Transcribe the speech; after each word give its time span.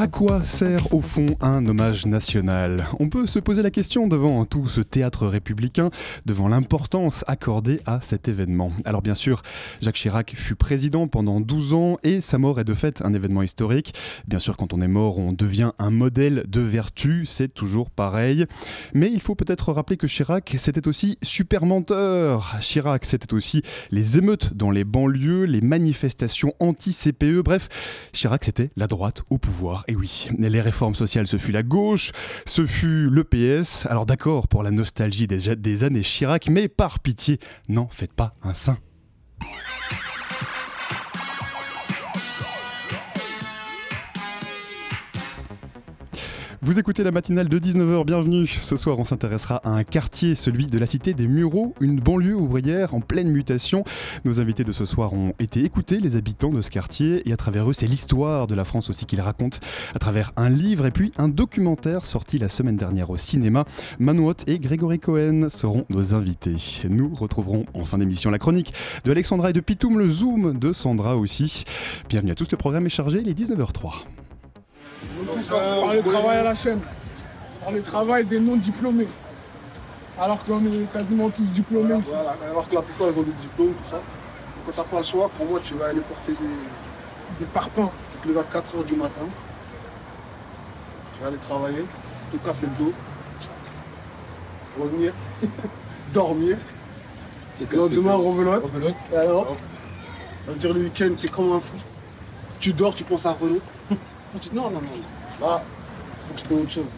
À 0.00 0.08
quoi 0.08 0.42
sert 0.46 0.94
au 0.94 1.02
fond 1.02 1.26
un 1.42 1.66
hommage 1.66 2.06
national? 2.06 2.86
On 3.00 3.10
peut 3.10 3.26
se 3.26 3.38
poser 3.38 3.60
la 3.62 3.70
question 3.70 4.08
devant 4.08 4.46
tout 4.46 4.66
ce 4.66 4.80
théâtre 4.80 5.26
républicain, 5.26 5.90
devant 6.24 6.48
l'importance 6.48 7.22
accordée 7.26 7.80
à 7.84 8.00
cet 8.00 8.26
événement. 8.26 8.72
Alors 8.86 9.02
bien 9.02 9.14
sûr, 9.14 9.42
Jacques 9.82 9.96
Chirac 9.96 10.32
fut 10.34 10.54
président 10.54 11.06
pendant 11.06 11.42
12 11.42 11.74
ans 11.74 11.98
et 12.02 12.22
sa 12.22 12.38
mort 12.38 12.58
est 12.58 12.64
de 12.64 12.72
fait 12.72 13.02
un 13.04 13.12
événement 13.12 13.42
historique. 13.42 13.92
Bien 14.26 14.38
sûr, 14.38 14.56
quand 14.56 14.72
on 14.72 14.80
est 14.80 14.88
mort, 14.88 15.18
on 15.18 15.34
devient 15.34 15.72
un 15.78 15.90
modèle 15.90 16.46
de 16.48 16.62
vertu, 16.62 17.26
c'est 17.26 17.52
toujours 17.52 17.90
pareil. 17.90 18.46
Mais 18.94 19.10
il 19.12 19.20
faut 19.20 19.34
peut-être 19.34 19.70
rappeler 19.70 19.98
que 19.98 20.06
Chirac, 20.06 20.54
c'était 20.56 20.88
aussi 20.88 21.18
super 21.22 21.66
menteur. 21.66 22.56
Chirac, 22.62 23.04
c'était 23.04 23.34
aussi 23.34 23.60
les 23.90 24.16
émeutes 24.16 24.54
dans 24.54 24.70
les 24.70 24.84
banlieues, 24.84 25.44
les 25.44 25.60
manifestations 25.60 26.54
anti-CPE, 26.58 27.42
bref, 27.44 27.68
Chirac, 28.14 28.46
c'était 28.46 28.70
la 28.76 28.86
droite 28.86 29.24
au 29.28 29.36
pouvoir. 29.36 29.84
Et 29.90 29.96
oui, 29.96 30.28
les 30.38 30.60
réformes 30.60 30.94
sociales, 30.94 31.26
ce 31.26 31.36
fut 31.36 31.50
la 31.50 31.64
gauche, 31.64 32.12
ce 32.46 32.64
fut 32.64 33.10
le 33.10 33.24
PS. 33.24 33.86
Alors 33.86 34.06
d'accord 34.06 34.46
pour 34.46 34.62
la 34.62 34.70
nostalgie 34.70 35.26
des, 35.26 35.56
des 35.56 35.82
années 35.82 36.02
Chirac, 36.02 36.48
mais 36.48 36.68
par 36.68 37.00
pitié, 37.00 37.40
n'en 37.68 37.88
faites 37.88 38.12
pas 38.12 38.30
un 38.44 38.54
saint. 38.54 38.78
Vous 46.62 46.78
écoutez 46.78 47.02
la 47.02 47.10
matinale 47.10 47.48
de 47.48 47.58
19h, 47.58 48.04
bienvenue. 48.04 48.46
Ce 48.46 48.76
soir, 48.76 48.98
on 48.98 49.06
s'intéressera 49.06 49.62
à 49.64 49.70
un 49.70 49.82
quartier, 49.82 50.34
celui 50.34 50.66
de 50.66 50.78
la 50.78 50.86
cité 50.86 51.14
des 51.14 51.26
Mureaux, 51.26 51.74
une 51.80 51.98
banlieue 51.98 52.36
ouvrière 52.36 52.92
en 52.92 53.00
pleine 53.00 53.30
mutation. 53.30 53.82
Nos 54.26 54.40
invités 54.40 54.62
de 54.62 54.72
ce 54.72 54.84
soir 54.84 55.14
ont 55.14 55.32
été 55.38 55.64
écoutés, 55.64 56.00
les 56.00 56.16
habitants 56.16 56.50
de 56.50 56.60
ce 56.60 56.68
quartier, 56.68 57.26
et 57.26 57.32
à 57.32 57.38
travers 57.38 57.70
eux, 57.70 57.72
c'est 57.72 57.86
l'histoire 57.86 58.46
de 58.46 58.54
la 58.54 58.66
France 58.66 58.90
aussi 58.90 59.06
qu'ils 59.06 59.22
racontent, 59.22 59.56
à 59.94 59.98
travers 59.98 60.32
un 60.36 60.50
livre 60.50 60.84
et 60.84 60.90
puis 60.90 61.12
un 61.16 61.30
documentaire 61.30 62.04
sorti 62.04 62.36
la 62.36 62.50
semaine 62.50 62.76
dernière 62.76 63.08
au 63.08 63.16
cinéma. 63.16 63.64
Manouot 63.98 64.44
et 64.46 64.58
Grégory 64.58 64.98
Cohen 64.98 65.48
seront 65.48 65.86
nos 65.88 66.12
invités. 66.12 66.56
Nous 66.90 67.14
retrouverons 67.14 67.64
en 67.72 67.86
fin 67.86 67.96
d'émission 67.96 68.30
la 68.30 68.38
chronique 68.38 68.74
de 69.04 69.10
Alexandra 69.12 69.48
et 69.48 69.54
de 69.54 69.60
Pitoum, 69.60 69.98
le 69.98 70.10
zoom 70.10 70.58
de 70.58 70.74
Sandra 70.74 71.16
aussi. 71.16 71.64
Bienvenue 72.10 72.32
à 72.32 72.34
tous, 72.34 72.50
le 72.50 72.58
programme 72.58 72.84
est 72.84 72.90
chargé, 72.90 73.20
il 73.22 73.30
est 73.30 73.38
19h03. 73.38 74.19
Par 75.48 75.94
le 75.94 76.02
travail 76.02 76.38
à 76.38 76.42
la 76.42 76.54
chaîne, 76.54 76.80
par 77.62 77.72
le 77.72 77.82
travail 77.82 78.24
des 78.24 78.40
non-diplômés. 78.40 79.08
Alors 80.18 80.44
qu'on 80.44 80.64
est 80.66 80.92
quasiment 80.92 81.30
tous 81.30 81.50
diplômés 81.50 81.86
voilà, 81.86 82.00
ici. 82.00 82.10
Voilà. 82.10 82.36
Alors 82.50 82.68
que 82.68 82.74
la 82.74 82.82
plupart 82.82 83.08
ils 83.08 83.18
ont 83.18 83.22
des 83.22 83.32
diplômes, 83.32 83.72
tout 83.72 83.88
ça. 83.88 84.00
Quand 84.66 84.72
t'as 84.72 84.82
pas 84.82 84.98
le 84.98 85.02
choix, 85.02 85.28
pour 85.30 85.46
moi 85.46 85.60
tu 85.62 85.74
vas 85.74 85.86
aller 85.86 86.00
porter 86.00 86.32
des, 86.32 87.38
des 87.38 87.46
parpaings. 87.46 87.90
Tu 88.12 88.28
te 88.28 88.28
lèves 88.28 88.38
à 88.38 88.58
4h 88.58 88.84
du 88.84 88.96
matin. 88.96 89.22
Tu 91.14 91.22
vas 91.22 91.28
aller 91.28 91.38
travailler, 91.38 91.84
te 92.30 92.36
casser 92.36 92.66
le 92.66 92.84
dos, 92.84 92.92
revenir, 94.78 95.12
dormir. 96.12 96.56
Le 97.70 97.76
lendemain, 97.76 98.14
rebelote. 98.14 98.94
Et 99.12 99.16
alors, 99.16 99.52
ça 100.46 100.52
veut 100.52 100.58
dire 100.58 100.72
le 100.72 100.80
week-end, 100.80 101.10
t'es 101.18 101.28
comme 101.28 101.52
un 101.52 101.60
fou. 101.60 101.76
Tu 102.58 102.72
dors, 102.72 102.94
tu 102.94 103.04
penses 103.04 103.26
à 103.26 103.32
Renault. 103.32 103.60
Non, 104.54 104.70
non, 104.70 104.80
non. 104.80 104.88
Là, 105.40 105.62
faut 106.26 106.34
que 106.34 106.40
je 106.40 106.44
fais 106.44 106.54
autre 106.54 106.70
chose. 106.70 106.94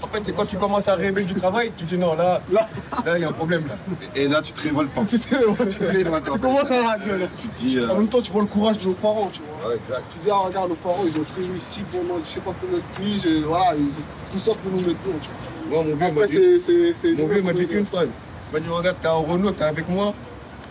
En 0.00 0.06
fait, 0.06 0.20
c'est 0.24 0.32
quand 0.32 0.46
tu 0.46 0.56
commences 0.56 0.86
à 0.86 0.94
rêver 0.94 1.24
du 1.24 1.34
travail, 1.34 1.72
tu 1.76 1.84
dis 1.84 1.98
non, 1.98 2.14
là, 2.14 2.40
là, 2.52 2.68
là, 3.04 3.18
il 3.18 3.22
y 3.22 3.24
a 3.24 3.28
un 3.28 3.32
problème 3.32 3.64
là. 3.66 3.74
Et 4.14 4.28
là, 4.28 4.40
tu 4.40 4.52
te 4.52 4.60
révoltes 4.60 4.90
pas. 4.90 5.00
tu, 5.08 5.18
tu 5.18 6.38
commences 6.38 6.70
à 6.70 6.82
la 6.82 6.98
gueule. 7.04 7.28
Tu 7.36 7.48
te 7.48 7.58
dis, 7.58 7.80
en 7.84 7.96
même 7.96 8.08
temps, 8.08 8.20
tu 8.20 8.30
vois 8.30 8.42
le 8.42 8.46
courage 8.46 8.78
de 8.78 8.86
nos 8.86 8.92
parents, 8.92 9.28
tu 9.32 9.40
vois. 9.42 9.70
Ouais, 9.70 9.76
exact. 9.76 10.02
Tu 10.12 10.18
dis, 10.20 10.30
ah, 10.30 10.46
regarde, 10.46 10.68
nos 10.68 10.76
parents, 10.76 11.02
ils 11.04 11.18
ont 11.18 11.24
travaillé 11.24 11.48
ici 11.56 11.82
pendant 11.90 12.18
je 12.20 12.24
sais 12.24 12.40
pas 12.40 12.54
combien 12.60 12.78
de 12.78 12.82
piges, 12.96 13.26
et 13.26 13.40
voilà, 13.40 13.74
ils 13.76 13.88
tout 14.30 14.38
ça 14.38 14.52
pour 14.52 14.70
nous 14.70 14.86
mettre 14.86 15.00
loin, 15.04 15.14
tu 15.20 15.28
vois. 15.68 15.82
Moi, 15.82 15.84
mon 15.84 15.96
vieux 15.96 16.12
m'a 16.12 16.26
dit, 16.26 17.14
mon 17.18 17.26
vieux 17.26 17.42
m'a 17.42 17.52
dit 17.52 17.66
qu'une 17.66 17.84
phrase. 17.84 18.08
Il 18.50 18.54
m'a 18.54 18.60
dit, 18.60 18.68
regarde, 18.68 18.96
t'es 19.02 19.08
en 19.08 19.22
Renault, 19.22 19.50
t'es 19.50 19.64
avec 19.64 19.88
moi. 19.88 20.14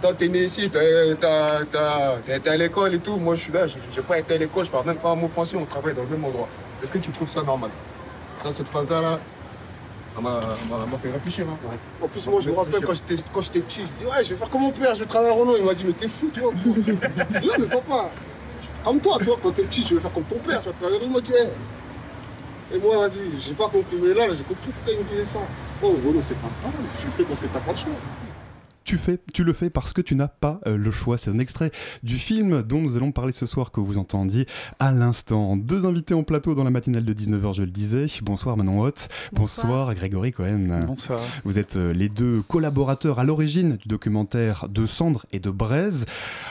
Toi, 0.01 0.13
t'es 0.17 0.27
né 0.29 0.43
ici, 0.43 0.69
t'es 0.69 1.17
à 2.49 2.57
l'école 2.57 2.93
et 2.93 2.99
tout. 2.99 3.17
Moi, 3.17 3.35
je 3.35 3.41
suis 3.41 3.51
là, 3.51 3.67
j'ai 3.67 4.01
pas 4.03 4.19
été 4.19 4.35
à 4.35 4.37
l'école, 4.37 4.63
je 4.63 4.71
parle 4.71 4.85
même 4.85 4.97
pas 4.97 5.09
un 5.09 5.15
mot 5.15 5.27
français, 5.27 5.57
on 5.59 5.65
travaille 5.65 5.95
dans 5.95 6.03
le 6.03 6.09
même 6.09 6.23
endroit. 6.23 6.47
Est-ce 6.81 6.91
que 6.91 6.97
tu 6.97 7.11
trouves 7.11 7.27
ça 7.27 7.43
normal? 7.43 7.69
Ça, 8.39 8.51
cette 8.51 8.67
phrase-là, 8.67 9.01
là, 9.01 9.19
elle 10.17 10.23
m'a 10.23 10.97
fait 10.97 11.11
réfléchir. 11.11 11.45
Hein. 11.49 11.77
En 12.01 12.07
plus, 12.07 12.25
moi, 12.27 12.41
je 12.41 12.49
me 12.49 12.55
rappelle 12.55 12.81
quand 12.81 13.41
j'étais 13.41 13.59
petit, 13.59 13.81
je 13.81 14.03
dis 14.03 14.05
Ouais, 14.05 14.23
je 14.23 14.29
vais 14.29 14.35
faire 14.35 14.49
comme 14.49 14.61
mon 14.61 14.71
père, 14.71 14.93
je 14.95 15.01
vais 15.01 15.05
travailler 15.05 15.31
à 15.31 15.35
Renault. 15.35 15.55
Il 15.57 15.65
m'a 15.65 15.73
dit 15.73 15.83
Mais 15.85 15.93
t'es 15.93 16.07
fou, 16.07 16.29
toi. 16.33 16.51
je 16.55 17.39
dis 17.39 17.47
Non, 17.47 17.53
mais 17.59 17.65
papa, 17.65 18.09
comme 18.83 18.99
toi, 18.99 19.17
tu 19.19 19.25
vois, 19.25 19.37
quand 19.41 19.51
t'es 19.51 19.63
petit, 19.63 19.83
je 19.83 19.95
vais 19.95 20.01
faire 20.01 20.13
comme 20.13 20.23
ton 20.23 20.37
père, 20.37 20.61
je 20.61 20.69
vais 20.69 20.75
travailler 20.75 20.97
à 20.97 21.03
Renault. 21.03 21.11
Il 21.11 21.15
m'a 21.15 21.21
dit 21.21 21.33
hey. 21.33 21.49
Et 22.73 22.79
moi, 22.79 23.07
vas-y, 23.07 23.39
j'ai 23.39 23.53
pas 23.53 23.69
compris, 23.69 23.97
mais 24.01 24.13
là, 24.13 24.27
là 24.27 24.33
j'ai 24.35 24.43
compris 24.43 24.69
pourquoi 24.71 24.93
il 24.93 24.99
me 24.99 25.09
disait 25.09 25.25
ça. 25.25 25.39
Oh, 25.81 25.95
Renault, 26.05 26.21
c'est 26.25 26.35
pas 26.35 26.49
grave, 26.61 26.73
tu 26.99 27.05
le 27.05 27.11
fais 27.11 27.23
parce 27.23 27.39
que 27.39 27.45
t'as 27.45 27.59
pas 27.59 27.71
le 27.71 27.77
choix 27.77 27.93
tu, 28.87 28.97
fais, 28.97 29.19
tu 29.33 29.43
le 29.43 29.51
fais 29.51 29.69
parce 29.69 29.91
que 29.91 29.99
tu 29.99 30.15
n'as 30.15 30.29
pas 30.29 30.61
euh, 30.65 30.77
le 30.77 30.91
choix. 30.91 31.17
C'est 31.17 31.29
un 31.29 31.39
extrait 31.39 31.71
du 32.03 32.17
film 32.17 32.63
dont 32.63 32.81
nous 32.81 32.95
allons 32.95 33.11
parler 33.11 33.33
ce 33.33 33.45
soir 33.45 33.71
que 33.71 33.81
vous 33.81 33.97
entendiez 33.97 34.47
à 34.79 34.93
l'instant. 34.93 35.57
Deux 35.57 35.85
invités 35.85 36.13
en 36.13 36.23
plateau 36.23 36.55
dans 36.55 36.63
la 36.63 36.69
matinale 36.69 37.03
de 37.03 37.13
19h, 37.13 37.53
je 37.53 37.63
le 37.63 37.69
disais. 37.69 38.05
Bonsoir 38.21 38.55
Manon 38.55 38.81
Hott. 38.81 39.09
Bonsoir. 39.33 39.67
Bonsoir 39.67 39.93
Grégory 39.93 40.31
Cohen. 40.31 40.85
Bonsoir. 40.87 41.19
Vous 41.43 41.59
êtes 41.59 41.75
euh, 41.75 41.91
les 41.91 42.07
deux 42.07 42.41
collaborateurs 42.43 43.19
à 43.19 43.25
l'origine 43.25 43.75
du 43.75 43.89
documentaire 43.89 44.69
De 44.69 44.85
Cendres 44.85 45.25
et 45.33 45.39
de 45.39 45.49
Braise. 45.49 46.05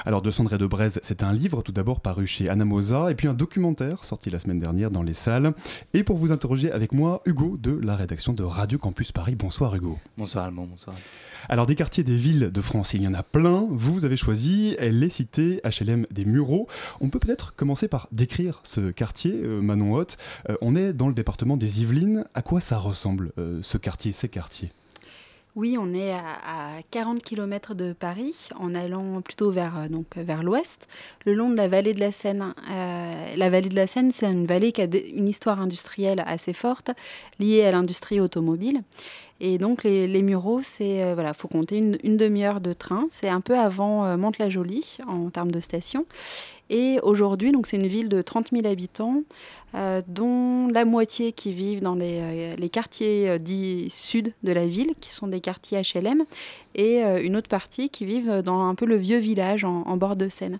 Alors 0.05 0.21
De 0.21 0.31
Cendres 0.31 0.53
et 0.53 0.59
de 0.59 0.67
Braise, 0.67 1.01
c'est 1.03 1.23
un 1.23 1.33
livre 1.33 1.63
tout 1.63 1.73
d'abord 1.73 2.01
paru 2.01 2.27
chez 2.27 2.51
Anamosa 2.51 3.11
et 3.11 3.15
puis 3.15 3.29
un 3.29 3.35
documentaire 3.35 4.05
sorti 4.05 4.29
la 4.29 4.41
semaine 4.41 4.61
dernière 4.61 4.91
dans 4.91 5.03
les 5.03 5.15
salles. 5.15 5.55
Et 5.95 6.05
pour 6.05 6.19
vous 6.19 6.33
interroger 6.33 6.71
avec 6.71 6.93
moi, 6.93 7.23
Hugo 7.25 7.57
de 7.59 7.81
la 7.83 7.97
rédaction 7.97 8.35
de 8.35 8.43
Radio 8.43 8.79
Campus 8.79 9.11
Paris. 9.11 9.37
Bonsoir 9.37 9.75
Hugo. 9.75 9.99
Bonsoir 10.19 10.45
Allemand, 10.45 10.67
bonsoir. 10.67 10.95
Alors 11.49 11.67
des 11.67 11.77
quartiers 11.77 12.03
des 12.03 12.17
villes 12.17 12.26
de 12.35 12.61
France, 12.61 12.93
il 12.95 13.03
y 13.03 13.09
en 13.09 13.15
a 13.15 13.23
plein. 13.23 13.67
Vous 13.71 14.05
avez 14.05 14.17
choisi 14.17 14.77
les 14.81 15.09
cités 15.09 15.61
HLM 15.65 16.07
des 16.11 16.25
Mureaux. 16.25 16.67
On 17.01 17.09
peut 17.09 17.21
peut-être 17.21 17.55
commencer 17.55 17.87
par 17.87 18.09
décrire 18.11 18.61
ce 18.65 18.91
quartier, 18.91 19.33
euh, 19.33 19.61
Manon 19.61 19.95
Haute. 19.95 20.17
Euh, 20.51 20.57
on 20.61 20.75
est 20.75 20.93
dans 20.93 21.07
le 21.07 21.15
département 21.15 21.57
des 21.57 21.83
Yvelines. 21.83 22.25
À 22.35 22.43
quoi 22.43 22.61
ça 22.61 22.79
ressemble 22.79 23.31
euh, 23.39 23.61
ce 23.63 23.79
quartier, 23.79 24.11
ces 24.11 24.29
quartiers? 24.29 24.73
Oui, 25.55 25.77
on 25.81 25.95
est 25.95 26.13
à, 26.13 26.83
40 26.91 27.23
km 27.23 27.75
de 27.75 27.95
Paris, 27.95 28.49
en 28.59 28.75
allant 28.75 29.23
plutôt 29.23 29.51
vers, 29.51 29.89
donc, 29.89 30.17
vers 30.17 30.43
l'ouest, 30.43 30.87
le 31.25 31.33
long 31.33 31.49
de 31.49 31.55
la 31.55 31.67
vallée 31.67 31.95
de 31.95 32.01
la 32.01 32.13
Seine. 32.13 32.53
la 32.69 33.49
vallée 33.49 33.71
de 33.71 33.75
la 33.75 33.87
Seine, 33.87 34.13
c'est 34.13 34.31
une 34.31 34.47
vallée 34.47 34.73
qui 34.73 34.83
a 34.83 34.85
une 34.85 35.29
histoire 35.29 35.59
industrielle 35.59 36.23
assez 36.27 36.53
forte, 36.53 36.91
liée 37.39 37.65
à 37.65 37.71
l'industrie 37.71 38.21
automobile. 38.21 38.83
Et 39.41 39.59
donc 39.59 39.85
les, 39.85 40.07
les 40.09 40.23
Mureaux, 40.23 40.63
c'est 40.63 41.03
euh, 41.03 41.15
voilà, 41.15 41.35
faut 41.35 41.49
compter 41.49 41.79
une, 41.79 42.17
demi-heure 42.17 42.61
de 42.61 42.73
train. 42.73 43.07
C'est 43.11 43.29
un 43.29 43.41
peu 43.41 43.59
avant 43.59 44.07
euh, 44.07 44.17
Mantes-la-Jolie 44.17 44.99
en 45.07 45.29
termes 45.31 45.51
de 45.51 45.61
station. 45.61 46.07
Et 46.69 46.99
aujourd'hui, 47.03 47.53
donc 47.53 47.67
c'est 47.67 47.77
une 47.77 47.87
ville 47.87 48.09
de 48.09 48.23
30 48.23 48.51
000 48.51 48.67
habitants, 48.67 49.23
dont 50.07 50.69
la 50.69 50.85
moitié 50.85 51.33
qui 51.33 51.53
vivent 51.53 51.83
dans 51.83 51.95
les, 51.95 52.55
euh, 52.61 52.69
quartiers 52.69 53.39
dits 53.39 53.89
sud 53.91 54.33
de 54.43 54.53
la 54.53 54.67
ville, 54.67 54.95
qui 55.01 55.11
sont 55.11 55.29
des 55.29 55.41
quartiers 55.41 55.81
HLM, 55.81 56.25
et 56.75 57.01
une 57.01 57.37
autre 57.37 57.49
partie 57.49 57.89
qui 57.89 58.05
vivent 58.05 58.43
dans 58.43 58.69
un 58.69 58.75
peu 58.75 58.85
le 58.85 58.97
vieux 58.97 59.17
village 59.17 59.65
en, 59.65 59.83
en 59.87 59.97
bord 59.97 60.15
de 60.15 60.29
Seine. 60.29 60.59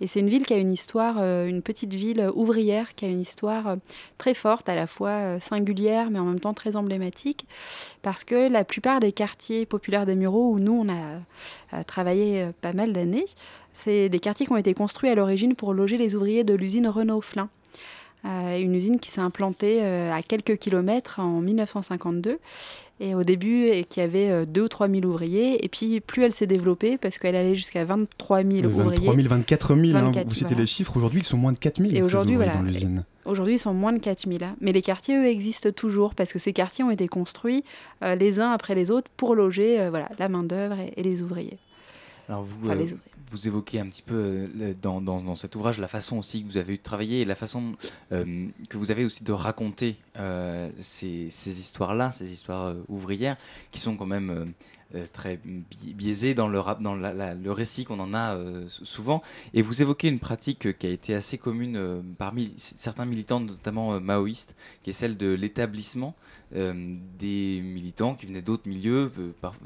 Et 0.00 0.06
c'est 0.06 0.20
une 0.20 0.30
ville 0.30 0.46
qui 0.46 0.54
a 0.54 0.56
une 0.56 0.72
histoire, 0.72 1.18
une 1.18 1.60
petite 1.60 1.92
ville 1.92 2.30
ouvrière 2.34 2.94
qui 2.94 3.04
a 3.04 3.08
une 3.08 3.20
histoire 3.20 3.76
très 4.16 4.32
forte, 4.32 4.70
à 4.70 4.74
la 4.74 4.86
fois 4.86 5.38
singulière 5.38 6.10
mais 6.10 6.18
en 6.18 6.24
même 6.24 6.40
temps 6.40 6.54
très 6.54 6.76
emblématique, 6.76 7.44
parce 8.00 8.24
que 8.24 8.50
la 8.50 8.64
plupart 8.64 9.00
des 9.00 9.12
quartiers 9.12 9.66
populaires 9.66 10.06
des 10.06 10.14
Mureaux, 10.14 10.50
où 10.50 10.58
nous 10.58 10.72
on 10.72 10.88
a 10.88 11.82
travaillé 11.84 12.48
pas 12.62 12.72
mal 12.72 12.94
d'années, 12.94 13.26
c'est 13.72 14.08
des 14.08 14.18
quartiers 14.18 14.46
qui 14.46 14.52
ont 14.52 14.56
été 14.56 14.74
construits 14.74 15.10
à 15.10 15.14
l'origine 15.14 15.54
pour 15.54 15.74
loger 15.74 15.98
les 15.98 16.14
ouvriers 16.14 16.44
de 16.44 16.54
l'usine 16.54 16.88
Renault-Flin. 16.88 17.48
Une 18.24 18.74
usine 18.74 19.00
qui 19.00 19.10
s'est 19.10 19.20
implantée 19.20 19.80
à 19.82 20.20
quelques 20.22 20.58
kilomètres 20.58 21.20
en 21.20 21.40
1952 21.40 22.38
et 23.00 23.14
au 23.14 23.24
début 23.24 23.64
et 23.64 23.84
qui 23.84 24.00
avait 24.00 24.44
2 24.44 24.62
ou 24.62 24.68
3 24.68 24.88
000 24.88 25.04
ouvriers 25.04 25.64
et 25.64 25.68
puis 25.68 26.00
plus 26.00 26.22
elle 26.22 26.32
s'est 26.32 26.46
développée 26.46 26.98
parce 26.98 27.18
qu'elle 27.18 27.34
allait 27.34 27.54
jusqu'à 27.54 27.84
23 27.84 28.42
000 28.42 28.66
ouvriers. 28.66 29.06
23 29.06 29.16
000, 29.16 29.28
24 29.28 29.76
000, 29.76 29.96
hein, 29.96 30.12
vous 30.26 30.34
citez 30.34 30.54
les 30.54 30.66
chiffres, 30.66 30.96
aujourd'hui 30.96 31.20
ils 31.20 31.26
sont 31.26 31.38
moins 31.38 31.52
de 31.52 31.58
4 31.58 31.80
000 31.82 31.94
et 31.94 32.02
aujourd'hui, 32.02 32.36
voilà, 32.36 32.54
dans 32.54 32.62
l'usine. 32.62 33.04
Aujourd'hui, 33.26 33.54
ils 33.54 33.58
sont 33.58 33.74
moins 33.74 33.92
de 33.92 33.98
4000. 33.98 34.42
Hein. 34.42 34.56
Mais 34.60 34.72
les 34.72 34.82
quartiers, 34.82 35.16
eux, 35.16 35.26
existent 35.26 35.70
toujours 35.70 36.14
parce 36.14 36.32
que 36.32 36.38
ces 36.38 36.52
quartiers 36.52 36.84
ont 36.84 36.90
été 36.90 37.06
construits 37.06 37.64
euh, 38.02 38.14
les 38.14 38.40
uns 38.40 38.50
après 38.50 38.74
les 38.74 38.90
autres 38.90 39.10
pour 39.16 39.34
loger 39.34 39.80
euh, 39.80 39.90
voilà, 39.90 40.08
la 40.18 40.28
main-d'œuvre 40.28 40.76
et, 40.96 41.02
les 41.02 41.22
ouvriers. 41.22 41.58
Alors, 42.28 42.42
vous, 42.42 42.68
euh, 42.68 42.86
vous 43.30 43.46
évoquez 43.46 43.80
un 43.80 43.86
petit 43.86 44.02
peu 44.02 44.48
dans, 44.82 45.00
dans, 45.00 45.34
cet 45.34 45.54
ouvrage 45.56 45.78
la 45.78 45.88
façon 45.88 46.18
aussi 46.18 46.42
que 46.42 46.48
vous 46.48 46.56
avez 46.56 46.74
eu 46.74 46.78
de 46.78 46.82
travailler 46.82 47.20
et 47.20 47.24
la 47.24 47.36
façon 47.36 47.76
que 48.10 48.76
vous 48.76 48.90
avez 48.90 49.04
aussi 49.04 49.24
de 49.24 49.32
raconter 49.32 49.96
ces, 50.80 51.28
ces 51.30 51.60
histoires-là, 51.60 52.12
ces 52.12 52.32
histoires 52.32 52.74
ouvrières 52.88 53.36
qui 53.70 53.80
sont 53.80 53.96
quand 53.96 54.06
même 54.06 54.30
euh, 54.30 54.44
très 55.12 55.38
biaisé 55.44 56.34
dans 56.34 56.48
le, 56.48 57.50
récit 57.50 57.84
qu'on 57.84 58.00
en 58.00 58.14
a 58.14 58.34
euh, 58.34 58.66
souvent. 58.68 59.22
Et 59.54 59.62
vous 59.62 59.82
évoquez 59.82 60.08
une 60.08 60.18
pratique 60.18 60.66
euh, 60.66 60.72
qui 60.72 60.86
a 60.86 60.90
été 60.90 61.14
assez 61.14 61.38
commune 61.38 62.02
parmi 62.18 62.52
certains 62.56 63.04
militants, 63.04 63.40
notamment 63.40 64.00
maoïstes, 64.00 64.54
qui 64.82 64.90
est 64.90 64.94
celle 64.94 65.16
de 65.16 65.32
l'établissement 65.32 66.14
des 66.52 67.60
militants 67.62 68.16
qui 68.16 68.26
venaient 68.26 68.42
d'autres 68.42 68.68
milieux, 68.68 69.12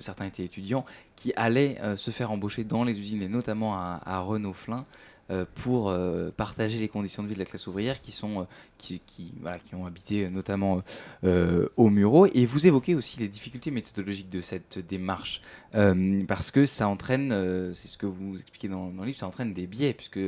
certains 0.01 0.27
étaient 0.27 0.45
étudiants, 0.45 0.85
qui 1.17 1.33
allaient 1.35 1.79
se 1.97 2.11
faire 2.11 2.31
embaucher 2.31 2.63
dans 2.63 2.85
les 2.85 2.99
usines 3.01 3.23
et 3.23 3.29
notamment 3.29 3.75
à, 3.75 4.03
à 4.05 4.21
Renault-Flin 4.21 4.85
euh, 4.85 5.14
pour 5.55 5.89
euh, 5.89 6.31
partager 6.37 6.79
les 6.79 6.89
conditions 6.89 7.23
de 7.23 7.29
vie 7.29 7.35
de 7.35 7.39
la 7.39 7.47
classe 7.47 7.67
ouvrière 7.67 8.03
qui, 8.03 8.13
sont, 8.13 8.43
euh, 8.43 8.45
qui, 8.77 9.01
qui, 9.07 9.33
voilà, 9.41 9.59
qui 9.59 9.75
ont 9.75 9.87
habité 9.87 10.29
notamment 10.29 10.83
au 11.23 11.91
Murau. 11.91 12.27
Et 12.27 12.47
vous 12.47 12.67
évoquez 12.67 12.95
aussi 12.95 13.19
les 13.19 13.29
difficultés 13.29 13.71
méthodologiques 13.71 14.31
de 14.31 14.41
cette 14.41 14.79
démarche, 14.87 15.41
parce 15.73 16.51
que 16.51 16.67
ça 16.67 16.89
entraîne, 16.89 17.31
c'est 17.75 17.89
ce 17.89 17.97
que 17.97 18.07
vous 18.07 18.37
expliquez 18.39 18.69
dans, 18.69 18.91
le 18.91 19.05
livre, 19.05 19.19
ça 19.19 19.27
entraîne 19.27 19.55
des 19.55 19.67
biais, 19.67 19.95
puisque 19.95 20.19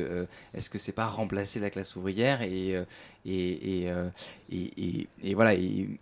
est-ce 0.53 0.69
que 0.69 0.77
c'est 0.77 0.91
pas 0.91 1.05
remplacer 1.05 1.59
la 1.59 1.69
classe 1.69 1.95
ouvrière 1.95 2.41
et, 2.41 2.83
et, 3.25 3.87
et, 4.51 5.07
et, 5.23 5.33
voilà, 5.33 5.57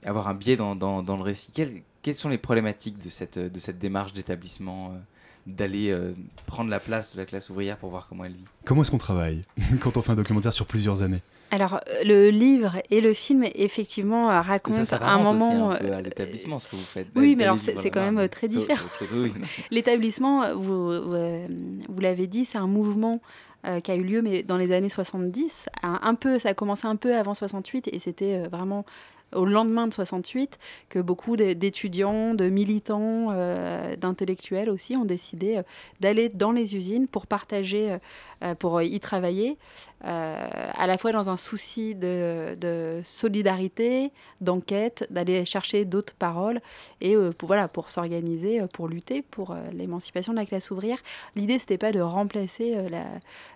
avoir 0.05 0.27
un 0.27 0.33
biais 0.33 0.55
dans, 0.55 0.75
dans, 0.75 1.03
dans 1.03 1.17
le 1.17 1.23
récit 1.23 1.51
quelles, 1.51 1.81
quelles 2.01 2.15
sont 2.15 2.29
les 2.29 2.37
problématiques 2.37 2.99
de 2.99 3.09
cette, 3.09 3.39
de 3.39 3.59
cette 3.59 3.79
démarche 3.79 4.13
d'établissement 4.13 4.93
d'aller 5.45 5.91
euh, 5.91 6.13
prendre 6.47 6.69
la 6.69 6.79
place 6.79 7.13
de 7.13 7.19
la 7.19 7.25
classe 7.25 7.49
ouvrière 7.49 7.77
pour 7.77 7.89
voir 7.89 8.07
comment 8.07 8.25
elle 8.25 8.33
vit. 8.33 8.45
Comment 8.63 8.81
est-ce 8.81 8.91
qu'on 8.91 8.97
travaille 8.97 9.43
quand 9.81 9.97
on 9.97 10.01
fait 10.01 10.11
un 10.11 10.15
documentaire 10.15 10.53
sur 10.53 10.65
plusieurs 10.65 11.03
années? 11.03 11.21
Alors, 11.51 11.75
euh, 11.75 12.03
le 12.03 12.29
livre 12.31 12.77
et 12.89 13.01
le 13.01 13.13
film, 13.13 13.45
effectivement, 13.53 14.31
euh, 14.31 14.41
racontent 14.41 14.83
ça, 14.83 14.99
un 15.03 15.19
moment. 15.21 15.71
un 15.71 15.77
peu 15.77 15.93
à 15.93 16.01
l'établissement, 16.01 16.57
ce 16.57 16.67
que 16.67 16.75
vous 16.75 16.81
faites. 16.81 17.07
Oui, 17.15 17.35
mais 17.35 17.43
alors 17.43 17.59
c'est 17.59 17.91
quand 17.91 18.11
même 18.11 18.27
très 18.27 18.47
différent. 18.47 18.85
l'établissement, 19.71 20.55
vous, 20.55 20.91
vous 21.01 21.99
l'avez 21.99 22.27
dit, 22.27 22.45
c'est 22.45 22.57
un 22.57 22.67
mouvement 22.67 23.21
qui 23.83 23.89
a 23.89 23.95
eu 23.95 24.03
lieu 24.03 24.21
mais 24.21 24.43
dans 24.43 24.57
les 24.57 24.71
années 24.71 24.89
70. 24.89 25.67
Un, 25.81 26.15
peu, 26.15 26.37
ça 26.37 26.49
a 26.49 26.53
commencé 26.53 26.85
un 26.85 26.95
peu 26.95 27.15
avant 27.15 27.33
68 27.33 27.89
et 27.91 27.97
c'était 27.97 28.47
vraiment 28.47 28.85
au 29.35 29.45
lendemain 29.45 29.87
de 29.87 29.93
68 29.93 30.57
que 30.89 30.99
beaucoup 30.99 31.35
d'étudiants, 31.35 32.33
de 32.33 32.49
militants, 32.49 33.27
euh, 33.31 33.95
d'intellectuels 33.95 34.69
aussi 34.69 34.95
ont 34.95 35.05
décidé 35.05 35.57
euh, 35.57 35.63
d'aller 35.99 36.29
dans 36.29 36.51
les 36.51 36.75
usines 36.75 37.07
pour 37.07 37.27
partager, 37.27 37.97
euh, 38.43 38.55
pour 38.55 38.81
y 38.81 38.99
travailler, 38.99 39.57
à 40.07 40.85
la 40.85 40.99
fois 40.99 41.11
dans 41.11 41.31
un 41.31 41.37
souci 41.37 41.95
de, 41.95 43.01
solidarité, 43.03 44.11
d'enquête, 44.39 45.07
d'aller 45.09 45.45
chercher 45.45 45.83
d'autres 45.83 46.13
paroles 46.13 46.61
et 47.01 47.15
pour, 47.39 47.47
voilà, 47.47 47.67
pour 47.67 47.89
s'organiser, 47.89 48.61
pour 48.71 48.87
lutter 48.87 49.23
pour 49.23 49.55
l'émancipation 49.73 50.31
de 50.33 50.37
la 50.37 50.45
classe 50.45 50.69
ouvrière. 50.69 50.99
L'idée, 51.35 51.57
c'était 51.57 51.79
pas 51.79 51.91
de 51.91 52.01
remplacer 52.01 52.75
la, 52.87 53.05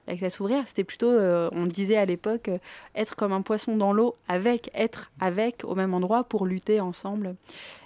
la, 0.07 0.17
classe 0.17 0.39
ouvrière, 0.39 0.65
c'était 0.65 0.83
plutôt, 0.83 1.11
on 1.11 1.67
disait 1.67 1.97
à 1.97 2.05
l'époque, 2.05 2.49
être 2.95 3.15
comme 3.15 3.33
un 3.33 3.43
poisson 3.43 3.77
dans 3.77 3.93
l'eau, 3.93 4.15
avec, 4.27 4.71
être 4.73 5.11
avec, 5.19 5.63
au 5.69 5.75
même 5.75 5.93
endroit 5.93 6.23
pour 6.23 6.45
lutter 6.45 6.79
ensemble. 6.79 7.35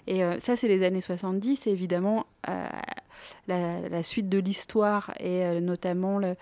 Et 0.08 0.24
euh, 0.24 0.40
ça, 0.40 0.56
c'est 0.56 0.68
les 0.68 0.84
années 0.84 1.02
70. 1.02 1.68
Et 1.68 1.72
évidemment, 1.72 2.26
euh, 3.50 3.90
la, 3.90 4.04
suite 4.04 4.30
de 4.30 4.38
l'histoire 4.38 5.12
et 5.20 5.46
euh, 5.46 5.60
notamment 5.60 6.20
le, 6.20 6.36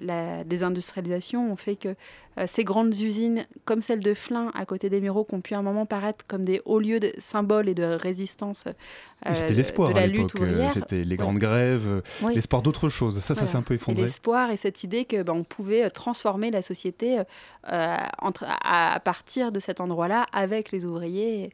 la 0.00 0.42
désindustrialisation 0.44 1.52
ont 1.52 1.56
fait 1.56 1.76
que 1.76 1.94
ces 2.46 2.64
grandes 2.64 2.98
usines, 2.98 3.46
comme 3.64 3.80
celle 3.80 4.00
de 4.00 4.12
Flins 4.12 4.50
à 4.54 4.66
côté 4.66 4.90
des 4.90 5.00
Mureaux, 5.00 5.22
qui 5.22 5.36
ont 5.36 5.40
pu 5.40 5.54
à 5.54 5.58
un 5.58 5.62
moment 5.62 5.86
paraître 5.86 6.24
comme 6.26 6.44
des 6.44 6.60
hauts 6.64 6.80
lieux 6.80 6.98
de 6.98 7.12
symboles 7.18 7.68
et 7.68 7.74
de 7.74 7.84
résistance. 7.84 8.64
C'était 9.32 9.54
l'espoir 9.54 9.94
à 9.94 10.06
l'époque. 10.08 10.32
C'était 10.72 11.04
les 11.04 11.16
grandes 11.16 11.38
grèves, 11.38 12.02
l'espoir 12.34 12.62
d'autre 12.62 12.88
chose. 12.88 13.20
Ça, 13.20 13.36
ça 13.36 13.46
s'est 13.46 13.56
un 13.56 13.62
peu 13.62 13.74
effondré. 13.74 14.02
L'espoir 14.02 14.50
et 14.50 14.56
cette 14.56 14.82
idée 14.82 15.04
que 15.04 15.22
ben, 15.22 15.34
on 15.34 15.44
pouvait 15.44 15.88
transformer 15.90 16.50
la 16.50 16.62
société 16.62 17.22
entre, 18.18 18.46
à, 18.48 18.98
partir 18.98 19.52
de 19.52 19.60
cet 19.60 19.80
endroit-là 19.80 20.26
avec 20.32 20.72
les 20.72 20.84
ouvriers. 20.84 21.52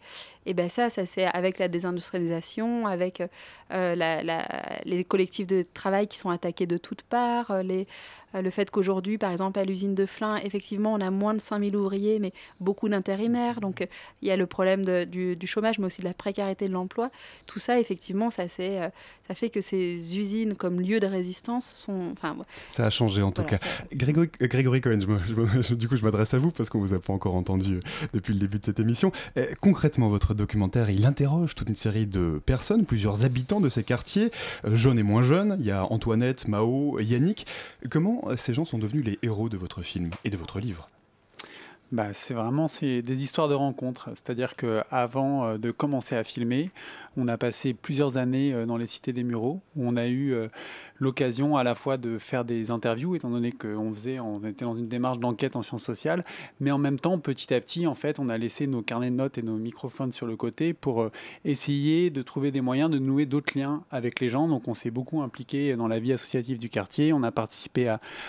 Et 0.51 0.55
ben 0.55 0.69
ça, 0.69 0.91
ça 0.91 1.07
c'est 1.07 1.27
avec 1.27 1.61
la 1.61 1.69
désindustrialisation, 1.69 2.89
avec 2.89 3.23
euh, 3.71 4.41
les 4.85 5.05
collectifs 5.05 5.47
de 5.47 5.65
travail 5.75 6.09
qui 6.09 6.19
sont 6.19 6.31
attaqués 6.31 6.67
de 6.67 6.77
toutes 6.77 7.03
parts, 7.03 7.53
euh, 7.53 7.63
les, 7.63 7.87
euh, 8.30 8.30
le 8.35 8.51
fait 8.51 8.71
qu'aujourd'hui, 8.71 9.19
par 9.19 9.33
exemple, 9.33 9.59
à 9.59 9.65
l'usine 9.65 9.95
de 9.95 10.07
Flins, 10.07 10.37
effectivement, 10.37 10.93
on 10.93 11.01
a 11.01 11.11
moins 11.11 11.35
de 11.35 11.41
5000 11.41 11.77
ouvriers, 11.77 12.19
mais 12.19 12.33
beaucoup 12.61 12.89
d'intérimaires. 12.89 13.61
Donc, 13.61 13.87
il 14.23 14.29
y 14.29 14.31
a 14.31 14.37
le 14.37 14.47
problème 14.47 14.85
du, 15.07 15.37
chômage, 15.47 15.79
mais 15.79 15.87
aussi 15.87 16.01
de 16.01 16.07
la 16.07 16.15
précarité 16.15 16.69
de 16.69 16.73
l'emploi. 16.73 17.11
Tout 17.47 17.59
ça, 17.59 17.81
effectivement, 17.81 18.31
ça, 18.31 18.49
ça 18.49 19.35
fait 19.35 19.51
que 19.51 19.61
ces 19.61 20.19
usines 20.19 20.55
comme 20.55 20.81
lieu 20.81 21.01
de 21.01 21.07
résistance 21.07 21.73
sont... 21.75 22.11
Enfin, 22.13 22.37
ça 22.69 22.87
a 22.87 22.91
changé, 22.91 23.23
en 23.23 23.33
tout 23.33 23.43
cas. 23.43 23.59
Grégory, 23.93 24.29
Grégory, 24.41 24.81
Cohen, 24.81 24.99
du 24.99 25.89
coup, 25.89 25.97
je 25.97 26.05
m'adresse 26.05 26.35
à 26.35 26.39
vous, 26.39 26.51
parce 26.51 26.71
qu'on 26.71 26.81
ne 26.81 26.87
vous 26.87 26.95
a 26.95 27.01
pas 27.01 27.13
encore 27.13 27.35
entendu 27.35 27.81
depuis 28.15 28.35
le 28.35 28.41
début 28.41 28.59
de 28.59 28.65
cette 28.65 28.81
émission. 28.81 29.13
concrètement, 29.61 30.09
votre 30.09 30.35
documentaire, 30.35 30.91
il 30.91 31.07
interroge 31.07 31.55
toute 31.55 31.69
une 31.69 31.75
série 31.75 32.07
de 32.07 32.41
personnes, 32.45 32.85
plusieurs 32.85 33.25
habitants 33.25 33.61
de 33.61 33.69
ces 33.69 33.85
quartiers, 33.85 34.31
euh, 34.65 34.75
jeunes 34.75 34.99
et 34.99 35.03
moins 35.03 35.23
jeunes. 35.23 35.57
Il 35.61 35.67
y 35.67 35.71
a 35.71 35.85
Antoinette, 35.85 36.49
Mao, 36.49 36.99
Yannick. 37.01 37.47
Comment 37.91 38.20
ces 38.37 38.55
gens 38.55 38.65
sont 38.65 38.79
devenus 38.79 39.05
les 39.05 39.19
héros 39.23 39.49
de 39.49 39.57
votre 39.57 39.83
film 39.83 40.11
et 40.25 40.31
de 40.31 40.37
votre 40.37 40.61
livre? 40.61 40.89
Bah, 41.93 42.13
c'est 42.13 42.35
vraiment 42.35 42.69
des 42.81 43.23
histoires 43.23 43.49
de 43.49 43.55
rencontres. 43.55 44.11
C'est-à-dire 44.15 44.55
qu'avant 44.55 45.45
euh, 45.45 45.59
de 45.59 45.73
commencer 45.73 46.15
à 46.15 46.23
filmer, 46.23 46.71
on 47.17 47.27
a 47.27 47.37
passé 47.37 47.75
plusieurs 47.75 48.17
années 48.17 48.53
euh, 48.53 48.65
dans 48.65 48.77
les 48.77 48.87
cités 48.87 49.13
des 49.13 49.25
Mureaux, 49.25 49.61
où 49.75 49.89
on 49.89 49.97
a 49.97 50.07
eu 50.07 50.37
l'occasion 51.01 51.57
à 51.57 51.65
la 51.65 51.75
fois 51.75 51.97
de 51.97 52.19
faire 52.19 52.45
des 52.45 52.71
interviews, 52.71 53.17
étant 53.17 53.31
donné 53.31 53.51
qu'on 53.53 53.93
faisait, 53.93 54.21
on 54.21 54.45
était 54.45 54.65
dans 54.65 54.77
une 54.77 54.89
démarche 54.89 55.19
d'enquête 55.19 55.57
en 55.57 55.63
sciences 55.63 55.83
sociales, 55.83 56.25
mais 56.61 56.71
en 56.71 56.79
même 56.79 56.99
temps, 56.99 57.19
petit 57.19 57.53
à 57.53 57.61
petit, 57.61 57.87
en 57.87 57.95
fait, 57.95 58.19
on 58.19 58.29
a 58.29 58.39
laissé 58.39 58.67
nos 58.67 58.83
carnets 58.83 59.11
de 59.11 59.17
notes 59.17 59.39
et 59.39 59.43
nos 59.43 59.57
microphones 59.57 60.13
sur 60.13 60.27
le 60.27 60.37
côté 60.37 60.75
pour 60.75 61.03
euh, 61.03 61.11
essayer 61.45 62.11
de 62.11 62.23
trouver 62.23 62.51
des 62.51 62.61
moyens 62.61 62.91
de 62.91 62.99
nouer 62.99 63.27
d'autres 63.27 63.59
liens 63.59 63.83
avec 63.91 64.21
les 64.21 64.29
gens. 64.29 64.47
Donc, 64.47 64.69
on 64.69 64.75
s'est 64.75 64.91
beaucoup 64.91 65.23
impliqué 65.23 65.75
dans 65.75 65.89
la 65.89 65.99
vie 65.99 66.13
associative 66.13 66.59
du 66.59 66.69
quartier. 66.69 67.13
On 67.13 67.23
a 67.23 67.33
participé 67.33 67.89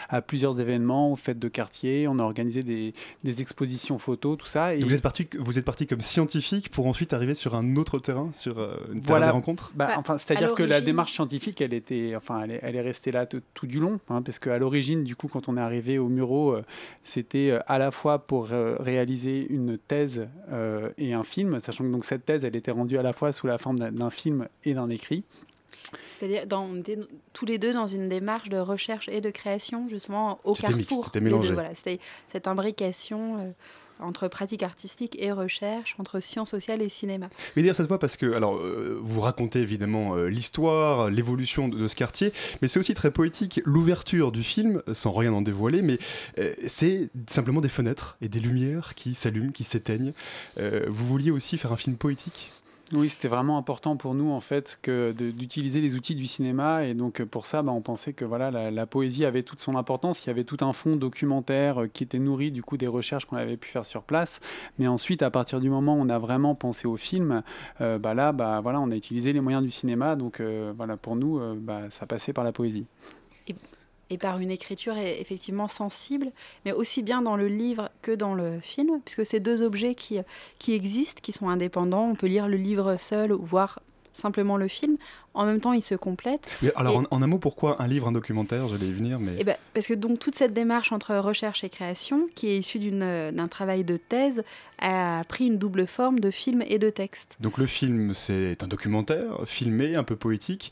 à, 0.10 0.22
plusieurs 0.22 0.60
événements, 0.60 1.12
aux 1.12 1.16
fêtes 1.18 1.40
de 1.40 1.50
quartier. 1.50 2.08
On 2.08 2.20
a 2.20 2.24
organisé 2.24 2.62
des, 2.62 2.94
expositions 3.42 3.98
photos, 3.98 4.38
tout 4.38 4.48
ça. 4.48 4.76
Et... 4.76 4.80
vous 4.82 4.94
êtes 4.94 5.02
parti, 5.02 5.28
vous 5.38 5.58
êtes 5.58 5.66
parti 5.66 5.88
comme 5.88 6.02
scientifique 6.02 6.70
pour 6.70 6.86
ensuite 6.86 7.14
arriver 7.14 7.34
sur 7.34 7.56
un 7.56 7.76
autre 7.76 7.98
terrain, 8.00 8.30
sur 8.34 8.60
euh, 8.60 8.76
une 8.94 9.02
terrain 9.02 9.22
des 9.22 9.30
rencontres? 9.30 9.72
Bah, 9.76 9.96
enfin, 9.98 10.18
c'est-à-dire 10.18 10.54
que 10.54 10.64
la 10.64 10.82
démarche 10.82 11.14
scientifique, 11.14 11.60
elle 11.62 11.74
était, 11.74 12.14
enfin, 12.16 12.42
elle, 12.44 12.61
elle 12.62 12.76
est 12.76 12.82
restée 12.82 13.12
là 13.12 13.26
tout 13.26 13.68
du 13.68 13.80
long, 13.80 14.00
hein, 14.10 14.22
parce 14.22 14.40
qu'à 14.40 14.58
l'origine, 14.58 15.04
du 15.04 15.16
coup, 15.16 15.28
quand 15.28 15.50
on 15.50 15.58
est 15.58 15.62
arrivé 15.62 15.98
au 15.98 16.08
Muro, 16.08 16.52
euh, 16.52 16.64
c'était 17.04 17.50
euh, 17.52 17.60
à 17.68 17.78
la 17.78 17.92
fois 17.92 18.20
pour 18.20 18.52
euh, 18.52 18.76
réaliser 18.80 19.48
une 19.50 19.78
thèse 19.78 20.28
et 20.98 21.14
un 21.14 21.24
film, 21.24 21.60
sachant 21.60 21.84
que 21.84 21.90
donc 21.90 22.06
cette 22.06 22.26
thèse, 22.26 22.46
elle 22.46 22.56
était 22.56 22.72
rendue 22.72 22.98
à 22.98 23.02
la 23.02 23.14
fois 23.14 23.32
sous 23.32 23.48
la 23.48 23.58
forme 23.58 23.80
d'un 23.80 24.10
film 24.10 24.48
et 24.64 24.74
d'un 24.74 24.90
écrit. 24.90 25.24
C'est-à-dire, 26.06 26.44
était 26.78 27.00
tous 27.34 27.46
les 27.46 27.58
deux 27.58 27.74
dans 27.74 27.88
une 27.88 28.08
démarche 28.08 28.50
de 28.50 28.58
recherche 28.58 29.10
et 29.10 29.22
de 29.22 29.30
création, 29.30 29.88
justement, 29.90 30.40
au 30.44 30.54
carrefour. 30.54 31.06
C'était 31.06 31.20
mélangé. 31.20 31.54
Voilà, 31.54 31.74
c'était 31.74 32.00
cette 32.28 32.48
imbrication 32.48 33.54
entre 34.02 34.28
pratique 34.28 34.64
artistique 34.64 35.16
et 35.20 35.32
recherche, 35.32 35.96
entre 36.00 36.20
sciences 36.20 36.50
sociales 36.50 36.82
et 36.82 36.90
cinéma. 36.90 37.30
Mais 37.56 37.62
dire 37.62 37.76
cette 37.76 37.88
fois 37.88 38.00
parce 38.00 38.18
que, 38.18 38.34
alors, 38.34 38.58
euh, 38.58 39.00
vous 39.02 39.22
racontez 39.22 39.60
évidemment 39.60 40.16
euh, 40.16 40.28
l'histoire, 40.28 41.10
l'évolution 41.10 41.68
de, 41.68 41.88
ce 41.88 41.96
quartier, 41.96 42.34
mais 42.62 42.68
c'est 42.68 42.80
aussi 42.80 42.94
très 42.94 43.12
poétique. 43.12 43.62
L'ouverture 43.66 44.32
du 44.32 44.44
film, 44.44 44.82
sans 44.94 45.12
rien 45.12 45.34
en 45.34 45.42
dévoiler, 45.42 45.82
mais 45.82 46.00
euh, 46.40 46.54
c'est 46.68 47.10
simplement 47.28 47.62
des 47.62 47.70
fenêtres 47.70 48.18
et 48.22 48.30
des 48.30 48.40
lumières 48.40 48.96
qui 48.96 49.14
s'allument, 49.14 49.52
qui 49.52 49.64
s'éteignent. 49.64 50.14
vous 50.58 51.08
vouliez 51.08 51.32
aussi 51.32 51.58
faire 51.58 51.72
un 51.72 51.78
film 51.78 51.96
poétique? 51.96 52.52
Oui, 52.94 53.08
c'était 53.08 53.30
vraiment 53.30 53.58
important 53.58 53.96
pour 53.96 54.14
nous 54.16 54.32
en 54.32 54.42
fait 54.42 54.78
que 54.82 55.14
d'utiliser 55.14 55.80
les 55.80 55.96
outils 55.96 56.14
du 56.14 56.26
cinéma 56.26 56.84
et 56.86 56.94
donc 56.94 57.24
pour 57.24 57.46
ça, 57.46 57.62
bah, 57.62 57.72
on 57.72 57.82
pensait 57.82 58.12
que 58.12 58.26
voilà 58.26 58.52
la, 58.70 58.86
poésie 58.86 59.24
avait 59.24 59.44
toute 59.44 59.62
son 59.62 59.76
importance. 59.78 60.26
Il 60.26 60.28
y 60.28 60.30
avait 60.30 60.44
tout 60.44 60.58
un 60.60 60.74
fond 60.74 60.98
documentaire 60.98 61.86
qui 61.94 62.04
était 62.04 62.20
nourri 62.20 62.52
du 62.52 62.64
coup 62.64 62.76
des 62.76 62.88
recherches 62.88 63.26
qu'on 63.26 63.38
avait 63.38 63.56
pu 63.56 63.70
faire 63.70 63.86
sur 63.86 64.04
place. 64.04 64.42
Mais 64.78 64.88
ensuite, 64.88 65.22
à 65.22 65.32
partir 65.32 65.62
du 65.62 65.70
moment 65.70 65.96
où 65.96 66.02
on 66.02 66.10
a 66.10 66.20
vraiment 66.20 66.54
pensé 66.54 66.86
au 66.86 66.98
film, 66.98 67.44
bah 67.80 68.14
là, 68.14 68.34
bah 68.34 68.60
voilà, 68.62 68.82
on 68.82 68.92
a 68.92 68.96
utilisé 68.96 69.32
les 69.32 69.40
moyens 69.40 69.64
du 69.64 69.72
cinéma. 69.72 70.18
Donc 70.18 70.42
voilà, 70.42 70.98
pour 70.98 71.16
nous, 71.16 71.40
ça 71.92 72.06
passait 72.06 72.34
par 72.34 72.44
la 72.44 72.52
poésie 72.52 72.86
par 74.18 74.40
une 74.40 74.52
écriture 74.52 74.98
effectivement 74.98 75.68
sensible, 75.68 76.32
mais 76.66 76.72
aussi 76.72 77.02
bien 77.02 77.22
dans 77.22 77.36
le 77.36 77.48
livre 77.48 77.90
que 78.02 78.12
dans 78.12 78.34
le 78.34 78.60
film, 78.60 79.02
puisque 79.04 79.26
c'est 79.26 79.40
deux 79.40 79.62
objets 79.62 79.96
qui, 79.96 80.20
qui 80.60 80.74
existent, 80.74 81.22
qui 81.22 81.32
sont 81.32 81.50
indépendants. 81.50 82.10
On 82.10 82.16
peut 82.16 82.28
lire 82.28 82.48
le 82.48 82.58
livre 82.58 82.98
seul 82.98 83.32
ou 83.32 83.44
voir 83.44 83.80
simplement 84.14 84.58
le 84.58 84.68
film. 84.68 84.98
En 85.34 85.46
même 85.46 85.62
temps, 85.62 85.74
ils 85.74 85.82
se 85.82 85.96
complètent. 85.96 86.50
alors, 86.76 87.04
en, 87.10 87.22
un 87.22 87.28
mot, 87.28 87.38
pourquoi 87.38 87.82
un 87.82 87.88
livre, 87.88 88.08
un 88.08 88.12
documentaire? 88.12 88.68
J'allais 88.68 88.88
y 88.88 88.94
venir, 88.94 89.20
mais... 89.20 89.36
Eh 89.40 89.44
ben, 89.44 89.56
parce 89.74 89.88
que 89.88 89.94
donc 89.94 90.20
toute 90.20 90.36
cette 90.36 90.54
démarche 90.54 90.92
entre 90.92 91.16
recherche 91.16 91.64
et 91.64 91.70
création, 91.70 92.28
qui 92.36 92.48
est 92.48 92.58
issue 92.58 92.80
d'un 92.80 93.48
travail 93.48 93.84
de 93.84 93.98
thèse, 93.98 94.44
a 94.80 95.24
pris 95.30 95.46
une 95.46 95.58
double 95.58 95.88
forme 95.88 96.20
de 96.20 96.32
film 96.32 96.64
et 96.68 96.80
de 96.80 96.90
texte. 96.90 97.36
Donc 97.40 97.58
le 97.58 97.66
film, 97.66 98.14
c'est 98.14 98.62
un 98.62 98.68
documentaire 98.68 99.42
filmé, 99.46 99.96
un 99.96 100.04
peu 100.04 100.16
poétique. 100.16 100.72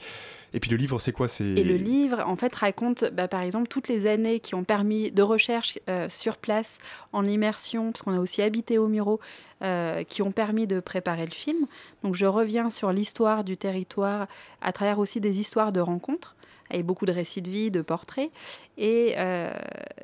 Et 0.53 0.59
puis 0.59 0.71
le 0.71 0.77
livre, 0.77 0.99
c'est 0.99 1.11
quoi? 1.11 1.27
Et 1.39 1.63
le 1.63 1.75
livre, 1.75 2.23
en 2.25 2.35
fait, 2.35 2.53
raconte, 2.55 3.05
bah, 3.13 3.27
par 3.27 3.41
exemple, 3.41 3.67
toutes 3.67 3.87
les 3.87 4.07
années 4.07 4.39
qui 4.39 4.55
ont 4.55 4.63
permis 4.63 5.11
de 5.11 5.21
recherche 5.21 5.77
euh, 5.89 6.09
sur 6.09 6.37
place, 6.37 6.79
en 7.13 7.25
immersion, 7.25 7.91
parce 7.91 8.01
qu'on 8.01 8.13
a 8.13 8.19
aussi 8.19 8.41
habité 8.41 8.77
au 8.77 8.87
Muro, 8.87 9.19
euh, 9.61 10.03
qui 10.03 10.21
ont 10.21 10.31
permis 10.31 10.67
de 10.67 10.79
préparer 10.79 11.25
le 11.25 11.31
film. 11.31 11.67
Donc 12.03 12.15
je 12.15 12.25
reviens 12.25 12.69
sur 12.69 12.91
l'histoire 12.91 13.43
du 13.43 13.57
territoire 13.57 14.27
à 14.61 14.71
travers 14.71 14.99
aussi 14.99 15.19
des 15.19 15.39
histoires 15.39 15.71
de 15.71 15.79
rencontres 15.79 16.35
avec 16.69 16.85
beaucoup 16.85 17.05
de 17.05 17.11
récits 17.11 17.41
de 17.41 17.49
vie, 17.49 17.71
de 17.71 17.81
portraits. 17.81 18.31
Et 18.79 19.15
euh, 19.17 19.51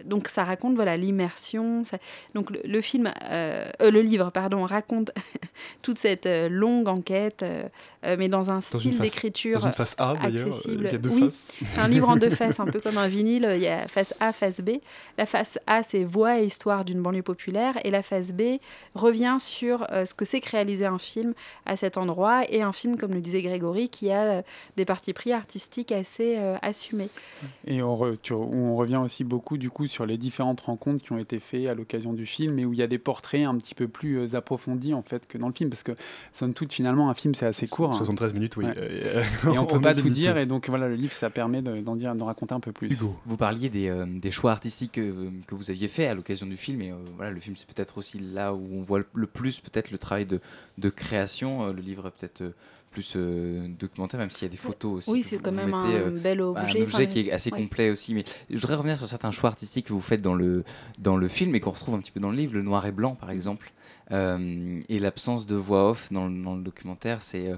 donc 0.03 0.27
ça 0.27 0.43
raconte 0.43 0.75
voilà 0.75 0.97
l'immersion. 0.97 1.83
Donc 2.35 2.51
le, 2.51 2.81
film, 2.81 3.11
euh, 3.23 3.69
euh, 3.81 3.89
le 3.89 4.01
livre 4.01 4.31
pardon, 4.31 4.65
raconte 4.65 5.11
toute 5.81 5.97
cette 5.97 6.27
longue 6.49 6.89
enquête, 6.89 7.45
mais 8.03 8.27
dans 8.27 8.51
un 8.51 8.59
style 8.59 8.99
d'écriture 8.99 9.59
dans 9.59 9.67
une 9.67 9.73
face 9.73 9.95
A 9.97 10.11
accessible. 10.21 10.87
Il 10.87 10.91
y 10.91 10.95
a 10.95 10.97
deux 10.97 11.09
oui, 11.09 11.23
faces. 11.23 11.53
c'est 11.73 11.79
un 11.79 11.87
livre 11.87 12.09
en 12.09 12.17
deux 12.17 12.29
faces, 12.29 12.59
un 12.59 12.65
peu 12.65 12.79
comme 12.83 12.97
un 12.97 13.07
vinyle. 13.07 13.49
Il 13.55 13.61
y 13.61 13.67
a 13.67 13.87
face 13.87 14.13
A, 14.19 14.33
face 14.33 14.59
B. 14.59 14.71
La 15.17 15.25
face 15.25 15.57
A, 15.67 15.81
c'est 15.81 16.03
voix 16.03 16.41
et 16.41 16.45
histoire 16.45 16.83
d'une 16.83 17.01
banlieue 17.01 17.23
populaire, 17.23 17.75
et 17.85 17.91
la 17.91 18.03
face 18.03 18.33
B 18.33 18.59
revient 18.93 19.37
sur 19.39 19.87
ce 19.89 20.13
que 20.13 20.25
c'est 20.25 20.41
que 20.41 20.51
réaliser 20.51 20.85
un 20.85 20.99
film 20.99 21.33
à 21.65 21.77
cet 21.77 21.97
endroit 21.97 22.43
et 22.49 22.61
un 22.61 22.73
film, 22.73 22.97
comme 22.97 23.13
le 23.13 23.21
disait 23.21 23.41
Grégory, 23.41 23.87
qui 23.87 24.11
a 24.11 24.43
des 24.75 24.83
parties 24.83 25.13
pris 25.13 25.31
artistiques 25.31 25.93
assez 25.93 26.37
assumées. 26.61 27.09
Et 27.67 27.81
on, 27.81 27.95
on 28.31 28.64
on 28.65 28.75
revient 28.75 28.97
aussi 28.97 29.23
beaucoup 29.23 29.57
du 29.57 29.69
coup 29.69 29.87
sur 29.87 30.05
les 30.05 30.17
différentes 30.17 30.61
rencontres 30.61 31.03
qui 31.03 31.11
ont 31.11 31.17
été 31.17 31.39
faites 31.39 31.67
à 31.67 31.73
l'occasion 31.73 32.13
du 32.13 32.25
film 32.25 32.59
et 32.59 32.65
où 32.65 32.73
il 32.73 32.79
y 32.79 32.83
a 32.83 32.87
des 32.87 32.97
portraits 32.97 33.45
un 33.45 33.55
petit 33.57 33.75
peu 33.75 33.87
plus 33.87 34.17
euh, 34.17 34.35
approfondis 34.35 34.93
en 34.93 35.01
fait 35.01 35.27
que 35.27 35.37
dans 35.37 35.47
le 35.47 35.53
film 35.53 35.69
parce 35.69 35.83
que 35.83 35.93
somme 36.33 36.53
toute 36.53 36.73
finalement 36.73 37.09
un 37.09 37.13
film 37.13 37.35
c'est 37.35 37.45
assez 37.45 37.67
court. 37.67 37.93
73 37.93 38.31
hein. 38.31 38.33
minutes 38.33 38.57
oui. 38.57 38.65
Euh, 38.77 39.23
et 39.53 39.57
on 39.57 39.65
peut 39.65 39.81
pas 39.81 39.95
tout 39.95 40.09
dire 40.09 40.37
et 40.37 40.45
donc 40.45 40.69
voilà 40.69 40.87
le 40.87 40.95
livre 40.95 41.13
ça 41.13 41.29
permet 41.29 41.61
d'en 41.61 41.95
dire, 41.95 42.15
d'en 42.15 42.25
raconter 42.25 42.53
un 42.53 42.59
peu 42.59 42.71
plus. 42.71 42.89
Vous 43.25 43.37
parliez 43.37 43.69
des, 43.69 43.89
euh, 43.89 44.05
des 44.05 44.31
choix 44.31 44.51
artistiques 44.51 44.93
que, 44.93 45.29
que, 45.47 45.55
vous 45.55 45.69
aviez 45.69 45.87
fait 45.87 46.07
à 46.07 46.13
l'occasion 46.13 46.45
du 46.45 46.57
film 46.57 46.81
et 46.81 46.93
voilà 47.15 47.31
le 47.31 47.39
film 47.39 47.55
c'est 47.55 47.67
peut-être 47.67 47.97
aussi 47.97 48.19
là 48.19 48.53
où 48.53 48.67
on 48.73 48.81
voit 48.81 49.01
le 49.13 49.27
plus 49.27 49.59
peut-être 49.59 49.91
le 49.91 49.97
travail 49.97 50.25
de, 50.25 50.39
de 50.77 50.89
création. 50.89 51.67
le 51.67 51.81
livre 51.81 52.11
peut-être 52.11 52.53
plus 52.95 53.13
euh, 53.17 53.67
documentaire, 53.67 54.19
même 54.21 54.29
s'il 54.29 54.43
y 54.43 54.45
a 54.45 54.51
des 54.51 54.57
photos 54.57 54.93
aussi. 54.93 55.11
Oui, 55.11 55.21
c'est 55.21 55.37
quand 55.37 55.51
même 55.51 55.73
un 55.73 55.91
euh, 55.91 56.09
bel 56.09 56.39
objet. 56.39 56.79
Un 56.79 56.83
objet 56.83 57.09
qui 57.09 57.19
est 57.19 57.31
assez 57.31 57.51
complet 57.51 57.89
aussi. 57.89 58.13
Mais 58.13 58.23
je 58.49 58.55
voudrais 58.55 58.75
revenir 58.75 58.97
sur 58.97 59.07
certains 59.07 59.31
choix 59.31 59.49
artistiques 59.49 59.87
que 59.87 59.93
vous 59.93 60.01
faites 60.01 60.21
dans 60.21 60.33
le, 60.33 60.63
dans 60.97 61.17
le 61.17 61.27
film 61.27 61.53
et 61.55 61.59
qu'on 61.59 61.71
retrouve 61.71 61.95
un 61.95 61.99
petit 61.99 62.11
peu 62.11 62.21
dans 62.21 62.31
le 62.31 62.37
livre, 62.37 62.53
le 62.53 62.61
noir 62.61 62.85
et 62.85 62.93
blanc 62.93 63.15
par 63.15 63.31
exemple. 63.31 63.73
Euh, 64.11 64.79
et 64.87 64.99
l'absence 64.99 65.45
de 65.45 65.55
voix 65.55 65.89
off 65.89 66.11
dans, 66.11 66.29
dans 66.29 66.55
le 66.55 66.61
documentaire, 66.61 67.21
c'est 67.21 67.51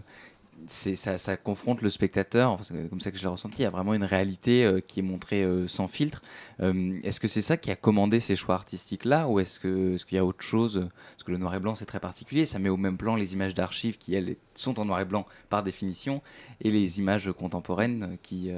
ça, 0.67 1.37
confronte 1.37 1.81
le 1.81 1.89
spectateur, 1.89 2.63
c'est 2.63 2.89
comme 2.89 2.99
ça 2.99 3.11
que 3.11 3.17
je 3.17 3.23
l'ai 3.23 3.29
ressenti, 3.29 3.63
a 3.63 3.69
vraiment 3.69 3.93
une 3.93 4.03
réalité 4.03 4.65
euh, 4.65 4.79
qui 4.79 4.99
est 4.99 5.03
montrée 5.03 5.43
euh, 5.43 5.67
sans 5.67 5.87
filtre. 5.87 6.21
Euh, 6.59 6.99
est-ce 7.03 7.19
que 7.19 7.27
c'est 7.27 7.41
ça 7.41 7.57
qui 7.57 7.71
a 7.71 7.75
commandé 7.75 8.19
ces 8.19 8.35
choix 8.35 8.55
artistiques-là 8.55 9.27
ou 9.27 9.39
est-ce 9.39 9.59
qu'il 9.59 9.95
est 9.95 10.11
y 10.11 10.17
a 10.17 10.25
autre 10.25 10.43
chose? 10.43 10.89
Parce 11.11 11.23
que 11.23 11.31
le 11.31 11.37
noir 11.37 11.53
et 11.55 11.59
blanc 11.59 11.75
c'est 11.75 11.85
très 11.85 11.99
particulier, 11.99 12.45
ça 12.45 12.59
met 12.59 12.69
au 12.69 12.77
même 12.77 12.97
plan 12.97 13.15
les 13.15 13.33
images 13.33 13.53
d'archives 13.53 13.97
qui 13.97 14.15
elles 14.15 14.35
sont 14.55 14.79
en 14.79 14.85
noir 14.85 14.99
et 14.99 15.05
blanc 15.05 15.25
par 15.49 15.63
définition 15.63 16.21
et 16.61 16.71
les 16.71 16.99
images 16.99 17.31
contemporaines 17.31 18.17
qui, 18.21 18.51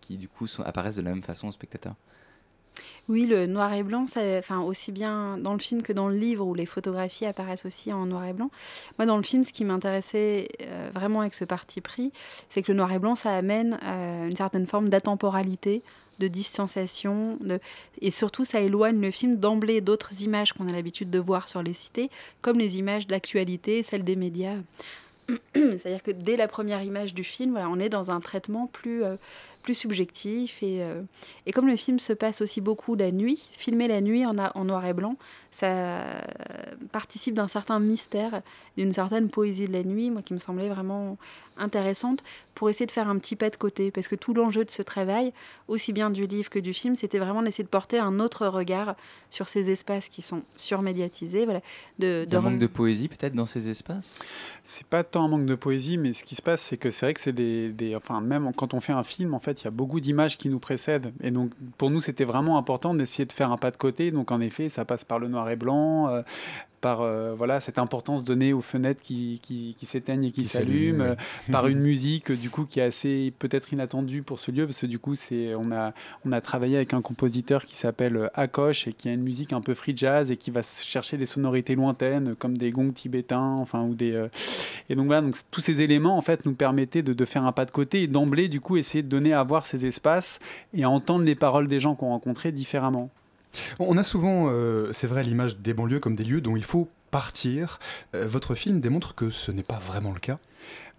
qui 0.00 0.16
du 0.16 0.28
coup 0.28 0.46
apparaissent 0.64 0.96
de 0.96 1.02
la 1.02 1.10
même 1.10 1.22
façon 1.22 1.48
au 1.48 1.52
spectateur. 1.52 1.94
Oui, 3.08 3.26
le 3.26 3.46
noir 3.46 3.72
et 3.74 3.82
blanc, 3.82 4.04
enfin, 4.04 4.60
aussi 4.60 4.92
bien 4.92 5.36
dans 5.38 5.52
le 5.52 5.58
film 5.58 5.82
que 5.82 5.92
dans 5.92 6.08
le 6.08 6.16
livre 6.16 6.46
où 6.46 6.54
les 6.54 6.66
photographies 6.66 7.26
apparaissent 7.26 7.66
aussi 7.66 7.92
en 7.92 8.06
noir 8.06 8.24
et 8.24 8.32
blanc. 8.32 8.50
Moi, 8.98 9.06
dans 9.06 9.16
le 9.16 9.22
film, 9.22 9.44
ce 9.44 9.52
qui 9.52 9.64
m'intéressait 9.64 10.48
euh, 10.62 10.90
vraiment 10.94 11.20
avec 11.20 11.34
ce 11.34 11.44
parti 11.44 11.80
pris, 11.80 12.12
c'est 12.48 12.62
que 12.62 12.72
le 12.72 12.78
noir 12.78 12.92
et 12.92 12.98
blanc, 12.98 13.14
ça 13.14 13.34
amène 13.36 13.78
euh, 13.82 14.28
une 14.28 14.36
certaine 14.36 14.66
forme 14.66 14.88
d'atemporalité, 14.88 15.82
de 16.18 16.28
distanciation, 16.28 17.38
et 18.00 18.10
surtout, 18.10 18.44
ça 18.44 18.60
éloigne 18.60 19.00
le 19.00 19.10
film 19.10 19.36
d'emblée 19.36 19.80
d'autres 19.80 20.22
images 20.22 20.52
qu'on 20.52 20.68
a 20.68 20.72
l'habitude 20.72 21.10
de 21.10 21.18
voir 21.18 21.48
sur 21.48 21.62
les 21.62 21.74
cités, 21.74 22.08
comme 22.40 22.58
les 22.58 22.78
images 22.78 23.06
d'actualité, 23.06 23.82
celles 23.82 24.04
des 24.04 24.16
médias. 24.16 24.56
C'est-à-dire 25.54 26.02
que 26.02 26.10
dès 26.10 26.36
la 26.36 26.48
première 26.48 26.82
image 26.82 27.14
du 27.14 27.24
film, 27.24 27.56
on 27.56 27.80
est 27.80 27.88
dans 27.88 28.10
un 28.10 28.20
traitement 28.20 28.66
plus, 28.66 29.02
euh, 29.02 29.16
plus 29.64 29.74
subjectif. 29.74 30.62
Et, 30.62 30.82
euh, 30.82 31.02
et 31.46 31.52
comme 31.52 31.66
le 31.66 31.76
film 31.76 31.98
se 31.98 32.12
passe 32.12 32.40
aussi 32.40 32.60
beaucoup 32.60 32.94
la 32.94 33.10
nuit, 33.10 33.48
filmer 33.52 33.88
la 33.88 34.00
nuit 34.00 34.24
en, 34.24 34.36
en 34.38 34.64
noir 34.64 34.86
et 34.86 34.92
blanc, 34.92 35.16
ça 35.50 36.04
participe 36.92 37.34
d'un 37.34 37.48
certain 37.48 37.80
mystère, 37.80 38.42
d'une 38.76 38.92
certaine 38.92 39.28
poésie 39.28 39.66
de 39.66 39.72
la 39.72 39.82
nuit, 39.82 40.10
moi 40.10 40.22
qui 40.22 40.34
me 40.34 40.38
semblait 40.38 40.68
vraiment 40.68 41.16
intéressante, 41.56 42.22
pour 42.54 42.68
essayer 42.70 42.86
de 42.86 42.90
faire 42.92 43.08
un 43.08 43.18
petit 43.18 43.36
pas 43.36 43.50
de 43.50 43.56
côté. 43.56 43.90
Parce 43.90 44.06
que 44.08 44.16
tout 44.16 44.34
l'enjeu 44.34 44.64
de 44.64 44.70
ce 44.70 44.82
travail, 44.82 45.32
aussi 45.66 45.92
bien 45.92 46.10
du 46.10 46.26
livre 46.26 46.50
que 46.50 46.58
du 46.58 46.72
film, 46.72 46.94
c'était 46.94 47.18
vraiment 47.18 47.42
d'essayer 47.42 47.64
de 47.64 47.68
porter 47.68 47.98
un 47.98 48.20
autre 48.20 48.46
regard 48.46 48.96
sur 49.30 49.48
ces 49.48 49.70
espaces 49.70 50.08
qui 50.08 50.22
sont 50.22 50.42
surmédiatisés. 50.56 51.44
Voilà, 51.44 51.60
de, 51.98 52.26
de 52.28 52.36
un 52.36 52.40
manque 52.40 52.58
de 52.58 52.66
poésie 52.66 53.08
peut-être 53.08 53.34
dans 53.34 53.46
ces 53.46 53.70
espaces? 53.70 54.18
C'est 54.62 54.86
pas 54.86 55.04
tant 55.04 55.24
un 55.24 55.28
manque 55.28 55.46
de 55.46 55.54
poésie, 55.54 55.96
mais 55.96 56.12
ce 56.12 56.24
qui 56.24 56.34
se 56.34 56.42
passe, 56.42 56.62
c'est 56.62 56.76
que 56.76 56.90
c'est 56.90 57.06
vrai 57.06 57.14
que 57.14 57.20
c'est 57.20 57.32
des, 57.32 57.70
des, 57.70 57.94
Enfin, 57.94 58.20
même 58.20 58.52
quand 58.54 58.74
on 58.74 58.80
fait 58.80 58.92
un 58.92 59.04
film, 59.04 59.32
en 59.34 59.40
fait, 59.40 59.53
il 59.60 59.64
y 59.64 59.68
a 59.68 59.70
beaucoup 59.70 60.00
d'images 60.00 60.38
qui 60.38 60.48
nous 60.48 60.58
précèdent. 60.58 61.12
Et 61.22 61.30
donc, 61.30 61.52
pour 61.78 61.90
nous, 61.90 62.00
c'était 62.00 62.24
vraiment 62.24 62.58
important 62.58 62.94
d'essayer 62.94 63.24
de 63.24 63.32
faire 63.32 63.50
un 63.52 63.56
pas 63.56 63.70
de 63.70 63.76
côté. 63.76 64.10
Donc, 64.10 64.30
en 64.30 64.40
effet, 64.40 64.68
ça 64.68 64.84
passe 64.84 65.04
par 65.04 65.18
le 65.18 65.28
noir 65.28 65.48
et 65.50 65.56
blanc, 65.56 66.08
euh, 66.08 66.22
par 66.84 67.00
euh, 67.00 67.32
voilà 67.34 67.60
cette 67.60 67.78
importance 67.78 68.24
donnée 68.24 68.52
aux 68.52 68.60
fenêtres 68.60 69.00
qui, 69.00 69.40
qui, 69.42 69.86
s'éteignent 69.86 70.24
et 70.24 70.32
qui, 70.32 70.44
s'allument, 70.44 71.02
euh, 71.02 71.14
par 71.50 71.66
une 71.66 71.78
musique 71.78 72.30
du 72.30 72.50
coup 72.50 72.66
qui 72.66 72.78
est 72.78 72.82
assez 72.82 73.32
peut-être 73.38 73.72
inattendue 73.72 74.20
pour 74.20 74.38
ce 74.38 74.50
lieu 74.50 74.66
parce 74.66 74.80
que 74.80 74.86
du 74.86 74.98
coup 74.98 75.14
c'est 75.14 75.54
on 75.54 75.72
a 75.72 75.94
on 76.26 76.32
a 76.32 76.42
travaillé 76.42 76.76
avec 76.76 76.92
un 76.92 77.00
compositeur 77.00 77.64
qui 77.64 77.74
s'appelle 77.74 78.30
Akosh 78.34 78.86
et 78.86 78.92
qui 78.92 79.08
a 79.08 79.12
une 79.12 79.22
musique 79.22 79.54
un 79.54 79.62
peu 79.62 79.72
free 79.72 79.96
jazz 79.96 80.30
et 80.30 80.36
qui 80.36 80.50
va 80.50 80.60
chercher 80.62 81.16
des 81.16 81.24
sonorités 81.24 81.74
lointaines 81.74 82.34
comme 82.34 82.58
des 82.58 82.70
gongs 82.70 82.92
tibétains 82.92 83.56
enfin 83.62 83.82
ou 83.84 83.94
des 83.94 84.28
et 84.90 84.94
donc 84.94 85.06
voilà 85.06 85.22
donc 85.22 85.36
tous 85.50 85.62
ces 85.62 85.80
éléments 85.80 86.18
en 86.18 86.22
fait 86.22 86.44
nous 86.44 86.54
permettaient 86.54 87.02
de, 87.02 87.14
de 87.14 87.24
faire 87.24 87.46
un 87.46 87.52
pas 87.52 87.64
de 87.64 87.70
côté 87.70 88.02
et 88.02 88.08
d'emblée 88.08 88.48
du 88.48 88.60
coup 88.60 88.76
essayer 88.76 89.02
de 89.02 89.08
donner 89.08 89.32
à 89.32 89.42
voir 89.42 89.64
ces 89.64 89.86
espaces 89.86 90.38
et 90.74 90.84
à 90.84 90.90
entendre 90.90 91.24
les 91.24 91.34
paroles 91.34 91.66
des 91.66 91.80
gens 91.80 91.94
qu'on 91.94 92.08
rencontrait 92.08 92.52
différemment. 92.52 93.08
On 93.78 93.96
a 93.96 94.04
souvent, 94.04 94.46
euh, 94.48 94.92
c'est 94.92 95.06
vrai, 95.06 95.22
l'image 95.22 95.58
des 95.58 95.74
banlieues 95.74 96.00
comme 96.00 96.16
des 96.16 96.24
lieux 96.24 96.40
dont 96.40 96.56
il 96.56 96.64
faut 96.64 96.88
partir. 97.10 97.78
Euh, 98.14 98.26
votre 98.26 98.54
film 98.54 98.80
démontre 98.80 99.14
que 99.14 99.30
ce 99.30 99.52
n'est 99.52 99.62
pas 99.62 99.78
vraiment 99.78 100.12
le 100.12 100.20
cas. 100.20 100.38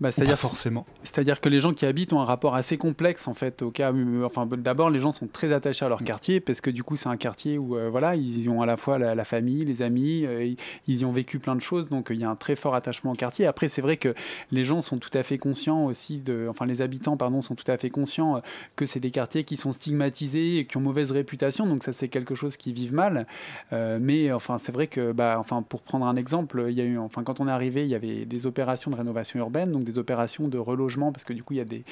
Bah, 0.02 0.12
c'est-à-dire 0.12 0.38
forcément. 0.38 0.86
C'est-à-dire 1.02 1.40
que 1.40 1.48
les 1.48 1.62
gens 1.62 1.74
qui 1.74 1.86
habitent 1.86 2.12
ont 2.12 2.20
un 2.20 2.26
rapport 2.26 2.56
assez 2.56 2.78
complexe 2.78 3.28
en 3.30 3.34
fait 3.34 3.62
au 3.62 3.72
cas. 3.72 3.94
Enfin, 4.26 4.46
d'abord, 4.46 4.90
les 4.90 5.00
gens 5.00 5.14
sont 5.14 5.28
très 5.28 5.54
attachés 5.54 5.86
à 5.86 5.90
leur 5.90 6.02
mm. 6.02 6.06
quartier 6.06 6.40
parce 6.42 6.62
que 6.62 6.70
du 6.70 6.84
coup, 6.84 6.98
c'est 6.98 7.08
un 7.08 7.18
quartier 7.18 7.58
où 7.58 7.78
euh, 7.78 7.90
voilà, 7.90 8.16
ils 8.16 8.44
y 8.44 8.50
ont 8.50 8.62
à 8.62 8.66
la 8.66 8.78
fois 8.78 9.00
la, 9.00 9.24
famille, 9.24 9.64
les 9.64 9.82
amis, 9.82 10.26
euh, 10.26 10.54
ils 10.88 10.98
y 10.98 11.06
ont 11.06 11.12
vécu 11.12 11.40
plein 11.40 11.56
de 11.56 11.62
choses, 11.62 11.90
donc 11.90 12.08
il 12.12 12.20
y 12.20 12.26
a 12.26 12.30
un 12.30 12.36
très 12.36 12.56
fort 12.56 12.76
attachement 12.76 13.14
au 13.14 13.16
quartier. 13.16 13.46
Après, 13.48 13.68
c'est 13.70 13.82
vrai 13.82 13.98
que 13.98 14.14
les 14.52 14.66
gens 14.66 14.82
sont 14.82 14.98
tout 14.98 15.18
à 15.18 15.24
fait 15.24 15.38
conscients 15.38 15.86
aussi 15.86 16.20
de, 16.20 16.48
enfin, 16.50 16.66
les 16.66 16.82
habitants, 16.82 17.16
pardon, 17.16 17.42
sont 17.42 17.56
tout 17.56 17.72
à 17.72 17.78
fait 17.78 17.90
conscients 17.90 18.38
euh, 18.38 18.40
que 18.76 18.86
c'est 18.86 19.00
des 19.00 19.12
quartiers 19.12 19.46
qui 19.46 19.56
sont 19.56 19.72
stigmatisés 19.72 20.60
et 20.60 20.66
qui 20.66 20.76
ont 20.76 20.82
mauvaise 20.82 21.12
réputation, 21.12 21.66
donc 21.68 21.84
ça, 21.84 21.94
c'est 21.94 22.10
quelque 22.10 22.36
chose 22.36 22.58
qui 22.58 22.74
vivent 22.74 22.94
mal. 22.94 23.26
mais 23.72 24.32
enfin, 24.32 24.58
c'est 24.58 24.72
vrai 24.72 24.88
que, 24.88 25.12
bah, 25.12 25.38
enfin, 25.40 25.62
pour 25.62 25.82
prendre 25.82 25.96
prendre 25.96 26.12
un 26.12 26.18
exemple, 26.18 26.66
il 26.68 26.76
y 26.76 26.82
a 26.82 26.84
eu, 26.84 26.98
enfin, 26.98 27.24
quand 27.24 27.40
on 27.40 27.48
est 27.48 27.52
arrivé, 27.52 27.84
il 27.84 27.88
y 27.88 27.96
avait 27.96 28.26
des 28.26 28.46
opérations 28.46 28.92
de 28.92 28.98
rénovation 28.98 29.40
urbaine, 29.40 29.55
donc 29.72 29.84
des 29.84 29.98
opérations 29.98 30.48
de 30.48 30.58
relogement, 30.58 31.12
parce 31.12 31.24
que 31.24 31.34
du 31.34 31.44
coup, 31.44 31.54
il 31.54 31.58
y 31.58 31.62
a 31.62 31.66
des, 31.66 31.84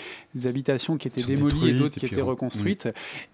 habitations 0.48 0.98
qui 0.98 1.08
étaient 1.08 1.24
démolies 1.24 1.70
et 1.70 1.74
d'autres 1.74 2.00
qui 2.00 2.06
étaient 2.06 2.22
reconstruites. 2.22 2.90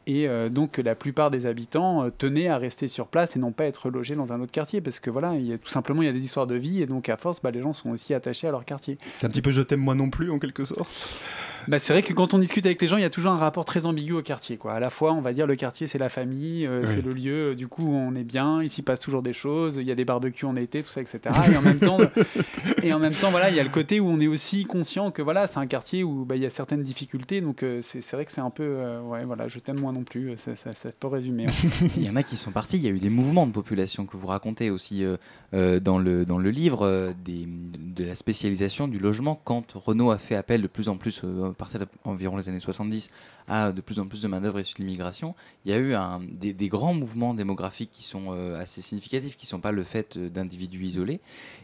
Et 0.08 0.28
donc, 0.50 0.78
la 0.78 0.96
plupart 0.96 1.30
des 1.30 1.46
habitants 1.46 2.10
tenaient 2.18 2.48
à 2.48 2.58
rester 2.58 2.88
sur 2.88 3.08
place 3.08 3.36
et 3.36 3.40
non 3.40 3.52
pas 3.52 3.66
être 3.66 3.90
logés 3.90 4.16
dans 4.16 4.32
un 4.32 4.42
autre 4.42 4.52
quartier, 4.52 4.82
parce 4.82 5.00
que 5.00 5.10
voilà, 5.10 5.36
il 5.36 5.46
y 5.46 5.54
a, 5.54 5.58
tout 5.58 5.70
simplement, 5.70 6.02
il 6.02 6.06
y 6.06 6.10
a 6.10 6.14
des 6.14 6.24
histoires 6.24 6.48
de 6.48 6.56
vie, 6.56 6.82
et 6.82 6.86
donc 6.86 7.10
à 7.10 7.18
force, 7.18 7.42
bah, 7.42 7.52
les 7.52 7.62
gens 7.62 7.74
sont 7.74 7.90
aussi 7.90 8.14
attachés 8.14 8.48
à 8.48 8.52
leur 8.52 8.66
quartier. 8.66 8.98
C'est 9.16 9.26
un 9.26 9.30
petit 9.30 9.42
peu 9.42 9.52
je 9.52 9.62
t'aime 9.62 9.82
moi 9.82 9.96
non 9.96 10.10
plus, 10.10 10.32
en 10.32 10.40
quelque 10.40 10.66
sorte 10.66 11.22
bah, 11.70 11.78
c'est 11.78 11.94
vrai 11.94 12.02
que 12.02 12.14
quand 12.14 12.34
on 12.34 12.40
discute 12.40 12.66
avec 12.66 12.82
les 12.82 12.88
gens, 12.88 12.98
il 12.98 13.02
y 13.02 13.06
a 13.06 13.12
toujours 13.12 13.32
un 13.32 13.38
rapport 13.38 13.64
très 13.64 13.86
ambigu 13.86 14.14
au 14.14 14.24
quartier. 14.24 14.58
Quoi. 14.58 14.74
À 14.74 14.80
la 14.80 14.90
fois, 14.90 15.14
on 15.14 15.22
va 15.22 15.34
dire 15.34 15.46
le 15.46 15.56
quartier, 15.56 15.86
c'est 15.86 16.00
la 16.00 16.10
famille, 16.10 16.66
euh, 16.66 16.84
c'est 16.84 17.04
le 17.04 17.12
lieu, 17.12 17.54
du 17.54 17.68
coup, 17.68 17.88
on 17.88 18.16
est 18.16 18.24
bien, 18.24 18.64
il 18.64 18.72
s'y 18.72 18.82
passe 18.82 19.02
toujours 19.02 19.22
des 19.22 19.34
choses, 19.34 19.76
il 19.76 19.84
y 19.84 19.92
a 19.92 19.96
des 19.96 20.04
barbecues 20.04 20.46
en 20.46 20.56
été, 20.56 20.82
tout 20.82 20.90
ça, 20.90 21.00
etc. 21.00 21.20
Et 21.52 21.56
en 21.56 21.62
même 21.62 21.78
temps, 21.78 22.00
et 22.82 22.92
en 22.92 22.98
même 22.98 23.14
temps 23.14 23.30
voilà, 23.30 23.52
il 23.52 23.56
y 23.56 23.60
a 23.60 23.64
le 23.64 23.70
côté 23.70 24.00
où 24.00 24.10
on 24.10 24.20
est 24.20 24.26
aussi 24.26 24.66
conscient 24.66 25.12
que 25.12 25.22
voilà, 25.22 25.46
c'est 25.46 25.60
un 25.60 25.68
quartier 25.68 26.04
où 26.04 26.26
bah, 26.26 26.38
il 26.38 26.42
y 26.42 26.46
a 26.48 26.50
certaines 26.50 26.82
difficultés. 26.82 27.40
Donc, 27.40 27.62
euh, 27.62 27.82
c'est 27.84 28.14
vrai 28.14 28.26
que 28.26 28.32
c'est 28.32 28.42
un 28.42 28.50
peu, 28.50 28.64
euh, 28.66 29.00
ouais, 29.02 29.24
voilà, 29.26 29.48
je 29.48 29.60
t'aime 29.60 29.80
moi 29.80 29.92
non 29.92 30.04
plus, 30.04 30.38
ça, 30.38 30.56
ça, 30.56 30.90
peut 31.00 31.08
résumer. 31.08 31.46
Hein. 31.46 31.88
il 31.98 32.04
y 32.04 32.10
en 32.10 32.16
a 32.16 32.24
qui 32.24 32.36
sont 32.36 32.50
partis, 32.50 32.78
il 32.78 32.84
y 32.84 32.88
a 32.88 32.92
eu 32.92 33.00
des 33.00 33.12
mouvements 33.12 33.46
de 33.46 33.52
population 33.52 34.08
que 34.08 34.18
vous 34.18 34.26
racontez 34.26 34.72
aussi 34.72 35.06
dans, 35.54 36.00
le, 36.00 36.26
dans 36.26 36.40
le 36.40 36.50
livre, 36.50 37.14
des, 37.24 37.48
de 37.48 38.04
la 38.04 38.16
spécialisation 38.16 38.88
du 38.88 38.98
logement 38.98 39.40
quand 39.44 39.74
Renault 39.74 40.10
a 40.10 40.18
fait 40.18 40.36
appel 40.36 40.64
de 40.64 40.68
plus 40.68 40.90
en 40.90 40.98
plus, 40.98 41.22
partir 41.60 41.86
d'environ 42.06 42.38
les 42.38 42.50
années 42.50 42.60
70 42.60 43.10
à 43.48 43.72
de 43.72 43.82
plus 43.82 44.00
en 44.00 44.08
plus 44.08 44.22
de 44.22 44.28
main-d'œuvre 44.28 44.60
issue 44.60 44.76
de 44.76 44.80
l'immigration, 44.80 45.36
il 45.66 45.72
y 45.72 45.76
a 45.76 45.78
eu 45.78 45.94
des, 46.32 46.70
grands 46.70 46.94
mouvements 46.94 47.34
démographiques 47.34 47.92
qui 47.92 48.04
sont 48.04 48.28
euh, 48.30 48.60
assez 48.60 48.82
significatifs, 48.82 49.36
qui 49.36 49.46
ne 49.46 49.50
sont 49.50 49.60
pas 49.60 49.72
le 49.72 49.84
fait 49.84 50.18
d'individus 50.18 50.84
isolés. 50.84 51.20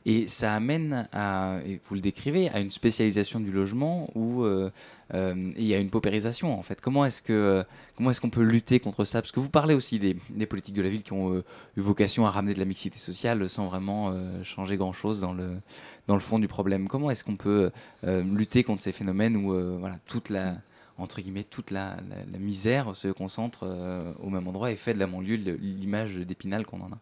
Et 0.05 0.27
ça 0.27 0.53
amène 0.53 1.07
à, 1.13 1.59
vous 1.83 1.95
le 1.95 2.01
décrivez, 2.01 2.49
à 2.49 2.59
une 2.59 2.71
spécialisation 2.71 3.39
du 3.39 3.51
logement 3.51 4.09
où 4.15 4.43
euh, 4.43 4.69
euh, 5.13 5.51
il 5.55 5.65
y 5.65 5.73
a 5.73 5.77
une 5.77 5.89
paupérisation 5.89 6.57
en 6.57 6.63
fait. 6.63 6.81
Comment 6.81 7.05
est-ce 7.05 7.21
que 7.21 7.63
est-ce 7.99 8.21
qu'on 8.21 8.29
peut 8.29 8.41
lutter 8.41 8.79
contre 8.79 9.05
ça? 9.05 9.21
Parce 9.21 9.31
que 9.31 9.39
vous 9.39 9.49
parlez 9.49 9.73
aussi 9.73 9.99
des, 9.99 10.45
politiques 10.45 10.75
de 10.75 10.81
la 10.81 10.89
ville 10.89 11.03
qui 11.03 11.13
ont 11.13 11.37
eu 11.37 11.81
vocation 11.81 12.25
à 12.25 12.31
ramener 12.31 12.53
de 12.53 12.59
la 12.59 12.65
mixité 12.65 12.97
sociale 12.97 13.47
sans 13.49 13.67
vraiment 13.67 14.13
changer 14.43 14.77
grand-chose 14.77 15.19
dans 15.21 15.33
le 15.33 15.57
dans 16.07 16.15
le 16.15 16.21
fond 16.21 16.39
du 16.39 16.47
problème. 16.47 16.87
Comment 16.87 17.11
est-ce 17.11 17.23
qu'on 17.23 17.37
peut 17.37 17.71
lutter 18.03 18.63
contre 18.63 18.81
ces 18.81 18.91
phénomènes 18.91 19.37
où 19.37 19.79
voilà 19.79 19.97
toute 20.07 20.29
la 20.29 20.55
entre 20.97 21.21
guillemets, 21.21 21.43
toute 21.43 21.71
la, 21.71 21.97
misère 22.39 22.95
se 22.95 23.09
concentre 23.09 23.61
euh, 23.63 24.13
au 24.19 24.29
même 24.29 24.47
endroit 24.47 24.71
et 24.71 24.75
fait 24.75 24.93
de 24.93 24.99
la 24.99 25.07
banlieue 25.07 25.35
l'image 25.35 26.15
d'Épinal 26.15 26.65
qu'on 26.65 26.81
en 26.81 26.91
a? 26.91 26.99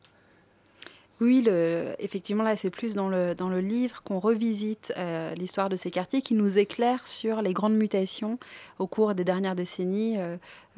Oui, 1.22 1.42
le, 1.42 1.96
effectivement, 2.00 2.44
là, 2.44 2.56
c'est 2.58 2.70
plus 2.70 2.96
dans 2.96 3.08
le, 3.08 3.36
dans 3.36 3.48
le 3.48 3.60
livre 3.60 4.02
qu'on 4.04 4.20
revisite 4.20 4.92
euh, 4.98 5.34
l'histoire 5.36 5.70
de 5.70 5.76
ces 5.76 5.92
quartiers, 5.92 6.22
qui 6.22 6.34
nous 6.34 6.58
éclaire 6.58 7.08
sur 7.08 7.42
les 7.42 7.54
grandes 7.54 7.76
mutations 7.76 8.40
au 8.80 8.88
cours 8.88 9.14
des 9.14 9.24
dernières 9.24 9.56
décennies 9.56 10.18
euh, 10.18 10.38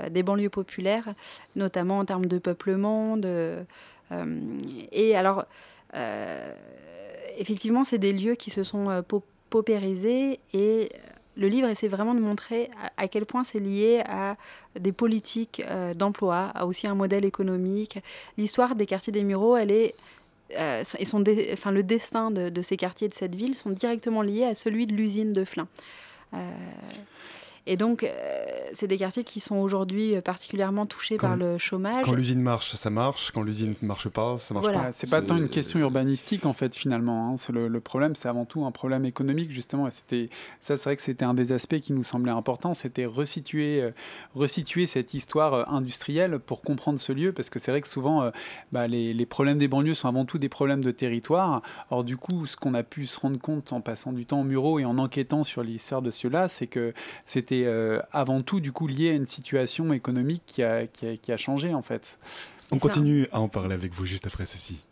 des 0.10 0.24
banlieues 0.24 0.50
populaires, 0.50 1.14
notamment 1.56 2.00
en 2.00 2.06
termes 2.06 2.26
de 2.26 2.38
peuplement. 2.38 3.18
Et 4.92 5.16
alors, 5.16 5.46
effectivement, 7.38 7.84
c'est 7.84 7.98
des 7.98 8.14
lieux 8.14 8.36
qui 8.36 8.52
se 8.52 8.64
sont 8.64 9.04
paupérisés 9.50 10.40
et 10.54 10.92
le 11.38 11.48
livre 11.48 11.68
essaie 11.68 11.88
vraiment 11.88 12.16
de 12.16 12.20
montrer 12.20 12.70
à, 12.98 13.08
quel 13.08 13.26
point 13.26 13.44
c'est 13.44 13.60
lié 13.60 14.04
à 14.06 14.38
des 14.80 14.92
politiques 14.92 15.62
euh, 15.66 15.94
d'emploi, 15.94 16.52
à 16.56 16.66
aussi 16.66 16.88
un 16.88 16.96
modèle 16.96 17.26
économique. 17.26 18.00
L'histoire 18.38 18.76
des 18.76 18.86
quartiers 18.86 19.12
des 19.12 19.24
Mureaux, 19.24 19.58
elle 19.58 19.72
est 19.72 19.96
euh, 20.52 20.84
et 21.00 21.06
son 21.06 21.24
enfin, 21.54 21.72
le 21.72 21.84
destin 21.84 22.32
de, 22.32 22.50
de, 22.50 22.62
ces 22.62 22.78
quartiers 22.78 23.10
de 23.10 23.14
cette 23.14 23.36
ville 23.36 23.56
sont 23.56 23.72
directement 23.72 24.22
liés 24.22 24.46
à 24.46 24.56
celui 24.56 24.86
de 24.88 24.94
l'usine 24.94 25.34
de 25.34 25.44
Flins. 25.44 25.68
Euh, 26.34 26.52
et 27.68 27.78
donc, 27.78 28.04
euh, 28.04 28.46
c'est 28.74 28.86
des 28.86 28.98
quartiers 28.98 29.24
qui 29.24 29.40
sont 29.40 29.56
aujourd'hui 29.56 30.22
particulièrement 30.22 30.86
touchés 30.86 31.18
par 31.18 31.36
le 31.36 31.58
chômage. 31.58 32.06
Quand 32.06 32.14
l'usine 32.14 32.42
marche, 32.42 32.76
ça 32.76 32.92
marche. 32.92 33.32
Quand 33.32 33.42
l'usine 33.42 33.74
ne 33.82 33.88
marche 33.88 34.08
pas, 34.10 34.38
ça 34.38 34.54
marche 34.54 34.72
pas. 34.72 34.92
C'est 34.92 35.10
pas 35.10 35.24
tant 35.24 35.36
une 35.36 35.50
question 35.50 35.80
urbanistique, 35.80 36.46
en 36.46 36.54
fait, 36.54 36.76
finalement. 36.76 37.34
Hein. 37.34 37.36
Le, 37.52 37.68
le, 37.68 37.80
problème, 37.80 38.14
c'est 38.14 38.28
avant 38.28 38.46
tout 38.46 38.66
un 38.66 38.72
problème 38.72 39.04
économique, 39.06 39.52
justement. 39.52 39.88
Et 39.88 39.92
c'était, 39.92 40.28
ça, 40.60 40.78
c'est 40.78 40.84
vrai 40.90 40.96
que 40.96 41.02
c'était 41.02 41.26
un 41.26 41.34
des 41.34 41.54
aspects 41.54 41.78
qui 41.78 41.94
nous 41.94 42.04
semblait 42.04 42.32
important. 42.32 42.76
C'était 42.76 43.06
resituer, 43.06 43.82
euh, 43.82 43.92
resituer 44.36 44.86
cette 44.86 45.16
histoire 45.16 45.54
euh, 45.54 45.64
industrielle 45.68 46.38
pour 46.38 46.62
comprendre 46.62 47.00
ce 47.00 47.14
lieu. 47.14 47.32
Parce 47.32 47.50
que 47.50 47.58
c'est 47.58 47.72
vrai 47.72 47.82
que 47.82 47.88
souvent, 47.88 48.30
bah, 48.72 48.88
les, 48.88 49.14
les, 49.14 49.26
problèmes 49.26 49.58
des 49.58 49.68
banlieues 49.68 49.96
sont 49.96 50.08
avant 50.08 50.26
tout 50.26 50.38
des 50.38 50.50
problèmes 50.50 50.84
de 50.84 50.92
territoire. 50.92 51.64
Or, 51.90 52.04
du 52.04 52.16
coup, 52.16 52.46
ce 52.46 52.58
qu'on 52.58 52.76
a 52.76 52.84
pu 52.84 53.08
se 53.08 53.20
rendre 53.20 53.40
compte 53.40 53.74
en 53.74 53.82
passant 53.82 54.14
du 54.14 54.28
temps 54.28 54.42
au 54.42 54.44
Murau 54.44 54.78
et 54.78 54.86
en 54.86 55.00
enquêtant 55.00 55.44
sur 55.44 55.64
l'histoire 55.64 56.04
de 56.04 56.12
ceux-là, 56.12 56.48
c'est 56.48 56.68
que 56.68 56.94
c'était 57.26 57.55
euh, 57.64 58.00
avant 58.12 58.42
tout 58.42 58.60
du 58.60 58.72
coup 58.72 58.88
lié 58.88 59.12
à 59.12 59.14
une 59.14 59.26
situation 59.26 59.94
économique 59.94 60.44
qui 60.46 60.64
a, 60.64 60.88
qui 60.88 61.08
a, 61.08 61.18
qui 61.18 61.32
a 61.32 61.38
changé 61.38 61.74
en 61.74 61.82
fait. 61.82 62.20
On 62.72 62.80
continue 62.80 63.28
à 63.32 63.40
en 63.40 63.48
parler 63.48 63.74
avec 63.74 63.94
vous 63.94 64.06
juste 64.06 64.28
après 64.28 64.46
ceci. 64.46 64.84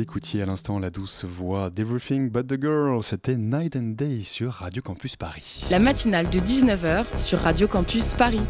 Écoutiez 0.00 0.42
à 0.42 0.46
l'instant 0.46 0.78
la 0.78 0.90
douce 0.90 1.24
voix 1.24 1.70
d'Everything 1.70 2.30
But 2.30 2.46
the 2.46 2.60
Girl, 2.60 3.02
c'était 3.02 3.36
Night 3.36 3.76
and 3.76 3.94
Day 3.96 4.22
sur 4.24 4.52
Radio 4.52 4.82
Campus 4.82 5.16
Paris. 5.16 5.66
La 5.70 5.78
matinale 5.78 6.28
de 6.30 6.38
19h 6.38 7.04
sur 7.18 7.38
Radio 7.40 7.68
Campus 7.68 8.14
Paris. 8.14 8.40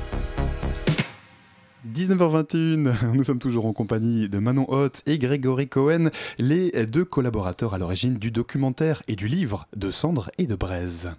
19h21, 1.92 3.12
nous 3.14 3.24
sommes 3.24 3.38
toujours 3.38 3.66
en 3.66 3.72
compagnie 3.72 4.28
de 4.28 4.38
Manon 4.38 4.66
Hoth 4.68 5.02
et 5.06 5.18
Grégory 5.18 5.68
Cohen, 5.68 6.10
les 6.38 6.70
deux 6.86 7.04
collaborateurs 7.04 7.74
à 7.74 7.78
l'origine 7.78 8.14
du 8.14 8.30
documentaire 8.30 9.02
et 9.08 9.16
du 9.16 9.28
livre 9.28 9.66
de 9.76 9.90
Cendre 9.90 10.30
et 10.38 10.46
de 10.46 10.54
Braise. 10.54 11.14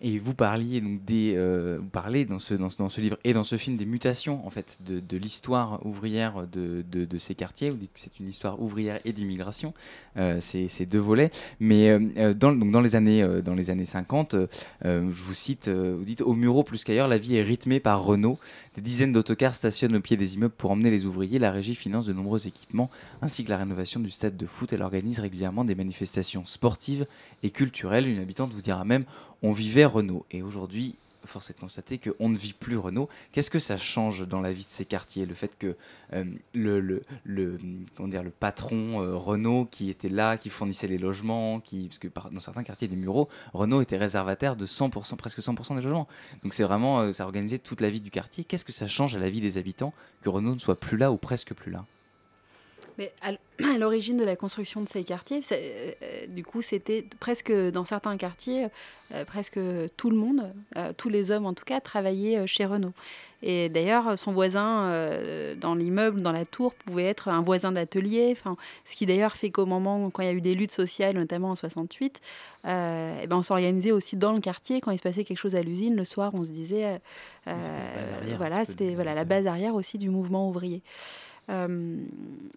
Et 0.00 0.18
vous 0.18 0.34
parliez 0.34 0.80
donc 0.80 1.04
des, 1.04 1.34
euh, 1.36 1.78
vous 1.80 1.88
parlez 1.88 2.24
dans 2.24 2.38
ce, 2.38 2.54
dans, 2.54 2.68
dans, 2.78 2.88
ce 2.88 3.00
livre 3.00 3.16
et 3.24 3.32
dans 3.32 3.44
ce 3.44 3.56
film 3.56 3.76
des 3.76 3.86
mutations 3.86 4.46
en 4.46 4.50
fait 4.50 4.78
de, 4.84 5.00
de 5.00 5.16
l'histoire 5.16 5.84
ouvrière 5.86 6.46
de, 6.46 6.84
de, 6.90 7.18
ces 7.18 7.34
quartiers. 7.34 7.70
Vous 7.70 7.76
dites 7.76 7.92
que 7.92 8.00
c'est 8.00 8.18
une 8.18 8.28
histoire 8.28 8.60
ouvrière 8.60 9.00
et 9.04 9.12
d'immigration. 9.12 9.72
Euh, 10.16 10.40
c'est 10.40 10.86
deux 10.86 10.98
volets. 10.98 11.30
Mais 11.60 11.88
euh, 11.90 12.34
dans, 12.34 12.52
donc 12.52 12.70
dans 12.70 12.80
les 12.80 12.96
années 12.96 13.22
euh, 13.22 13.40
dans 13.40 13.54
les 13.54 13.70
années 13.70 13.86
50, 13.86 14.34
euh, 14.34 14.46
je 14.82 15.22
vous 15.22 15.34
cite, 15.34 15.68
vous 15.68 16.04
dites 16.04 16.20
au 16.22 16.34
Muro 16.34 16.62
plus 16.64 16.84
qu'ailleurs, 16.84 17.08
la 17.08 17.18
vie 17.18 17.36
est 17.36 17.42
rythmée 17.42 17.80
par 17.80 18.02
Renault. 18.02 18.38
Des 18.76 18.82
dizaines 18.82 19.12
d'autocars 19.12 19.54
stationnent 19.54 19.96
au 19.96 20.00
pied 20.00 20.16
des 20.16 20.34
immeubles 20.34 20.54
pour 20.56 20.70
emmener 20.70 20.90
les 20.90 21.06
ouvriers. 21.06 21.38
La 21.38 21.52
régie 21.52 21.74
finance 21.74 22.06
de 22.06 22.12
nombreux 22.12 22.46
équipements 22.46 22.90
ainsi 23.22 23.44
que 23.44 23.50
la 23.50 23.58
rénovation 23.58 24.00
du 24.00 24.10
stade 24.10 24.36
de 24.36 24.46
foot. 24.46 24.72
Elle 24.72 24.82
organise 24.82 25.20
régulièrement 25.20 25.64
des 25.64 25.74
manifestations 25.74 26.44
sportives 26.44 27.06
et 27.42 27.50
culturelles. 27.50 28.08
Une 28.08 28.18
habitante 28.18 28.52
vous 28.52 28.62
dira 28.62 28.84
même 28.84 29.04
on 29.44 29.52
vivait 29.52 29.84
Renault. 29.84 30.24
Et 30.30 30.42
aujourd'hui, 30.42 30.96
force 31.26 31.50
est 31.50 31.54
de 31.54 31.60
constater 31.60 31.98
qu'on 31.98 32.28
ne 32.30 32.36
vit 32.36 32.54
plus 32.54 32.78
Renault. 32.78 33.08
Qu'est-ce 33.32 33.50
que 33.50 33.58
ça 33.58 33.76
change 33.76 34.26
dans 34.26 34.40
la 34.40 34.52
vie 34.52 34.64
de 34.64 34.70
ces 34.70 34.86
quartiers? 34.86 35.26
Le 35.26 35.34
fait 35.34 35.56
que 35.58 35.76
euh, 36.14 36.24
le, 36.54 37.02
patron 38.40 39.02
euh, 39.02 39.16
Renault 39.16 39.66
qui 39.70 39.90
était 39.90 40.08
là, 40.08 40.38
qui 40.38 40.48
fournissait 40.48 40.86
les 40.86 40.98
logements, 40.98 41.60
qui, 41.60 41.88
parce 41.88 41.98
que 41.98 42.08
dans 42.30 42.40
certains 42.40 42.62
quartiers 42.62 42.88
des 42.88 42.96
Mureaux, 42.96 43.28
Renault 43.52 43.82
était 43.82 43.98
réservataire 43.98 44.56
de 44.56 44.66
100%, 44.66 45.16
presque 45.16 45.40
100% 45.40 45.76
des 45.76 45.82
logements. 45.82 46.08
Donc 46.42 46.54
c'est 46.54 46.64
vraiment, 46.64 47.00
euh, 47.00 47.12
ça 47.12 47.24
organisait 47.24 47.58
toute 47.58 47.82
la 47.82 47.90
vie 47.90 48.00
du 48.00 48.10
quartier. 48.10 48.44
Qu'est-ce 48.44 48.64
que 48.64 48.72
ça 48.72 48.86
change 48.86 49.14
à 49.14 49.18
la 49.18 49.28
vie 49.28 49.40
des 49.40 49.58
habitants 49.58 49.92
que 50.22 50.30
Renault 50.30 50.54
ne 50.54 50.60
soit 50.60 50.80
plus 50.80 50.96
là 50.96 51.12
ou 51.12 51.18
presque 51.18 51.54
plus 51.54 51.70
là? 51.70 51.84
Mais 52.98 53.12
à 53.22 53.78
l'origine 53.78 54.16
de 54.16 54.24
la 54.24 54.36
construction 54.36 54.80
de 54.82 54.88
ces 54.88 55.04
quartiers, 55.04 55.40
euh, 55.52 55.92
euh, 56.02 56.26
du 56.26 56.44
coup, 56.44 56.62
c'était 56.62 57.04
presque 57.20 57.52
dans 57.52 57.84
certains 57.84 58.16
quartiers, 58.16 58.68
euh, 59.12 59.24
presque 59.24 59.60
tout 59.96 60.10
le 60.10 60.16
monde, 60.16 60.52
tous 60.96 61.08
les 61.08 61.30
hommes 61.30 61.46
en 61.46 61.54
tout 61.54 61.64
cas, 61.64 61.80
travaillaient 61.80 62.46
chez 62.46 62.64
Renault. 62.64 62.92
Et 63.42 63.68
d'ailleurs, 63.68 64.18
son 64.18 64.32
voisin 64.32 64.88
dans 65.60 65.74
l'immeuble, 65.74 66.22
dans 66.22 66.32
la 66.32 66.46
tour, 66.46 66.72
pouvait 66.74 67.04
être 67.04 67.28
un 67.28 67.42
voisin 67.42 67.72
d'atelier. 67.72 68.36
Ce 68.86 68.96
qui 68.96 69.04
d'ailleurs 69.04 69.36
fait 69.36 69.50
qu'au 69.50 69.66
moment, 69.66 70.08
quand 70.08 70.22
il 70.22 70.26
y 70.26 70.28
a 70.30 70.32
eu 70.32 70.40
des 70.40 70.54
luttes 70.54 70.72
sociales, 70.72 71.16
notamment 71.16 71.50
en 71.50 71.54
68, 71.54 72.22
et 72.64 72.68
ben 72.68 73.32
on 73.32 73.42
s'organisait 73.42 73.92
aussi 73.92 74.16
dans 74.16 74.32
le 74.32 74.40
quartier. 74.40 74.80
Quand 74.80 74.92
il 74.92 74.96
se 74.96 75.02
passait 75.02 75.24
quelque 75.24 75.38
chose 75.38 75.56
à 75.56 75.62
l'usine, 75.62 75.94
le 75.94 76.04
soir, 76.04 76.30
on 76.34 76.42
se 76.42 76.50
disait, 76.50 77.02
voilà, 78.38 78.64
c'était 78.64 78.94
voilà, 78.94 79.14
la 79.14 79.24
base 79.24 79.46
arrière 79.46 79.74
aussi 79.74 79.98
du 79.98 80.08
mouvement 80.08 80.48
ouvrier. 80.48 80.82
Euh, 81.50 81.98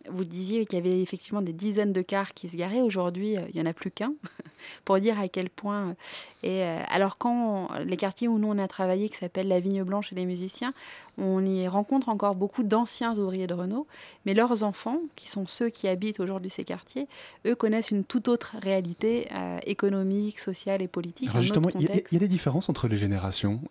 vous 0.10 0.24
disiez 0.24 0.66
qu'il 0.66 0.80
y 0.80 0.82
avait 0.82 1.02
effectivement 1.02 1.42
des 1.42 1.54
dizaines 1.54 1.92
de 1.92 2.02
cars 2.02 2.34
qui 2.34 2.48
se 2.48 2.56
garaient. 2.56 2.82
Aujourd'hui, 2.82 3.38
euh, 3.38 3.42
il 3.54 3.60
n'y 3.60 3.68
en 3.68 3.70
a 3.70 3.74
plus 3.74 3.92
qu'un, 3.92 4.14
pour 4.86 5.00
dire 5.00 5.20
à 5.20 5.28
quel 5.28 5.50
point. 5.50 5.96
Et 6.44 6.64
euh, 6.64 6.82
alors, 6.88 7.18
quand 7.18 7.70
les 7.86 7.98
quartiers 7.98 8.28
où 8.28 8.40
nous 8.40 8.48
on 8.48 8.58
a 8.58 8.68
travaillé, 8.68 9.10
qui 9.10 9.18
s'appelle 9.18 9.48
la 9.48 9.60
Vigne 9.60 9.84
Blanche 9.84 10.14
et 10.14 10.16
les 10.16 10.26
musiciens, 10.26 10.74
on 11.18 11.46
y 11.46 11.68
rencontre 11.68 12.10
encore 12.10 12.36
beaucoup 12.36 12.64
d'anciens 12.64 13.18
ouvriers 13.18 13.48
de 13.48 13.54
Renault, 13.54 13.88
mais 14.26 14.34
leurs 14.34 14.64
enfants, 14.64 15.00
qui 15.16 15.30
sont 15.30 15.48
ceux 15.48 15.70
qui 15.70 15.88
habitent 15.88 16.20
aujourd'hui 16.20 16.50
ces 16.50 16.64
quartiers, 16.64 17.08
eux 17.46 17.56
connaissent 17.56 17.92
une 17.92 18.04
toute 18.04 18.28
autre 18.28 18.56
réalité 18.62 19.28
économique, 19.66 20.40
sociale 20.40 20.82
et 20.82 20.88
politique. 20.88 21.30
Alors 21.30 21.42
justement, 21.42 21.70
il 21.74 21.82
y, 21.82 22.16
a 22.16 22.20
des 22.20 22.28
différences 22.28 22.70
entre 22.70 22.88
les 22.88 22.98
générations, 22.98 23.62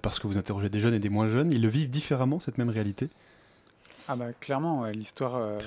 parce 0.00 0.18
que 0.18 0.26
vous 0.26 0.38
interrogez 0.38 0.70
des 0.70 0.78
jeunes 0.78 0.94
et 0.94 0.98
des 0.98 1.10
moins 1.10 1.28
jeunes. 1.28 1.52
Ils 1.52 1.60
le 1.60 1.68
vivent 1.68 1.90
différemment, 1.90 2.40
cette 2.40 2.56
même 2.56 2.70
réalité? 2.70 3.10
Ah 4.06 4.16
bah 4.16 4.26
clairement, 4.38 4.84
l'histoire, 4.84 5.36
euh, 5.36 5.58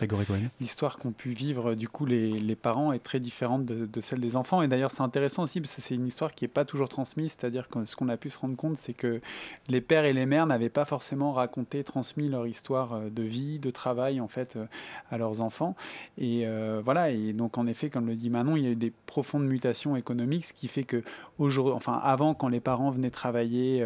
l'histoire 0.60 1.00
qu'ont 1.00 1.12
pu 1.12 1.30
vivre 1.30 1.74
du 1.74 1.90
coup 1.90 2.06
les, 2.06 2.40
les, 2.40 2.56
parents 2.56 2.94
est 2.94 3.00
très 3.00 3.20
différente 3.20 3.66
de, 3.66 3.88
de, 3.88 4.02
celle 4.02 4.20
des 4.20 4.36
enfants. 4.36 4.62
Et 4.62 4.68
d'ailleurs, 4.68 4.92
c'est 4.92 5.02
intéressant 5.02 5.44
aussi 5.44 5.60
parce 5.60 5.74
que 5.74 5.82
c'est 5.82 5.96
une 5.96 6.06
histoire 6.06 6.36
qui 6.36 6.44
n'est 6.44 6.50
pas 6.50 6.64
toujours 6.64 6.88
transmise. 6.88 7.32
C'est-à-dire 7.32 7.68
que 7.68 7.84
ce 7.86 7.96
qu'on 7.96 8.10
a 8.10 8.18
pu 8.18 8.30
se 8.30 8.38
rendre 8.38 8.56
compte, 8.56 8.78
c'est 8.78 8.94
que 8.94 9.22
les 9.70 9.82
pères 9.82 10.06
et 10.06 10.14
les 10.14 10.28
mères 10.28 10.46
n'avaient 10.46 10.70
pas 10.70 10.86
forcément 10.86 11.34
raconté, 11.34 11.84
transmis 11.84 12.30
leur 12.30 12.46
histoire 12.46 12.94
euh, 12.94 13.10
de 13.10 13.24
vie, 13.24 13.58
de 13.58 13.72
travail 13.72 14.22
en 14.22 14.28
fait 14.28 14.56
euh, 14.56 14.66
à 15.10 15.18
leurs 15.18 15.42
enfants. 15.42 15.76
Et 16.20 16.46
voilà. 16.84 17.10
Et 17.10 17.34
donc 17.34 17.58
en 17.58 17.66
effet, 17.66 17.90
comme 17.90 18.06
le 18.06 18.16
dit 18.16 18.30
Manon, 18.30 18.56
il 18.56 18.64
y 18.64 18.68
a 18.68 18.72
eu 18.72 18.76
des 18.76 18.94
profondes 19.08 19.46
mutations 19.46 19.96
économiques, 19.96 20.46
ce 20.46 20.54
qui 20.54 20.68
fait 20.68 20.84
que 20.84 21.02
aujourd'hui, 21.40 21.74
enfin 21.74 22.00
avant, 22.04 22.34
quand 22.36 22.50
les 22.50 22.60
parents 22.60 22.92
venaient 22.92 23.10
travailler, 23.10 23.86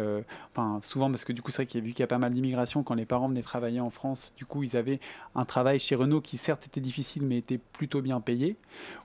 enfin 0.52 0.80
souvent 0.82 1.10
parce 1.10 1.24
que 1.24 1.32
du 1.32 1.42
coup 1.42 1.50
c'est 1.50 1.58
vrai 1.58 1.66
qu'il 1.66 1.80
y 1.80 1.82
a 1.82 1.86
vu 1.86 1.92
qu'il 1.92 2.00
y 2.00 2.04
a 2.04 2.08
pas 2.08 2.18
mal 2.18 2.32
d'immigration, 2.32 2.82
quand 2.82 2.94
les 2.94 3.06
parents 3.06 3.28
venaient 3.28 3.42
travailler 3.42 3.80
en 3.80 3.90
France 3.90 4.32
du 4.41 4.41
coup, 4.44 4.62
ils 4.62 4.76
avaient 4.76 5.00
un 5.34 5.44
travail 5.44 5.78
chez 5.78 5.94
Renault 5.94 6.20
qui 6.20 6.36
certes 6.36 6.66
était 6.66 6.80
difficile, 6.80 7.22
mais 7.22 7.38
était 7.38 7.58
plutôt 7.58 8.02
bien 8.02 8.20
payé. 8.20 8.56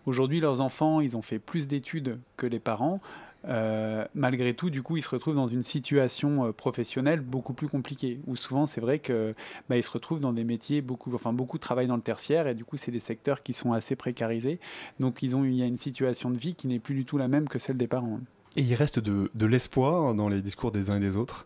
Aujourd'hui, 0.05 0.39
leurs 0.39 0.61
enfants, 0.61 1.01
ils 1.01 1.17
ont 1.17 1.21
fait 1.21 1.39
plus 1.39 1.67
d'études 1.67 2.19
que 2.37 2.47
les 2.47 2.59
parents. 2.59 3.01
Euh, 3.47 4.03
malgré 4.13 4.53
tout, 4.53 4.69
du 4.69 4.81
coup, 4.81 4.97
ils 4.97 5.01
se 5.01 5.09
retrouvent 5.09 5.35
dans 5.35 5.47
une 5.47 5.63
situation 5.63 6.45
euh, 6.45 6.51
professionnelle 6.51 7.21
beaucoup 7.21 7.53
plus 7.53 7.67
compliquée, 7.67 8.19
où 8.27 8.35
souvent, 8.35 8.65
c'est 8.65 8.81
vrai 8.81 8.99
que 8.99 9.31
bah, 9.69 9.77
ils 9.77 9.83
se 9.83 9.91
retrouvent 9.91 10.19
dans 10.19 10.33
des 10.33 10.43
métiers 10.43 10.81
beaucoup, 10.81 11.13
enfin 11.13 11.33
beaucoup 11.33 11.57
travaillent 11.57 11.87
dans 11.87 11.95
le 11.95 12.01
tertiaire, 12.01 12.47
et 12.47 12.55
du 12.55 12.65
coup, 12.65 12.77
c'est 12.77 12.91
des 12.91 12.99
secteurs 12.99 13.43
qui 13.43 13.53
sont 13.53 13.73
assez 13.73 13.95
précarisés. 13.95 14.59
Donc, 14.99 15.21
ils 15.21 15.35
ont, 15.35 15.45
il 15.45 15.55
y 15.55 15.63
a 15.63 15.65
une 15.65 15.77
situation 15.77 16.29
de 16.29 16.37
vie 16.37 16.55
qui 16.55 16.67
n'est 16.67 16.79
plus 16.79 16.95
du 16.95 17.05
tout 17.05 17.17
la 17.17 17.27
même 17.27 17.47
que 17.47 17.59
celle 17.59 17.77
des 17.77 17.87
parents. 17.87 18.19
Et 18.55 18.61
il 18.61 18.73
reste 18.73 18.99
de 18.99 19.45
l'espoir 19.45 20.15
dans 20.15 20.29
les 20.29 20.41
discours 20.41 20.71
des 20.71 20.89
uns 20.89 20.97
et 20.97 20.99
des 20.99 21.15
autres. 21.15 21.45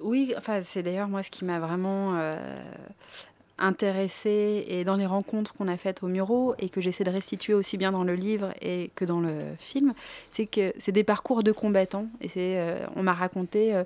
Oui, 0.00 0.34
enfin, 0.36 0.60
c'est 0.64 0.82
d'ailleurs 0.82 1.08
moi 1.08 1.22
ce 1.22 1.30
qui 1.30 1.44
m'a 1.44 1.58
vraiment 1.58 2.16
euh, 2.16 2.32
intéressée 3.58 4.64
et 4.66 4.84
dans 4.84 4.96
les 4.96 5.04
rencontres 5.04 5.54
qu'on 5.54 5.68
a 5.68 5.76
faites 5.76 6.02
au 6.02 6.06
Muro 6.06 6.54
et 6.58 6.68
que 6.70 6.80
j'essaie 6.80 7.04
de 7.04 7.10
restituer 7.10 7.52
aussi 7.54 7.76
bien 7.76 7.92
dans 7.92 8.04
le 8.04 8.14
livre 8.14 8.54
et 8.62 8.90
que 8.94 9.04
dans 9.04 9.20
le 9.20 9.40
film, 9.58 9.92
c'est 10.30 10.46
que 10.46 10.72
c'est 10.78 10.92
des 10.92 11.04
parcours 11.04 11.42
de 11.42 11.52
combattants. 11.52 12.06
Et 12.20 12.28
c'est, 12.28 12.58
euh, 12.58 12.86
on 12.96 13.02
m'a 13.02 13.12
raconté, 13.12 13.74
euh, 13.74 13.84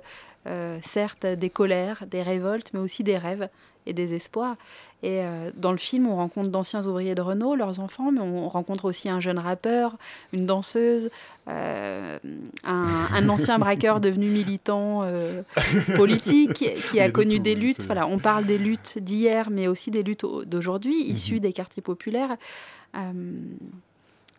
certes, 0.81 1.25
des 1.25 1.49
colères, 1.49 2.03
des 2.07 2.21
révoltes, 2.21 2.71
mais 2.73 2.79
aussi 2.79 3.03
des 3.03 3.17
rêves 3.17 3.49
et 3.85 3.93
des 3.93 4.13
espoirs. 4.13 4.55
Et 5.01 5.19
euh, 5.21 5.51
dans 5.55 5.73
le 5.73 5.77
film, 5.77 6.07
on 6.07 6.15
rencontre 6.15 6.49
d'anciens 6.49 6.87
ouvriers 6.87 7.13
de 7.13 7.21
Renault, 7.21 7.55
leurs 7.55 7.81
enfants, 7.81 8.11
mais 8.11 8.21
on 8.21 8.47
rencontre 8.47 8.85
aussi 8.85 9.09
un 9.09 9.19
jeune 9.19 9.37
rappeur, 9.37 9.97
une 10.31 10.45
danseuse, 10.45 11.09
euh, 11.49 12.17
un, 12.63 13.29
ancien 13.29 13.59
braqueur 13.59 13.99
devenu 13.99 14.27
militant 14.29 15.01
euh, 15.03 15.41
politique 15.97 16.63
qui 16.89 16.99
a 17.01 17.11
connu 17.11 17.39
des 17.39 17.55
luttes. 17.55 17.83
Voilà, 17.83 18.07
on 18.07 18.17
parle 18.17 18.45
des 18.45 18.57
luttes 18.57 18.97
d'hier, 18.97 19.49
mais 19.49 19.67
aussi 19.67 19.91
des 19.91 20.03
luttes 20.03 20.25
d'aujourd'hui, 20.45 21.03
issues 21.03 21.35
mhm. 21.35 21.41
des 21.41 21.53
quartiers 21.53 21.83
populaires. 21.83 22.37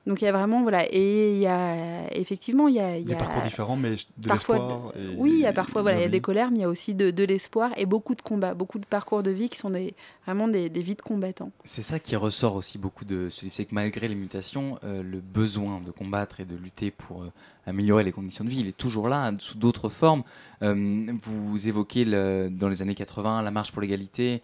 Donc 0.07 0.21
il 0.21 0.27
y 0.27 0.29
a 0.29 0.33
vraiment 0.33 0.63
voilà 0.63 0.85
et 0.91 1.33
il 1.33 1.39
y 1.39 1.47
a 1.47 2.13
effectivement 2.15 2.69
il 2.69 2.75
y 2.75 2.81
a, 2.81 2.99
il 2.99 3.09
y 3.09 3.13
a 3.13 3.15
des 3.15 3.19
parcours 3.19 3.43
différents 3.43 3.77
mais 3.77 3.93
de 4.19 4.29
l'espoir. 4.29 4.93
Oui, 5.17 5.33
il 5.35 5.41
y 5.41 5.47
a 5.47 5.53
parfois 5.53 5.81
voilà 5.83 5.99
il 5.99 6.03
y 6.03 6.07
a 6.07 6.09
des 6.11 6.21
colères 6.21 6.51
mais 6.51 6.59
il 6.59 6.63
y 6.63 6.65
a 6.65 6.69
aussi 6.69 6.95
de, 6.95 7.11
de 7.11 7.25
l'espoir 7.25 7.71
et 7.77 7.87
beaucoup 7.87 8.15
de 8.15 8.21
combats, 8.21 8.53
beaucoup 8.55 8.79
de 8.79 8.85
parcours 8.85 9.23
de 9.23 9.31
vie 9.31 9.49
qui 9.49 9.57
sont 9.57 9.71
des, 9.71 9.95
vraiment 10.27 10.47
des, 10.47 10.69
des 10.69 10.83
vies 10.83 10.95
de 10.95 11.03
combattants. 11.03 11.53
C'est 11.65 11.83
ça 11.83 11.99
qui 11.99 12.17
ressort 12.17 12.55
aussi 12.55 12.77
beaucoup 12.77 13.05
de 13.05 13.31
ce 13.31 13.47
c'est 13.51 13.65
que 13.65 13.75
malgré 13.75 14.09
les 14.09 14.15
mutations, 14.15 14.79
euh, 14.85 15.03
le 15.03 15.21
besoin 15.21 15.81
de 15.81 15.91
combattre 15.91 16.41
et 16.41 16.45
de 16.45 16.57
lutter 16.57 16.91
pour 16.91 17.23
euh, 17.23 17.33
améliorer 17.67 18.05
les 18.05 18.13
conditions 18.13 18.45
de 18.45 18.51
vie, 18.51 18.61
il 18.61 18.69
est 18.69 18.77
toujours 18.77 19.09
là 19.09 19.33
sous 19.39 19.57
d'autres 19.57 19.89
formes. 19.89 20.23
Euh, 20.63 21.07
vous 21.23 21.69
évoquez 21.69 22.05
le, 22.05 22.49
dans 22.51 22.69
les 22.69 22.83
années 22.83 22.95
80 22.95 23.43
la 23.43 23.51
marche 23.51 23.73
pour 23.73 23.81
l'égalité 23.81 24.43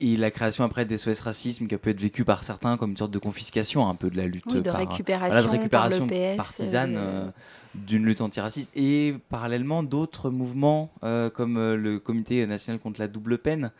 et 0.00 0.16
la 0.16 0.30
création 0.30 0.64
après 0.64 0.84
des 0.84 0.96
SOS 0.96 1.20
racisme 1.20 1.66
qui 1.66 1.74
a 1.74 1.78
pu 1.78 1.90
être 1.90 2.00
vécu 2.00 2.24
par 2.24 2.42
certains 2.42 2.76
comme 2.76 2.90
une 2.90 2.96
sorte 2.96 3.10
de 3.10 3.18
confiscation 3.18 3.88
un 3.88 3.94
peu 3.94 4.10
de 4.10 4.16
la 4.16 4.26
lutte 4.26 4.48
de 4.48 4.60
par, 4.60 4.76
récupération, 4.76 5.42
de 5.42 5.48
récupération 5.48 6.06
par 6.06 6.36
partisane 6.36 6.96
euh, 6.96 7.26
euh, 7.26 7.30
d'une 7.74 8.04
lutte 8.04 8.20
antiraciste 8.20 8.70
et 8.74 9.14
parallèlement 9.28 9.82
d'autres 9.82 10.30
mouvements 10.30 10.92
euh, 11.04 11.30
comme 11.30 11.74
le 11.74 11.98
comité 11.98 12.46
national 12.46 12.80
contre 12.80 13.00
la 13.00 13.08
double 13.08 13.38
peine 13.38 13.70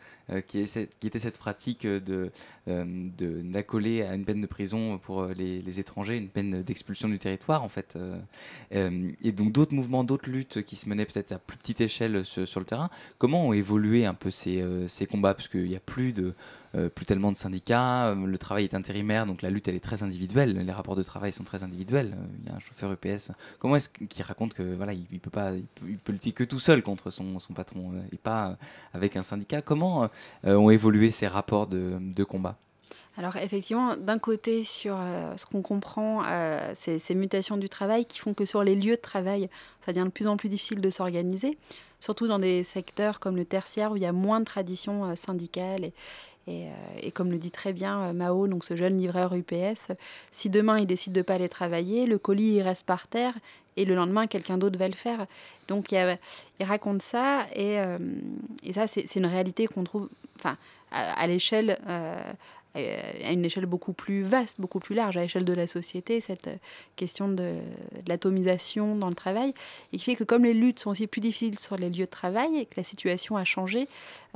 qui, 0.47 0.65
qui, 0.65 1.07
était 1.07 1.19
cette 1.19 1.37
pratique 1.37 1.85
de 1.85 2.31
d'accoler 2.65 4.03
à 4.03 4.13
une 4.13 4.23
peine 4.23 4.39
de 4.39 4.47
prison 4.47 4.97
pour 4.97 5.25
les, 5.25 5.79
étrangers, 5.81 6.15
une 6.15 6.29
peine 6.29 6.63
d'expulsion 6.63 7.09
du 7.09 7.19
territoire 7.19 7.63
en 7.63 7.67
fait. 7.67 7.97
et 8.71 9.31
donc 9.33 9.51
d'autres 9.51 9.73
mouvements, 9.73 10.05
d'autres 10.05 10.29
luttes 10.29 10.63
qui 10.63 10.77
se 10.77 10.87
menaient 10.87 11.05
peut-être 11.05 11.33
à 11.33 11.39
plus 11.39 11.57
petite 11.57 11.81
échelle 11.81 12.23
sur, 12.23 12.47
sur, 12.47 12.61
le 12.61 12.65
terrain. 12.65 12.89
Comment 13.17 13.45
ont 13.45 13.51
évolué 13.51 14.05
un 14.05 14.13
peu 14.13 14.31
ces, 14.31 14.63
ces 14.87 15.05
combats? 15.05 15.33
Parce 15.33 15.49
qu'il 15.49 15.67
n'y 15.67 15.75
a 15.75 15.81
plus 15.81 16.13
de 16.13 16.33
euh, 16.73 16.87
plus 16.87 17.05
tellement 17.05 17.33
de 17.33 17.37
syndicats, 17.37 18.07
euh, 18.07 18.15
le 18.15 18.37
travail 18.37 18.63
est 18.63 18.73
intérimaire, 18.73 19.25
donc 19.25 19.41
la 19.41 19.49
lutte 19.49 19.67
elle 19.67 19.75
est 19.75 19.83
très 19.83 20.03
individuelle, 20.03 20.57
les 20.57 20.71
rapports 20.71 20.95
de 20.95 21.03
travail 21.03 21.33
sont 21.33 21.43
très 21.43 21.63
individuels. 21.63 22.15
Euh, 22.17 22.25
il 22.39 22.49
y 22.49 22.51
a 22.51 22.55
un 22.55 22.59
chauffeur 22.59 22.93
EPS, 22.93 23.31
comment 23.59 23.75
est-ce 23.75 23.89
qu'il 23.89 24.23
raconte 24.23 24.53
que 24.53 24.63
voilà, 24.63 24.93
il, 24.93 25.19
peut 25.19 25.29
pas, 25.29 25.51
il 25.53 25.97
peut, 25.97 26.13
lutter 26.13 26.31
que 26.31 26.45
tout 26.45 26.59
seul 26.59 26.81
contre 26.81 27.11
son, 27.11 27.39
son 27.39 27.53
patron 27.53 27.91
et 28.13 28.17
pas 28.17 28.57
avec 28.93 29.17
un 29.17 29.23
syndicat? 29.23 29.61
Comment 29.61 30.09
ont 30.43 30.69
évolué 30.69 31.11
ces 31.11 31.27
rapports 31.27 31.67
de, 31.67 31.97
de 31.99 32.23
combat? 32.23 32.57
Alors 33.17 33.35
effectivement, 33.35 33.97
d'un 33.97 34.19
côté, 34.19 34.63
sur 34.63 34.97
ce 35.35 35.45
qu'on 35.45 35.61
comprend, 35.61 36.23
ces 36.73 37.15
mutations 37.15 37.57
du 37.57 37.67
travail 37.67 38.05
qui 38.05 38.19
font 38.19 38.33
que 38.33 38.45
sur 38.45 38.63
les 38.63 38.75
lieux 38.75 38.95
de 38.95 39.01
travail, 39.01 39.49
ça 39.85 39.91
devient 39.91 40.05
de 40.05 40.11
plus 40.11 40.27
en 40.27 40.37
plus 40.37 40.47
difficile 40.47 40.79
de 40.79 40.89
s'organiser, 40.89 41.57
surtout 41.99 42.27
dans 42.27 42.39
des 42.39 42.63
secteurs 42.63 43.19
comme 43.19 43.35
le 43.35 43.45
tertiaire 43.45 43.91
où 43.91 43.97
il 43.97 44.01
y 44.01 44.05
a 44.05 44.13
moins 44.13 44.39
de 44.39 44.45
tradition 44.45 45.15
syndicale 45.15 45.85
et, 45.85 45.93
euh, 46.47 46.71
et, 47.01 47.11
comme 47.11 47.31
le 47.31 47.37
dit 47.37 47.51
très 47.51 47.71
bien 47.71 48.01
euh, 48.01 48.13
Mao, 48.13 48.47
donc 48.47 48.63
ce 48.63 48.75
jeune 48.75 48.97
livreur 48.97 49.33
UPS, 49.33 49.91
si 50.31 50.49
demain 50.49 50.79
il 50.79 50.87
décide 50.87 51.13
de 51.13 51.19
ne 51.19 51.23
pas 51.23 51.35
aller 51.35 51.49
travailler, 51.49 52.05
le 52.05 52.17
colis 52.17 52.55
il 52.55 52.61
reste 52.61 52.85
par 52.85 53.07
terre 53.07 53.35
et 53.77 53.85
le 53.85 53.93
lendemain 53.93 54.25
quelqu'un 54.27 54.57
d'autre 54.57 54.77
va 54.77 54.87
le 54.87 54.95
faire. 54.95 55.27
Donc 55.67 55.91
il, 55.91 56.17
raconte 56.61 57.01
ça 57.01 57.45
et, 57.53 57.79
euh, 57.79 57.99
ça 58.73 58.87
c'est 58.87 59.15
une 59.15 59.27
réalité 59.27 59.67
qu'on 59.67 59.83
trouve 59.83 60.09
enfin, 60.39 60.57
à, 60.91 61.27
l'échelle 61.27 61.77
à 62.73 63.31
une 63.31 63.43
échelle 63.43 63.65
beaucoup 63.65 63.93
plus 63.93 64.23
vaste, 64.23 64.59
beaucoup 64.59 64.79
plus 64.79 64.95
large, 64.95 65.17
à 65.17 65.21
l'échelle 65.21 65.43
de 65.43 65.53
la 65.53 65.67
société, 65.67 66.21
cette 66.21 66.49
question 66.95 67.27
de, 67.27 67.55
l'atomisation 68.07 68.95
dans 68.95 69.09
le 69.09 69.15
travail, 69.15 69.53
et 69.91 69.97
qui 69.97 70.05
fait 70.05 70.15
que 70.15 70.23
comme 70.23 70.45
les 70.45 70.53
luttes 70.53 70.79
sont 70.79 70.91
aussi 70.91 71.05
plus 71.05 71.21
difficiles 71.21 71.59
sur 71.59 71.75
les 71.75 71.89
lieux 71.89 72.05
de 72.05 72.09
travail 72.09 72.57
et 72.57 72.65
que 72.65 72.75
la 72.77 72.83
situation 72.83 73.35
a 73.35 73.43
changé 73.43 73.89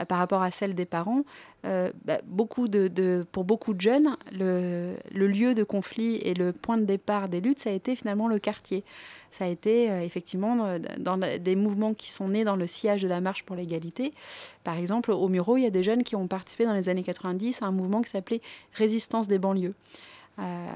par 0.10 0.18
rapport 0.18 0.44
à 0.44 0.52
celle 0.52 0.76
des 0.76 0.86
parents, 0.86 1.24
euh, 1.65 1.91
bah, 2.06 2.19
beaucoup 2.25 2.67
de, 2.67 3.25
pour 3.32 3.43
beaucoup 3.43 3.73
de 3.73 3.82
jeunes, 3.82 4.17
le, 4.32 4.95
lieu 5.12 5.54
de 5.54 5.63
conflit 5.63 6.17
et 6.17 6.34
le 6.34 6.54
point 6.54 6.78
de 6.78 6.86
départ 6.86 7.28
des 7.28 7.41
luttes, 7.41 7.60
ça 7.60 7.69
a 7.69 7.73
été 7.73 7.95
finalement 7.95 8.28
le 8.28 8.39
quartier. 8.39 8.84
Ça 9.32 9.45
a 9.45 9.47
été 9.47 9.88
effectivement 10.04 10.78
dans 10.97 11.17
des 11.17 11.56
mouvements 11.58 11.93
qui 11.93 12.10
sont 12.10 12.30
nés 12.30 12.45
dans 12.45 12.56
le 12.56 12.67
sillage 12.67 13.01
de 13.01 13.08
la 13.10 13.19
marche 13.19 13.43
pour 13.43 13.58
l'égalité. 13.58 14.13
Par 14.63 14.78
exemple, 14.78 15.12
au 15.12 15.28
Muro, 15.28 15.58
il 15.58 15.63
y 15.63 15.65
a 15.65 15.71
des 15.71 15.84
jeunes 15.84 16.04
qui 16.04 16.15
ont 16.15 16.28
participé 16.28 16.63
dans 16.65 16.73
les 16.73 16.88
années 16.88 17.04
90 17.04 17.62
à 17.62 17.65
un 17.65 17.71
mouvement 17.71 18.01
qui 18.01 18.12
s'appelle 18.12 18.39
Résistance 18.73 19.28
des 19.28 19.38
banlieues. 19.38 19.73
Euh, 20.39 20.67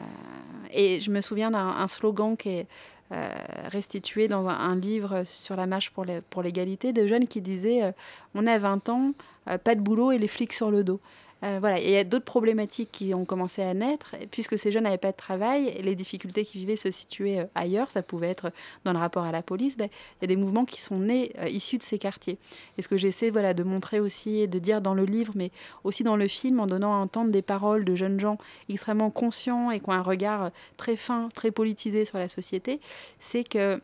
et 0.72 1.02
je 1.02 1.12
me 1.12 1.22
souviens 1.22 1.52
d'un 1.52 1.88
slogan 1.88 2.38
qui 2.38 2.50
est 2.50 2.68
euh, 3.12 3.34
restitué 3.66 4.28
dans 4.28 4.48
un, 4.48 4.76
livre 4.76 5.24
sur 5.24 5.56
la 5.56 5.66
marche 5.66 5.92
pour 5.92 6.44
l'égalité 6.44 6.94
de 6.94 7.08
jeunes 7.08 7.28
qui 7.28 7.42
disaient 7.42 7.84
euh, 7.84 7.92
On 8.36 8.46
a 8.46 8.58
20 8.58 8.90
ans, 8.90 9.14
pas 9.46 9.74
de 9.74 9.82
boulot 9.82 10.12
et 10.12 10.20
les 10.20 10.28
flics 10.28 10.54
sur 10.54 10.70
le 10.70 10.84
dos. 10.84 11.00
Euh, 11.44 11.58
voilà, 11.60 11.80
il 11.80 11.90
y 11.90 11.96
a 11.96 12.04
d'autres 12.04 12.26
problématiques 12.26 12.92
qui 12.92 13.14
ont 13.14 13.24
commencé 13.26 13.62
à 13.62 13.74
naître, 13.74 14.16
puisque 14.32 14.58
ces 14.58 14.72
jeunes 14.72 14.84
n'avaient 14.84 14.98
pas 14.98 15.12
de 15.12 15.18
travail, 15.18 15.80
les 15.82 15.96
difficultés 15.96 16.44
qu'ils 16.44 16.60
vivaient 16.60 16.76
se 16.76 16.92
situaient 16.92 17.40
euh, 17.40 17.46
ailleurs, 17.56 17.90
ça 17.90 18.04
pouvait 18.04 18.30
être 18.30 18.52
dans 18.84 18.92
le 18.92 19.00
rapport 19.00 19.24
à 19.24 19.32
la 19.32 19.42
police, 19.42 19.78
ben, 19.78 19.90
il 20.18 20.24
y 20.24 20.26
a 20.26 20.28
des 20.28 20.36
mouvements 20.36 20.66
qui 20.66 20.82
sont 20.82 21.00
nés 21.00 21.32
euh, 21.40 21.48
issus 21.48 21.78
de 21.78 21.84
ces 21.84 21.98
quartiers. 21.98 22.38
Et 22.78 22.82
ce 22.82 22.90
que 22.90 22.98
j'essaie 22.98 23.30
voilà, 23.30 23.54
de 23.54 23.64
montrer 23.64 24.00
aussi 24.00 24.40
et 24.40 24.48
de 24.48 24.60
dire 24.60 24.82
dans 24.82 24.94
le 24.94 25.06
livre, 25.06 25.34
mais 25.36 25.52
aussi 25.84 26.04
dans 26.04 26.18
le 26.18 26.28
film, 26.28 26.60
en 26.60 26.68
donnant 26.68 26.94
à 26.94 26.98
entendre 26.98 27.32
des 27.32 27.42
paroles 27.42 27.86
de 27.86 27.96
jeunes 27.96 28.20
gens 28.20 28.38
extrêmement 28.68 29.12
conscients 29.12 29.72
et 29.72 29.80
qui 29.80 29.90
ont 29.90 29.94
un 29.94 30.02
regard 30.02 30.52
très 30.78 30.98
fin, 30.98 31.30
très 31.34 31.52
politisé 31.52 32.04
sur 32.04 32.18
la 32.18 32.28
société, 32.28 32.82
c'est 33.20 33.44
que 33.44 33.80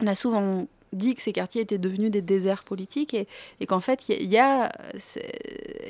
on 0.00 0.06
a 0.06 0.14
souvent 0.14 0.66
dit 0.92 1.14
que 1.14 1.22
ces 1.22 1.32
quartiers 1.32 1.62
étaient 1.62 1.78
devenus 1.78 2.10
des 2.10 2.22
déserts 2.22 2.64
politiques 2.64 3.14
et, 3.14 3.66
qu'en 3.66 3.80
fait, 3.80 4.08
il 4.08 4.30
y 4.30 4.38
a, 4.38 4.72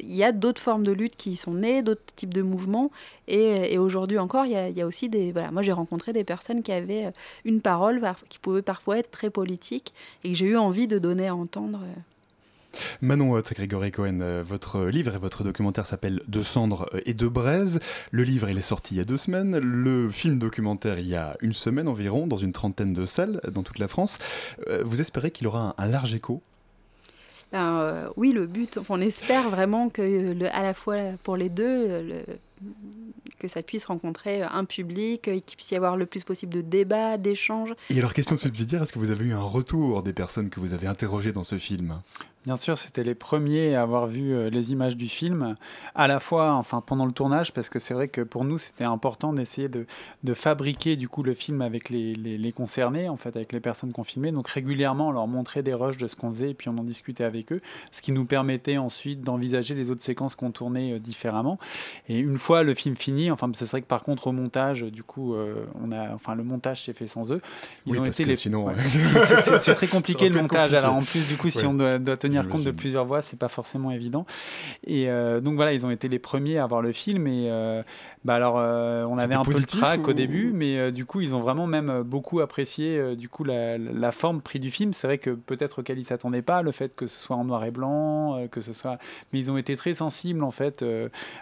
y 0.02 0.24
a 0.24 0.32
d'autres 0.32 0.60
formes 0.60 0.84
de 0.84 0.92
lutte 0.92 1.16
qui 1.16 1.36
sont 1.36 1.54
nées, 1.54 1.82
d'autres 1.82 2.02
types 2.16 2.34
de 2.34 2.42
mouvements. 2.42 2.90
Et, 3.28 3.78
aujourd'hui 3.78 4.18
encore, 4.18 4.46
il 4.46 4.52
y 4.52 4.82
a, 4.82 4.86
aussi 4.86 5.08
des... 5.08 5.32
Voilà, 5.32 5.50
moi, 5.50 5.62
j'ai 5.62 5.72
rencontré 5.72 6.12
des 6.12 6.24
personnes 6.24 6.62
qui 6.62 6.72
avaient 6.72 7.12
une 7.44 7.60
parole 7.60 8.02
qui 8.28 8.38
pouvait 8.38 8.62
parfois 8.62 8.98
être 8.98 9.10
très 9.10 9.30
politique 9.30 9.92
et 10.24 10.32
que 10.32 10.34
j'ai 10.34 10.46
eu 10.46 10.56
envie 10.56 10.86
de 10.86 10.98
donner 10.98 11.28
à 11.28 11.34
entendre. 11.34 11.80
Manon 13.00 13.32
Hott, 13.32 13.52
Grégory 13.52 13.92
Cohen, 13.92 14.20
euh, 14.20 14.42
votre 14.46 14.84
livre 14.84 15.14
et 15.14 15.18
votre 15.18 15.44
documentaire 15.44 15.86
s'appelle 15.86 16.22
De 16.28 16.42
cendres 16.42 16.88
et 17.04 17.14
de 17.14 17.28
braise. 17.28 17.80
Le 18.10 18.22
livre, 18.22 18.48
il 18.48 18.58
est 18.58 18.62
sorti 18.62 18.94
il 18.94 18.98
y 18.98 19.00
a 19.00 19.04
deux 19.04 19.16
semaines. 19.16 19.58
Le 19.58 20.08
film 20.08 20.38
documentaire, 20.38 20.98
il 20.98 21.08
y 21.08 21.16
a 21.16 21.36
une 21.40 21.52
semaine 21.52 21.88
environ, 21.88 22.26
dans 22.26 22.36
une 22.36 22.52
trentaine 22.52 22.92
de 22.92 23.04
salles 23.04 23.40
dans 23.52 23.62
toute 23.62 23.78
la 23.78 23.88
France. 23.88 24.18
Euh, 24.68 24.82
vous 24.84 25.00
espérez 25.00 25.30
qu'il 25.30 25.46
aura 25.46 25.74
un, 25.78 25.86
large 25.86 26.14
écho? 26.14 26.42
Ben, 27.52 27.78
euh, 27.78 28.08
oui, 28.16 28.32
le 28.32 28.46
but, 28.46 28.78
on 28.88 29.00
espère 29.00 29.50
vraiment 29.50 29.88
que, 29.88 30.44
à 30.52 30.62
la 30.62 30.74
fois 30.74 30.96
pour 31.22 31.36
les 31.36 31.48
deux, 31.48 32.24
que 33.38 33.48
ça 33.48 33.62
puisse 33.62 33.84
rencontrer 33.84 34.42
un 34.42 34.64
public, 34.64 35.22
qu'il 35.22 35.56
puisse 35.56 35.70
y 35.70 35.76
avoir 35.76 35.96
le 35.96 36.06
plus 36.06 36.24
possible 36.24 36.52
de 36.52 36.60
débats, 36.60 37.18
d'échanges. 37.18 37.74
Et 37.90 37.98
alors, 37.98 38.14
question 38.14 38.36
subsidiaire, 38.36 38.82
est-ce 38.82 38.92
que 38.92 38.98
vous 38.98 39.10
avez 39.10 39.26
eu 39.26 39.32
un 39.32 39.40
retour 39.40 40.02
des 40.02 40.12
personnes 40.12 40.50
que 40.50 40.60
vous 40.60 40.74
avez 40.74 40.86
interrogées 40.86 41.32
dans 41.32 41.44
ce 41.44 41.58
film? 41.58 42.00
Bien 42.46 42.54
sûr, 42.54 42.78
c'était 42.78 43.02
les 43.02 43.16
premiers 43.16 43.74
à 43.74 43.82
avoir 43.82 44.06
vu 44.06 44.32
euh, 44.32 44.50
les 44.50 44.70
images 44.70 44.96
du 44.96 45.08
film, 45.08 45.56
à 45.96 46.06
la 46.06 46.20
fois 46.20 46.52
enfin, 46.52 46.80
pendant 46.80 47.04
le 47.04 47.10
tournage, 47.10 47.52
parce 47.52 47.68
que 47.68 47.80
c'est 47.80 47.92
vrai 47.92 48.06
que 48.06 48.20
pour 48.20 48.44
nous, 48.44 48.56
c'était 48.56 48.84
important 48.84 49.32
d'essayer 49.32 49.68
de, 49.68 49.84
de, 50.22 50.32
fabriquer 50.32 50.94
du 50.94 51.08
coup 51.08 51.24
le 51.24 51.34
film 51.34 51.60
avec 51.60 51.90
les, 51.90 52.14
les, 52.14 52.52
concernés, 52.52 53.08
en 53.08 53.16
fait, 53.16 53.34
avec 53.34 53.52
les 53.52 53.58
personnes 53.58 53.90
qu'on 53.90 54.04
filmait. 54.04 54.30
Donc 54.30 54.46
régulièrement, 54.46 55.08
on 55.08 55.10
leur 55.10 55.26
montrait 55.26 55.64
des 55.64 55.74
rushs 55.74 55.96
de 55.96 56.06
ce 56.06 56.14
qu'on 56.14 56.30
faisait, 56.30 56.50
et 56.50 56.54
puis 56.54 56.68
on 56.68 56.78
en 56.78 56.84
discutait 56.84 57.24
avec 57.24 57.52
eux, 57.52 57.60
ce 57.90 58.00
qui 58.00 58.12
nous 58.12 58.24
permettait 58.24 58.76
ensuite 58.76 59.22
d'envisager 59.22 59.74
les 59.74 59.90
autres 59.90 60.02
séquences 60.02 60.36
qu'on 60.36 60.52
tournait 60.52 60.92
euh, 60.92 60.98
différemment. 61.00 61.58
Et 62.08 62.16
une 62.16 62.38
fois 62.38 62.62
le 62.62 62.74
film 62.74 62.94
fini, 62.94 63.32
enfin, 63.32 63.50
ce 63.54 63.66
serait 63.66 63.82
que 63.82 63.88
par 63.88 64.04
contre, 64.04 64.28
au 64.28 64.32
montage, 64.32 64.82
du 64.84 65.02
coup, 65.02 65.34
euh, 65.34 65.64
on 65.82 65.90
a, 65.90 66.14
enfin, 66.14 66.36
le 66.36 66.44
montage 66.44 66.84
s'est 66.84 66.92
fait 66.92 67.08
sans 67.08 67.32
eux. 67.32 67.42
Ils 67.86 67.98
ont 67.98 68.04
été 68.04 68.24
les... 68.24 68.36
sinon... 68.36 68.68
c'est 69.60 69.74
très 69.74 69.88
compliqué 69.88 70.28
le 70.28 70.40
montage. 70.40 70.74
Alors 70.74 70.94
en 70.94 71.02
plus, 71.02 71.26
du 71.26 71.36
coup, 71.36 71.50
si 71.50 71.66
on 71.66 71.74
doit, 71.74 71.98
doit 71.98 72.16
tenir 72.16 72.35
compte 72.44 72.64
de 72.64 72.70
plusieurs 72.70 73.04
voix, 73.04 73.22
c'est 73.22 73.38
pas 73.38 73.48
forcément 73.48 73.90
évident. 73.90 74.26
Et 74.84 75.08
euh, 75.08 75.40
donc 75.40 75.56
voilà, 75.56 75.72
ils 75.72 75.86
ont 75.86 75.90
été 75.90 76.08
les 76.08 76.18
premiers 76.18 76.58
à 76.58 76.66
voir 76.66 76.82
le 76.82 76.92
film 76.92 77.26
et 77.26 77.50
euh, 77.50 77.82
bah 78.26 78.34
alors, 78.34 78.56
euh, 78.58 79.04
on 79.04 79.18
avait 79.18 79.36
un 79.36 79.44
peu 79.44 79.56
le 79.56 79.62
trac 79.62 80.08
au 80.08 80.12
début, 80.12 80.50
mais 80.52 80.76
euh, 80.76 80.90
du 80.90 81.04
coup, 81.04 81.20
ils 81.20 81.32
ont 81.32 81.38
vraiment 81.38 81.68
même 81.68 81.90
euh, 81.90 82.02
beaucoup 82.02 82.40
apprécié 82.40 83.14
du 83.14 83.28
coup 83.28 83.44
la, 83.44 83.78
la, 83.78 84.10
forme 84.10 84.40
pris 84.40 84.58
du 84.58 84.72
film. 84.72 84.92
C'est 84.94 85.06
vrai 85.06 85.18
que 85.18 85.30
peut-être 85.30 85.78
auquel 85.78 85.96
ils 86.00 86.04
s'attendaient 86.04 86.42
pas, 86.42 86.62
le 86.62 86.72
fait 86.72 86.96
que 86.96 87.06
ce 87.06 87.16
soit 87.16 87.36
en 87.36 87.44
noir 87.44 87.64
et 87.64 87.70
blanc, 87.70 88.48
que 88.50 88.60
ce 88.60 88.72
soit, 88.72 88.98
mais 89.32 89.38
ils 89.38 89.52
ont 89.52 89.56
été 89.56 89.76
très 89.76 89.94
sensibles 89.94 90.42
en 90.42 90.50
fait 90.50 90.84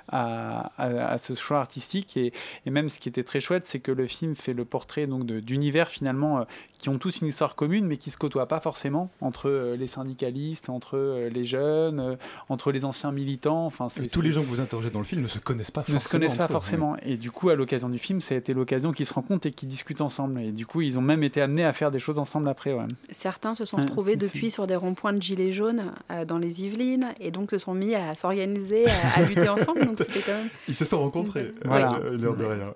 à, 0.09 0.73
à, 0.77 1.17
ce 1.17 1.33
choix 1.33 1.59
artistique 1.59 2.19
et, 2.19 2.35
et, 2.67 2.71
même 2.71 2.91
ce 2.91 3.01
qui 3.01 3.09
était 3.09 3.25
très 3.25 3.41
chouette, 3.41 3.65
c'est 3.65 3.81
que 3.81 3.93
le 3.93 4.07
film 4.07 4.35
fait 4.35 4.53
le 4.53 4.67
portrait 4.67 5.07
donc 5.07 5.25
d'univers 5.25 5.89
finalement 5.89 6.45
qui 6.79 6.91
ont 6.91 6.99
tous 6.99 7.23
une 7.23 7.29
histoire 7.29 7.55
commune, 7.55 7.87
mais 7.87 7.97
qui 7.97 8.11
se 8.11 8.19
côtoient 8.19 8.49
pas 8.49 8.61
forcément 8.61 9.11
entre 9.23 9.75
les 9.79 9.87
syndicalistes, 9.87 10.69
entre 10.69 11.29
les 11.33 11.45
jeunes, 11.47 12.19
entre 12.51 12.73
les 12.73 12.85
anciens 12.85 13.13
militants. 13.13 13.65
Enfin, 13.65 13.89
tous 14.13 14.21
les 14.21 14.33
gens 14.33 14.43
que 14.43 14.49
vous 14.49 14.61
interrogez 14.61 14.91
dans 14.91 14.99
le 14.99 15.07
film 15.07 15.23
ne 15.23 15.29
se 15.29 15.39
connaissent 15.39 15.71
pas 15.71 15.81
forcément. 15.81 15.99
Ne 15.99 16.03
se 16.03 16.09
connaissent 16.11 16.37
pas 16.37 16.49
forcément 16.49 16.74
et 17.03 17.17
du 17.17 17.31
coup, 17.31 17.51
à 17.51 17.55
l'occasion 17.55 17.89
du 17.89 17.99
film, 17.99 18.21
ça 18.21 18.35
a 18.35 18.39
été 18.39 18.53
l'occasion 18.53 18.93
qu'ils 18.93 19.07
se 19.07 19.15
rencontrent 19.15 19.47
et 19.47 19.51
qu'ils 19.51 19.69
discutent 19.69 20.01
ensemble. 20.01 20.41
Et 20.41 20.53
du 20.53 20.67
coup, 20.67 20.81
ils 20.81 20.99
ont 20.99 21.03
même 21.03 21.23
été 21.23 21.41
amenés 21.41 21.65
à 21.65 21.73
faire 21.73 21.91
des 21.91 21.99
choses 21.99 22.19
ensemble 22.19 22.49
après. 22.49 22.75
Certains 23.11 23.55
se 23.55 23.65
sont 23.65 23.77
retrouvés 23.77 24.17
depuis 24.17 24.51
sur 24.51 24.67
des 24.67 24.77
ronds-points 24.77 25.13
de 25.13 25.23
gilets 25.23 25.53
jaunes 25.53 25.93
euh, 26.11 26.25
dans 26.25 26.39
les 26.39 26.65
Yvelines 26.65 27.13
et 27.21 27.31
donc 27.31 27.51
se 27.51 27.59
sont 27.59 27.75
mis 27.75 27.95
à 27.95 28.15
s'organiser, 28.15 28.85
à, 28.89 29.23
lutter 29.23 29.49
ensemble. 29.49 29.85
Donc 29.85 29.99
c'était 29.99 30.21
quand 30.21 30.33
même... 30.33 30.49
Ils 30.69 30.75
se 30.75 30.85
sont 30.85 30.99
rencontrés, 30.99 31.53
voilà. 31.65 31.91
Euh, 32.03 32.17
l'air 32.17 32.35
de 32.35 32.45
rien. 32.45 32.75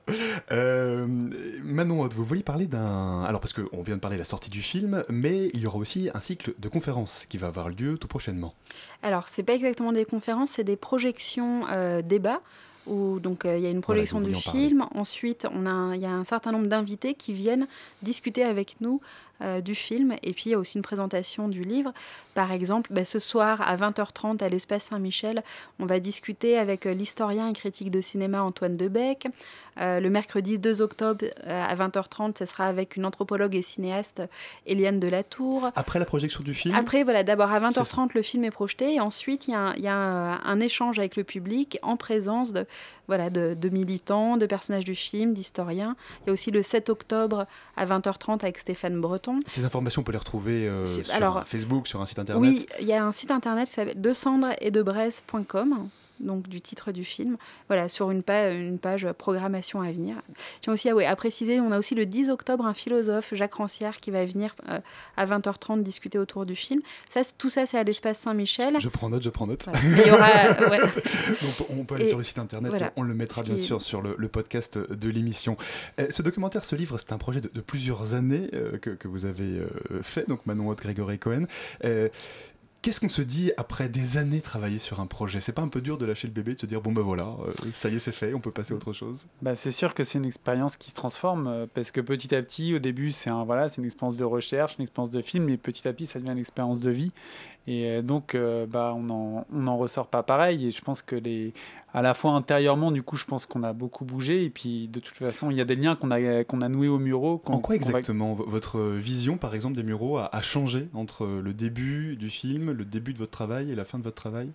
Euh, 0.53 1.07
Manon, 1.63 2.09
vous 2.09 2.25
vouliez 2.25 2.43
parler 2.43 2.67
d'un. 2.67 3.23
Alors, 3.25 3.41
parce 3.41 3.53
qu'on 3.53 3.83
vient 3.83 3.97
de 3.97 4.01
parler 4.01 4.17
de 4.17 4.23
la 4.23 4.27
sortie 4.27 4.51
du 4.51 4.63
film, 4.63 5.05
mais 5.09 5.49
il 5.55 5.61
y 5.61 5.67
aura 5.67 5.79
aussi 5.79 6.11
un 6.15 6.21
cycle 6.21 6.55
de 6.59 6.69
conférences 6.69 7.27
qui 7.29 7.39
va 7.39 7.49
avoir 7.49 7.69
lieu 7.71 7.99
tout 7.99 8.09
prochainement. 8.09 8.55
Alors, 9.03 9.29
c'est 9.29 9.43
pas 9.43 9.55
exactement 9.55 9.93
des 9.93 10.05
conférences, 10.05 10.53
c'est 10.53 10.65
des 10.65 10.77
projections 10.77 11.65
débats 12.03 12.41
où 12.89 13.21
donc 13.21 13.45
euh, 13.45 13.57
il 13.57 13.63
y 13.63 13.67
a 13.67 13.71
une 13.71 13.81
projection 13.81 14.21
du 14.21 14.35
film. 14.35 14.87
Ensuite, 14.95 15.47
on 15.55 15.67
a 15.67 15.95
il 15.95 16.01
y 16.01 16.07
a 16.07 16.13
un 16.13 16.25
certain 16.25 16.53
nombre 16.53 16.67
d'invités 16.67 17.15
qui 17.15 17.33
viennent 17.33 17.67
discuter 18.03 18.43
avec 18.43 18.77
nous 18.81 19.01
euh, 19.41 19.61
du 19.61 19.77
film. 19.77 20.17
Et 20.25 20.33
puis 20.33 20.45
il 20.47 20.51
y 20.51 20.55
a 20.55 20.59
aussi 20.59 20.79
une 20.79 20.83
présentation 20.83 21.47
du 21.47 21.63
livre. 21.63 21.93
Par 22.35 22.51
exemple, 22.51 22.93
bah, 22.93 23.05
ce 23.05 23.21
soir 23.21 23.61
à 23.63 23.77
20h30 23.77 24.43
à 24.43 24.49
l'Espace 24.49 24.85
Saint-Michel, 24.85 25.45
on 25.79 25.87
va 25.87 26.01
discuter 26.01 26.59
avec 26.59 26.87
euh, 26.87 26.93
l'historien 26.93 27.49
et 27.49 27.53
critique 27.53 27.93
de 27.93 28.01
cinéma 28.01 28.43
Antoine 28.43 28.77
Debec. 28.77 29.29
Euh, 29.81 30.01
le 30.01 30.11
mercredi 30.11 30.59
2 30.59 30.83
octobre 30.83 31.25
à 31.47 31.73
20h30, 31.77 32.37
ce 32.37 32.47
sera 32.47 32.67
avec 32.67 32.97
une 32.97 33.07
anthropologue 33.07 33.55
et 33.55 33.63
cinéaste, 33.63 34.23
Eliane 34.67 34.99
Delatour. 34.99 35.71
Après 35.77 36.01
la 36.01 36.05
projection 36.05 36.43
du 36.43 36.53
film 36.53 36.75
Après, 36.75 37.05
voilà, 37.05 37.23
d'abord 37.23 37.53
à 37.53 37.61
20h30, 37.61 38.11
le 38.15 38.23
film 38.23 38.43
est 38.43 38.51
projeté. 38.51 38.95
Et 38.95 39.01
ensuite, 39.01 39.47
il 39.47 39.53
y 39.53 39.89
a, 39.89 40.41
un, 40.45 40.61
échange 40.61 40.99
avec 40.99 41.15
le 41.15 41.23
public 41.23 41.79
en 41.83 41.97
présence 41.97 42.53
de, 42.53 42.67
voilà, 43.09 43.31
de, 43.31 43.55
de 43.55 43.69
militants, 43.71 44.37
de 44.37 44.47
personnages 44.47 44.85
du 44.85 44.95
film, 44.95 45.35
d'historiens. 45.35 45.97
Il 46.23 46.29
y 46.29 46.31
a 46.31 46.33
aussi 46.33 46.51
le 46.51 46.63
7 46.63 46.91
octobre 46.91 47.47
à 47.77 47.87
20h30 47.87 48.43
avec 48.43 48.59
Stéphane 48.59 49.01
Breton. 49.01 49.41
Ces 49.47 49.65
informations, 49.65 50.03
on 50.03 50.05
peut 50.05 50.13
les 50.13 50.19
retrouver 50.19 50.69
euh, 50.69 50.87
sur 50.87 51.45
Facebook, 51.47 51.89
sur 51.89 52.01
un 52.01 52.07
site 52.07 52.19
internet. 52.19 52.41
Oui, 52.41 52.67
il 52.81 52.87
y 52.87 52.93
a 52.93 53.05
un 53.05 53.13
site 53.13 53.31
internet 53.31 53.67
s'appelle 53.69 54.01
de 54.01 54.13
et 54.61 54.71
de 54.71 54.83
donc 56.21 56.49
du 56.49 56.61
titre 56.61 56.93
du 56.93 57.05
film. 57.05 57.37
Voilà, 57.69 57.89
sur 57.89 58.11
une, 58.11 58.23
page, 58.23 58.57
une 58.57 58.79
page 58.79 59.07
programmation 59.13 59.81
à 59.81 59.91
venir. 59.93 60.17
Tiens 60.61 60.73
aussi 60.73 60.89
à, 60.89 61.11
à, 61.11 61.17
préciser, 61.17 61.61
on 61.61 61.73
a 61.73 61.79
aussi 61.79 61.95
le 61.95 62.07
10 62.07 62.31
octobre 62.31 62.67
un 62.67 62.75
philosophe, 62.75 63.35
Jacques 63.35 63.55
Rancière, 63.55 64.01
qui 64.01 64.11
va 64.11 64.25
venir 64.25 64.55
euh, 64.69 64.81
à 65.17 65.27
20h30 65.27 65.83
discuter 65.83 66.19
autour 66.19 66.47
du 66.47 66.57
film. 66.57 66.81
Ça, 67.09 67.23
tout 67.37 67.51
ça, 67.51 67.67
c'est 67.67 67.79
à 67.79 67.85
l'espace 67.85 68.19
Saint-Michel. 68.19 68.77
Je 68.81 68.89
prends 68.89 69.09
note, 69.09 69.23
je 69.23 69.31
prends 69.31 69.47
note. 69.47 69.69
Il 69.83 70.07
y 70.07 70.11
aura, 70.11 70.29
on 71.71 71.85
peut 71.85 71.97
aller 71.97 72.07
sur 72.07 72.19
le 72.19 72.25
site 72.25 72.39
internet, 72.39 72.93
on 72.97 73.03
le 73.03 73.15
mettra 73.15 73.43
bien 73.43 73.59
sûr 73.59 73.83
sur 73.83 74.03
le, 74.03 74.29
podcast 74.29 74.79
de 74.79 75.09
l'émission. 75.09 75.57
Euh, 75.99 76.07
ce 76.11 76.21
documentaire, 76.21 76.65
ce 76.65 76.77
livre, 76.77 76.99
c'est 76.99 77.13
un 77.13 77.19
projet 77.19 77.41
de, 77.41 77.49
plusieurs 77.61 78.15
années 78.15 78.51
euh, 78.53 78.77
que, 78.77 78.91
que, 78.91 79.09
vous 79.09 79.25
avez 79.25 79.63
fait, 80.03 80.29
donc 80.29 80.45
Manon 80.45 80.69
Haute, 80.69 80.83
Grégory 80.83 81.19
Cohen. 81.19 81.47
Qu'est-ce 82.81 83.01
qu'on 83.01 83.09
se 83.09 83.23
dit 83.23 83.51
après 83.57 83.89
des 83.89 84.19
années 84.19 84.41
travailler 84.41 84.79
sur 84.79 85.01
un 85.01 85.07
projet? 85.07 85.41
C'est 85.41 85.53
pas 85.53 85.63
un 85.63 85.69
peu 85.69 85.81
dur 85.81 85.99
de 85.99 86.07
lâcher 86.07 86.29
le 86.29 86.33
bébé, 86.33 86.55
de 86.55 86.61
se 86.61 86.67
dire 86.67 86.81
bon 86.81 86.93
ben 86.93 87.03
voilà, 87.03 87.25
euh, 87.25 87.53
ça 87.73 87.89
y 87.89 87.97
est 87.97 87.99
c'est 87.99 88.13
fait, 88.13 88.35
on 88.35 88.41
peut 88.41 88.53
passer 88.53 88.73
à 88.73 88.77
autre 88.77 88.93
chose? 88.93 89.27
Bah, 89.43 89.57
C'est 89.57 89.73
sûr 89.73 89.95
que 89.95 90.05
c'est 90.05 90.17
une 90.17 90.25
expérience 90.25 90.77
qui 90.77 90.91
se 90.91 90.95
transforme 90.95 91.49
euh, 91.49 91.67
parce 91.73 91.91
que 91.91 92.01
petit 92.01 92.33
à 92.37 92.43
petit, 92.43 92.75
au 92.75 92.79
début 92.79 93.11
c'est 93.11 93.31
un, 93.31 93.45
voilà, 93.45 93.67
une 93.77 93.85
expérience 93.85 94.17
de 94.17 94.25
recherche, 94.25 94.77
une 94.79 94.83
expérience 94.83 95.11
de 95.11 95.21
film, 95.23 95.47
mais 95.47 95.57
petit 95.57 95.89
à 95.89 95.93
petit 95.93 96.07
ça 96.07 96.21
devient 96.21 96.31
une 96.31 96.39
expérience 96.39 96.79
de 96.81 96.91
vie. 96.91 97.13
Et 97.69 97.85
euh, 97.85 98.03
donc, 98.03 98.35
euh, 98.35 98.67
bah, 98.67 98.95
on 98.97 99.03
n'en 99.03 99.45
on 99.53 99.77
ressort 99.77 100.07
pas 100.07 100.23
pareil. 100.23 100.67
Et 100.67 100.71
je 100.71 100.81
pense 100.81 101.03
que 101.03 101.15
les, 101.15 101.53
à 101.93 102.01
la 102.01 102.15
fois 102.15 102.33
intérieurement, 102.33 102.91
du 102.91 103.03
coup, 103.03 103.17
je 103.17 103.27
pense 103.27 103.45
qu'on 103.45 103.63
a 103.63 103.75
beaucoup 103.75 104.07
bougé. 104.07 104.45
Et 104.45 104.49
puis, 104.49 104.89
de 104.89 105.01
toute 105.01 105.15
façon, 105.15 105.51
il 105.51 105.59
y 105.59 105.61
a 105.61 105.67
des 105.67 105.77
liens 105.77 105.95
qu'on 105.95 106.11
a, 106.11 106.45
qu'on 106.45 106.63
a 106.63 106.69
noués 106.71 106.89
au 106.89 106.99
Murau. 106.99 107.43
En 107.45 107.59
quoi 107.59 107.75
exactement 107.75 108.33
votre 108.33 108.81
vision, 108.81 109.37
par 109.37 109.55
exemple, 109.55 109.77
des 109.77 109.83
Muraux 109.83 110.17
a, 110.17 110.41
changé 110.41 110.89
entre 110.95 111.27
le 111.27 111.53
début 111.53 112.17
du 112.17 112.31
film, 112.31 112.71
le 112.71 112.87
début 112.87 113.13
de 113.13 113.19
votre 113.19 113.33
travail 113.33 113.71
et 113.71 113.75
la 113.75 113.85
fin 113.85 113.99
de 113.99 114.05
votre 114.05 114.17
travail? 114.17 114.51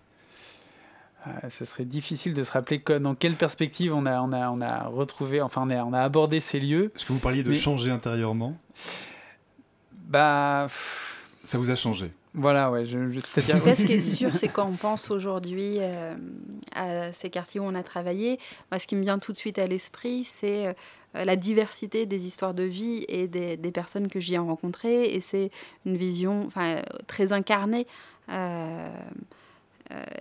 Euh, 1.27 1.49
ce 1.49 1.65
serait 1.65 1.85
difficile 1.85 2.33
de 2.33 2.41
se 2.41 2.51
rappeler 2.51 2.81
dans 2.99 3.13
quelle 3.13 3.35
perspective 3.35 3.93
on 3.93 4.07
a, 4.07 4.21
on 4.21 4.33
a, 4.33 4.49
on 4.49 4.59
a 4.59 4.85
retrouvé, 4.87 5.39
enfin 5.39 5.61
on 5.65 5.69
a, 5.69 5.83
on 5.83 5.93
a 5.93 6.01
abordé 6.01 6.39
ces 6.39 6.59
lieux. 6.59 6.91
Est-ce 6.95 7.05
que 7.05 7.13
vous 7.13 7.19
parliez 7.19 7.43
de 7.43 7.53
changer 7.53 7.91
intérieurement? 7.91 8.57
Bah. 10.09 10.67
Ça 11.43 11.57
vous 11.59 11.69
a 11.69 11.75
changé? 11.75 12.11
Voilà, 12.35 12.71
ouais. 12.71 12.83
Je, 12.85 13.09
je 13.09 13.19
ce 13.19 13.85
qui 13.85 13.93
est 13.93 13.99
sûr, 13.99 14.31
c'est 14.35 14.47
quand 14.47 14.67
on 14.67 14.75
pense 14.75 15.11
aujourd'hui 15.11 15.77
euh, 15.79 16.15
à 16.73 17.13
ces 17.13 17.29
quartiers 17.29 17.59
où 17.59 17.63
on 17.63 17.75
a 17.75 17.83
travaillé, 17.83 18.39
moi, 18.71 18.79
ce 18.79 18.87
qui 18.87 18.95
me 18.95 19.01
vient 19.01 19.19
tout 19.19 19.31
de 19.31 19.37
suite 19.37 19.59
à 19.59 19.67
l'esprit, 19.67 20.23
c'est 20.23 20.67
euh, 20.67 20.73
la 21.13 21.35
diversité 21.35 22.05
des 22.05 22.25
histoires 22.25 22.53
de 22.53 22.63
vie 22.63 23.05
et 23.07 23.27
des, 23.27 23.55
des 23.57 23.71
personnes 23.71 24.07
que 24.07 24.19
j'y 24.19 24.33
ai 24.33 24.39
rencontrées. 24.39 25.13
Et 25.13 25.19
c'est 25.19 25.51
une 25.85 25.95
vision 25.95 26.49
très 27.07 27.33
incarnée. 27.33 27.85
Euh, 28.29 28.87
euh, 28.87 28.89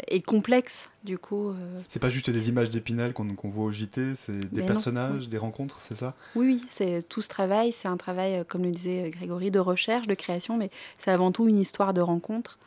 et 0.09 0.21
complexe, 0.21 0.91
du 1.05 1.19
coup. 1.19 1.51
Euh. 1.51 1.81
C'est 1.89 2.01
pas 2.01 2.09
juste 2.09 2.31
des 2.31 2.49
images 2.49 2.71
d'épinal 2.71 3.13
qu'on 3.13 3.49
voit 3.49 3.65
au 3.65 3.73
JT, 3.73 4.15
c'est 4.15 4.53
des 4.53 4.63
personnages, 4.63 5.29
des 5.29 5.39
rencontres, 5.39 5.81
c'est 5.81 5.95
ça? 5.95 6.15
Oui, 6.35 6.47
oui, 6.47 6.65
c'est 6.69 7.07
tout 7.09 7.23
ce 7.23 7.29
travail, 7.29 7.73
c'est 7.73 7.89
un 7.89 7.97
travail, 7.97 8.37
euh, 8.37 8.45
comme 8.45 8.63
le 8.63 8.71
disait 8.71 9.11
Grégory, 9.11 9.51
de 9.51 9.59
recherche, 9.59 10.07
de 10.07 10.15
création, 10.15 10.57
mais 10.57 10.71
c'est 10.99 11.11
avant 11.11 11.33
tout 11.33 11.49
une 11.49 11.59
histoire 11.59 11.95
de 11.95 12.01
rencontre 12.01 12.59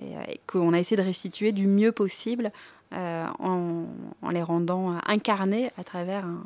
et, 0.00 0.40
qu'on 0.46 0.72
a 0.72 0.78
essayé 0.78 0.96
de 0.96 1.02
restituer 1.02 1.52
du 1.52 1.66
mieux 1.66 1.92
possible 1.92 2.52
en, 2.92 3.84
en, 4.22 4.30
les 4.30 4.42
rendant 4.42 4.98
incarnés 5.06 5.70
à 5.78 5.84
travers 5.84 6.24
un, 6.24 6.42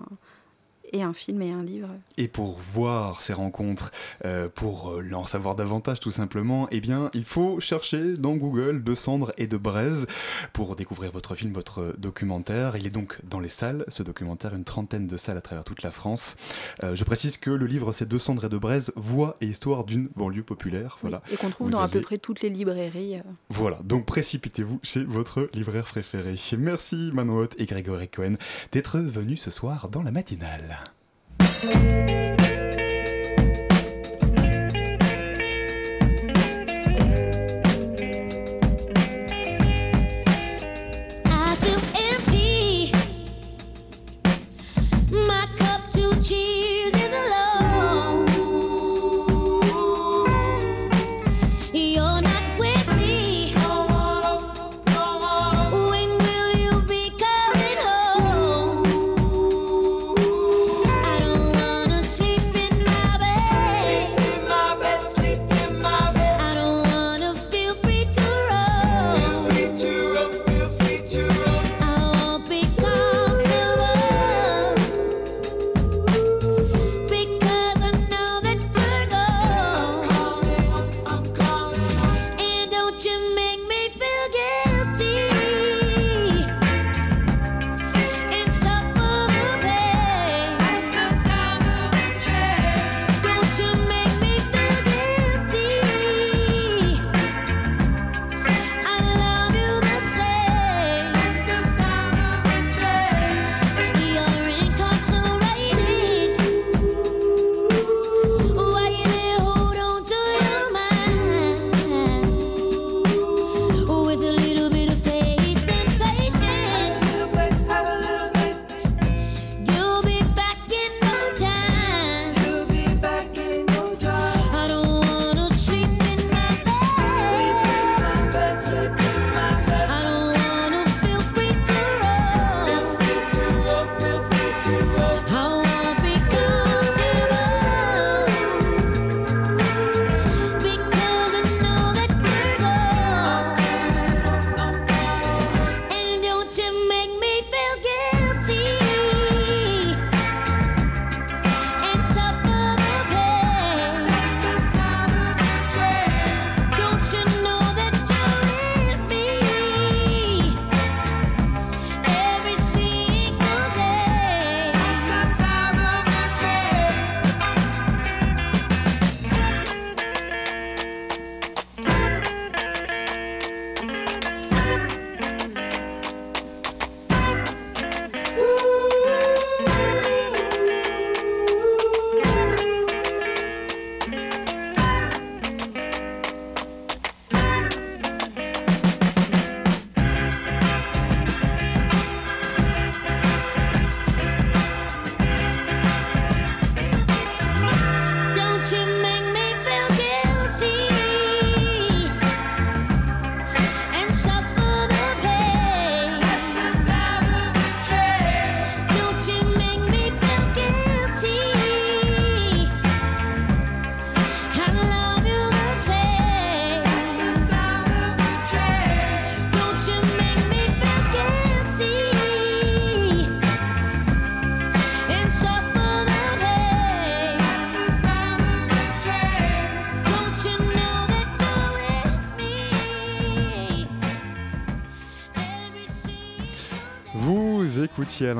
et 0.94 1.02
un 1.02 1.12
film 1.12 1.42
et 1.42 1.50
un 1.50 1.62
livre. 1.62 1.88
Et 2.16 2.28
pour 2.28 2.56
voir 2.56 3.20
ces 3.20 3.32
rencontres, 3.32 3.90
euh, 4.24 4.48
pour 4.48 4.92
euh, 4.92 5.12
en 5.12 5.26
savoir 5.26 5.56
davantage 5.56 5.98
tout 5.98 6.12
simplement, 6.12 6.68
eh 6.70 6.80
bien, 6.80 7.10
il 7.14 7.24
faut 7.24 7.58
chercher 7.58 8.14
dans 8.14 8.36
Google 8.36 8.82
De 8.84 8.94
Cendres 8.94 9.32
et 9.36 9.48
de 9.48 9.56
Braise 9.56 10.06
pour 10.52 10.76
découvrir 10.76 11.10
votre 11.10 11.34
film, 11.34 11.52
votre 11.52 11.94
documentaire. 11.98 12.76
Il 12.76 12.86
est 12.86 12.90
donc 12.90 13.18
dans 13.24 13.40
les 13.40 13.48
salles, 13.48 13.84
ce 13.88 14.04
documentaire, 14.04 14.54
une 14.54 14.64
trentaine 14.64 15.08
de 15.08 15.16
salles 15.16 15.36
à 15.36 15.40
travers 15.40 15.64
toute 15.64 15.82
la 15.82 15.90
France. 15.90 16.36
Euh, 16.84 16.94
je 16.94 17.02
précise 17.02 17.38
que 17.38 17.50
le 17.50 17.66
livre, 17.66 17.92
c'est 17.92 18.08
De 18.08 18.18
Cendres 18.18 18.44
et 18.44 18.48
de 18.48 18.58
Braise, 18.58 18.92
voix 18.94 19.34
et 19.40 19.46
histoire 19.46 19.84
d'une 19.84 20.08
banlieue 20.14 20.44
populaire. 20.44 20.98
Voilà. 21.02 21.20
et 21.32 21.36
qu'on 21.36 21.50
trouve 21.50 21.70
dans 21.70 21.80
à 21.80 21.88
peu 21.88 22.00
près 22.00 22.18
toutes 22.18 22.40
les 22.40 22.50
librairies. 22.50 23.20
Voilà, 23.48 23.80
donc 23.82 24.06
précipitez-vous 24.06 24.78
chez 24.84 25.02
votre 25.02 25.48
libraire 25.54 25.84
préféré. 25.84 26.36
Merci 26.56 27.10
Manon 27.12 27.48
et 27.58 27.66
Grégory 27.66 28.08
Cohen 28.08 28.34
d'être 28.70 28.98
venus 28.98 29.42
ce 29.42 29.50
soir 29.50 29.88
dans 29.88 30.02
la 30.02 30.12
matinale. 30.12 30.83
Música 31.62 32.63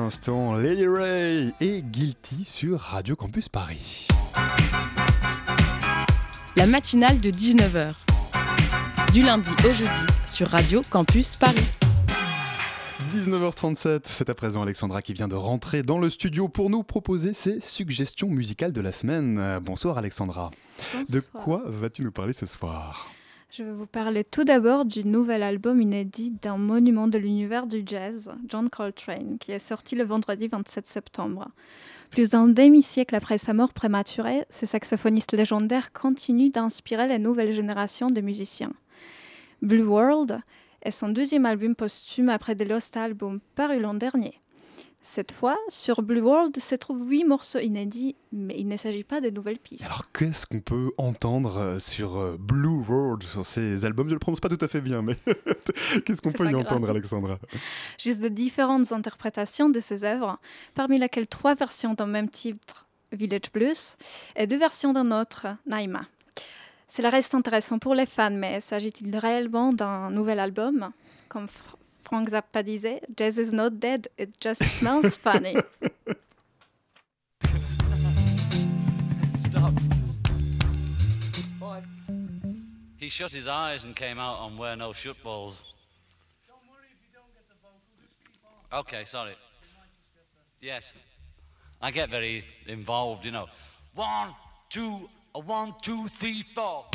l'instant 0.05 0.55
Lady 0.55 0.85
Ray 0.85 1.51
et 1.61 1.81
Guilty 1.81 2.45
sur 2.45 2.79
Radio 2.79 3.15
Campus 3.15 3.49
Paris. 3.49 4.07
La 6.55 6.67
matinale 6.67 7.19
de 7.19 7.31
19h. 7.31 7.95
Du 9.13 9.23
lundi 9.23 9.49
au 9.67 9.73
jeudi 9.73 9.89
sur 10.27 10.49
Radio 10.49 10.83
Campus 10.91 11.37
Paris. 11.37 11.65
19h37, 13.15 14.01
c'est 14.05 14.29
à 14.29 14.35
présent 14.35 14.61
Alexandra 14.61 15.01
qui 15.01 15.13
vient 15.13 15.27
de 15.27 15.33
rentrer 15.33 15.81
dans 15.81 15.97
le 15.97 16.11
studio 16.11 16.49
pour 16.49 16.69
nous 16.69 16.83
proposer 16.83 17.33
ses 17.33 17.59
suggestions 17.59 18.27
musicales 18.27 18.73
de 18.73 18.81
la 18.81 18.91
semaine. 18.91 19.59
Bonsoir 19.63 19.97
Alexandra. 19.97 20.51
De 21.09 21.19
quoi 21.19 21.63
vas-tu 21.65 22.03
nous 22.03 22.11
parler 22.11 22.33
ce 22.33 22.45
soir? 22.45 23.09
Je 23.57 23.63
vais 23.63 23.71
vous 23.71 23.85
parler 23.85 24.25
tout 24.25 24.43
d'abord 24.43 24.83
du 24.83 25.05
nouvel 25.05 25.41
album 25.41 25.79
inédit 25.81 26.31
d'un 26.41 26.57
monument 26.57 27.07
de 27.07 27.17
l'univers 27.17 27.67
du 27.67 27.83
jazz, 27.85 28.33
John 28.49 28.69
Coltrane, 28.69 29.37
qui 29.39 29.53
est 29.53 29.59
sorti 29.59 29.95
le 29.95 30.03
vendredi 30.03 30.49
27 30.49 30.85
septembre. 30.85 31.47
Plus 32.09 32.31
d'un 32.31 32.47
demi-siècle 32.47 33.15
après 33.15 33.37
sa 33.37 33.53
mort 33.53 33.71
prématurée, 33.71 34.45
ce 34.49 34.65
saxophoniste 34.65 35.33
légendaire 35.33 35.93
continue 35.93 36.49
d'inspirer 36.49 37.07
les 37.07 37.19
nouvelles 37.19 37.53
générations 37.53 38.09
de 38.09 38.19
musiciens. 38.19 38.73
Blue 39.61 39.83
World 39.83 40.39
est 40.81 40.91
son 40.91 41.07
deuxième 41.07 41.45
album 41.45 41.75
posthume 41.75 42.29
après 42.29 42.55
The 42.55 42.67
Lost 42.67 42.97
Album 42.97 43.39
paru 43.55 43.79
l'an 43.79 43.93
dernier. 43.93 44.41
Cette 45.07 45.31
fois, 45.31 45.55
sur 45.69 46.01
Blue 46.01 46.19
World 46.19 46.59
se 46.59 46.73
trouvent 46.73 47.07
huit 47.07 47.25
morceaux 47.25 47.59
inédits, 47.59 48.15
mais 48.31 48.55
il 48.57 48.67
ne 48.67 48.75
s'agit 48.75 49.03
pas 49.03 49.21
de 49.21 49.29
nouvelles 49.29 49.59
pistes. 49.59 49.85
Alors 49.85 50.11
qu'est-ce 50.11 50.47
qu'on 50.47 50.61
peut 50.61 50.93
entendre 50.97 51.57
euh, 51.57 51.79
sur 51.79 52.17
euh, 52.17 52.37
Blue 52.39 52.81
World, 52.83 53.21
sur 53.21 53.45
ces 53.45 53.85
albums? 53.85 54.07
Je 54.07 54.13
ne 54.13 54.15
le 54.15 54.19
prononce 54.19 54.39
pas 54.39 54.49
tout 54.49 54.57
à 54.59 54.67
fait 54.67 54.81
bien, 54.81 55.03
mais 55.03 55.15
qu'est-ce 56.05 56.23
qu'on 56.23 56.31
peut 56.31 56.49
y 56.49 56.55
entendre, 56.55 56.89
Alexandra? 56.89 57.37
Juste 57.99 58.19
de 58.19 58.29
différentes 58.29 58.91
interprétations 58.91 59.69
de 59.69 59.79
ces 59.79 60.03
œuvres, 60.03 60.39
parmi 60.73 60.97
lesquelles 60.97 61.27
trois 61.27 61.53
versions 61.53 61.93
d'un 61.93 62.07
même 62.07 62.27
titre, 62.27 62.87
Village 63.11 63.51
Blues, 63.53 63.97
et 64.35 64.47
deux 64.47 64.57
versions 64.57 64.91
d'un 64.91 65.11
autre, 65.11 65.45
Naima. 65.67 66.01
Cela 66.87 67.11
reste 67.11 67.35
intéressant 67.35 67.77
pour 67.77 67.93
les 67.93 68.07
fans, 68.07 68.31
mais 68.31 68.59
s'agit-il 68.59 69.15
réellement 69.15 69.71
d'un 69.71 70.09
nouvel 70.09 70.39
album? 70.39 70.89
Comme 71.29 71.47
Frank 72.07 72.29
Zappa 72.29 72.63
disait, 72.63 73.01
Jazz 73.15 73.39
is 73.39 73.51
not 73.51 73.79
dead, 73.79 74.07
it 74.17 74.39
just 74.39 74.63
smells 74.77 75.15
funny. 75.15 75.55
Stop. 79.41 79.73
He 82.97 83.09
shut 83.09 83.31
his 83.31 83.47
eyes 83.47 83.83
and 83.83 83.95
came 83.95 84.19
out 84.19 84.37
on 84.39 84.57
where 84.57 84.75
no 84.75 84.93
shoot 84.93 85.17
balls. 85.23 85.57
Okay, 88.71 89.05
sorry. 89.05 89.35
Yes. 90.61 90.93
I 91.81 91.91
get 91.91 92.09
very 92.09 92.43
involved, 92.67 93.25
you 93.25 93.31
know. 93.31 93.47
One, 93.95 94.33
two, 94.69 95.09
a 95.33 95.39
one, 95.39 95.73
two, 95.81 96.07
three, 96.07 96.43
four. 96.53 96.85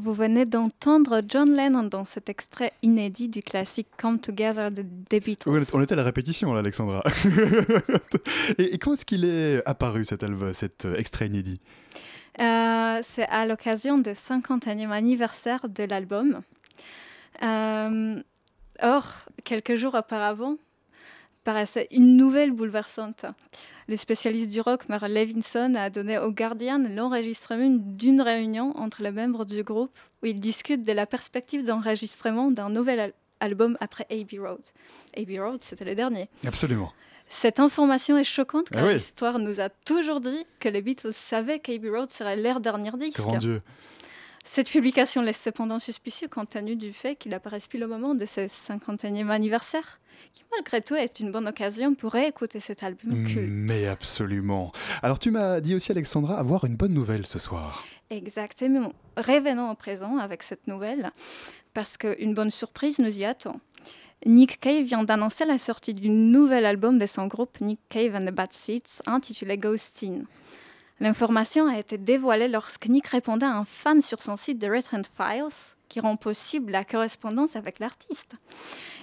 Vous 0.00 0.14
venez 0.14 0.46
d'entendre 0.46 1.20
John 1.28 1.54
Lennon 1.54 1.82
dans 1.82 2.06
cet 2.06 2.30
extrait 2.30 2.72
inédit 2.80 3.28
du 3.28 3.42
classique 3.42 3.88
Come 3.98 4.18
Together 4.18 4.70
de 4.70 4.80
The 4.80 5.22
Beatles. 5.22 5.50
on 5.74 5.82
était 5.82 5.92
à 5.92 5.96
la 5.96 6.04
répétition, 6.04 6.54
là, 6.54 6.60
Alexandra. 6.60 7.02
et, 8.58 8.78
comment 8.78 8.94
est-ce 8.94 9.04
qu'il 9.04 9.26
est 9.26 9.60
apparu, 9.68 10.06
cet, 10.06 10.24
cet 10.54 10.86
euh, 10.86 10.96
extrait 10.96 11.26
inédit? 11.26 11.60
Euh, 12.40 13.00
C'est 13.02 13.26
à 13.26 13.44
l'occasion 13.44 13.98
du 13.98 14.08
50e 14.10 14.88
anniversaire 14.90 15.68
de 15.68 15.84
l'album. 15.84 16.40
Euh, 17.42 18.22
or, 18.80 19.12
quelques 19.44 19.74
jours 19.74 19.94
auparavant, 19.94 20.56
paraissait 21.52 21.88
une 21.90 22.16
nouvelle 22.16 22.52
bouleversante. 22.52 23.26
Le 23.88 23.96
spécialiste 23.96 24.50
du 24.50 24.60
rock, 24.60 24.88
Merle 24.88 25.12
Levinson, 25.12 25.74
a 25.74 25.90
donné 25.90 26.16
au 26.16 26.30
Guardian 26.30 26.78
l'enregistrement 26.78 27.76
d'une 27.76 28.22
réunion 28.22 28.72
entre 28.76 29.02
les 29.02 29.10
membres 29.10 29.44
du 29.44 29.64
groupe 29.64 29.90
où 30.22 30.26
ils 30.26 30.38
discutent 30.38 30.84
de 30.84 30.92
la 30.92 31.06
perspective 31.06 31.64
d'enregistrement 31.64 32.52
d'un 32.52 32.70
nouvel 32.70 33.12
album 33.40 33.76
après 33.80 34.06
Abbey 34.12 34.38
Road. 34.38 34.60
Abbey 35.16 35.40
Road, 35.40 35.58
c'était 35.64 35.84
le 35.84 35.96
dernier. 35.96 36.28
Absolument. 36.46 36.92
Cette 37.28 37.58
information 37.58 38.16
est 38.16 38.22
choquante 38.22 38.66
ah 38.70 38.74
car 38.74 38.86
l'histoire 38.86 39.40
nous 39.40 39.60
a 39.60 39.70
toujours 39.70 40.20
dit 40.20 40.46
que 40.60 40.68
les 40.68 40.82
Beatles 40.82 41.12
savaient 41.12 41.58
qu'Abbey 41.58 41.90
Road 41.90 42.12
serait 42.12 42.36
leur 42.36 42.60
dernier 42.60 42.92
disque. 42.96 43.18
Grand 43.18 43.38
Dieu. 43.38 43.60
Cette 44.44 44.70
publication 44.70 45.22
laisse 45.22 45.40
cependant 45.40 45.78
suspicieux 45.78 46.26
compte 46.28 46.50
tenu 46.50 46.74
du 46.74 46.92
fait 46.92 47.14
qu'il 47.14 47.34
apparaisse 47.34 47.66
plus 47.66 47.78
le 47.78 47.86
moment 47.86 48.14
de 48.14 48.24
ce 48.24 48.40
50e 48.40 49.28
anniversaire, 49.28 50.00
qui 50.32 50.44
malgré 50.50 50.80
tout 50.80 50.94
est 50.94 51.20
une 51.20 51.30
bonne 51.30 51.46
occasion 51.46 51.94
pour 51.94 52.12
réécouter 52.12 52.58
cet 52.58 52.82
album 52.82 53.26
culte. 53.26 53.50
Mais 53.50 53.86
absolument. 53.86 54.72
Alors 55.02 55.18
tu 55.18 55.30
m'as 55.30 55.60
dit 55.60 55.74
aussi 55.74 55.92
Alexandra 55.92 56.38
avoir 56.38 56.64
une 56.64 56.76
bonne 56.76 56.94
nouvelle 56.94 57.26
ce 57.26 57.38
soir. 57.38 57.84
Exactement. 58.08 58.92
Revenons 59.16 59.70
au 59.70 59.74
présent 59.74 60.16
avec 60.18 60.42
cette 60.42 60.66
nouvelle, 60.66 61.10
parce 61.74 61.96
qu'une 61.96 62.34
bonne 62.34 62.50
surprise 62.50 62.98
nous 62.98 63.18
y 63.18 63.24
attend. 63.24 63.60
Nick 64.26 64.60
Cave 64.60 64.84
vient 64.84 65.04
d'annoncer 65.04 65.44
la 65.44 65.58
sortie 65.58 65.94
du 65.94 66.08
nouvel 66.08 66.66
album 66.66 66.98
de 66.98 67.06
son 67.06 67.26
groupe 67.26 67.60
Nick 67.60 67.80
Cave 67.88 68.14
and 68.14 68.26
the 68.26 68.34
Bad 68.34 68.52
Seeds 68.52 69.00
intitulé 69.06 69.56
Ghostin'. 69.56 70.24
L'information 71.00 71.66
a 71.66 71.78
été 71.78 71.96
dévoilée 71.96 72.46
lorsque 72.46 72.86
Nick 72.86 73.08
répondait 73.08 73.46
à 73.46 73.56
un 73.56 73.64
fan 73.64 74.02
sur 74.02 74.20
son 74.20 74.36
site 74.36 74.60
The 74.60 74.68
Retrend 74.70 75.02
Files, 75.16 75.74
qui 75.88 75.98
rend 75.98 76.16
possible 76.16 76.72
la 76.72 76.84
correspondance 76.84 77.56
avec 77.56 77.78
l'artiste. 77.78 78.34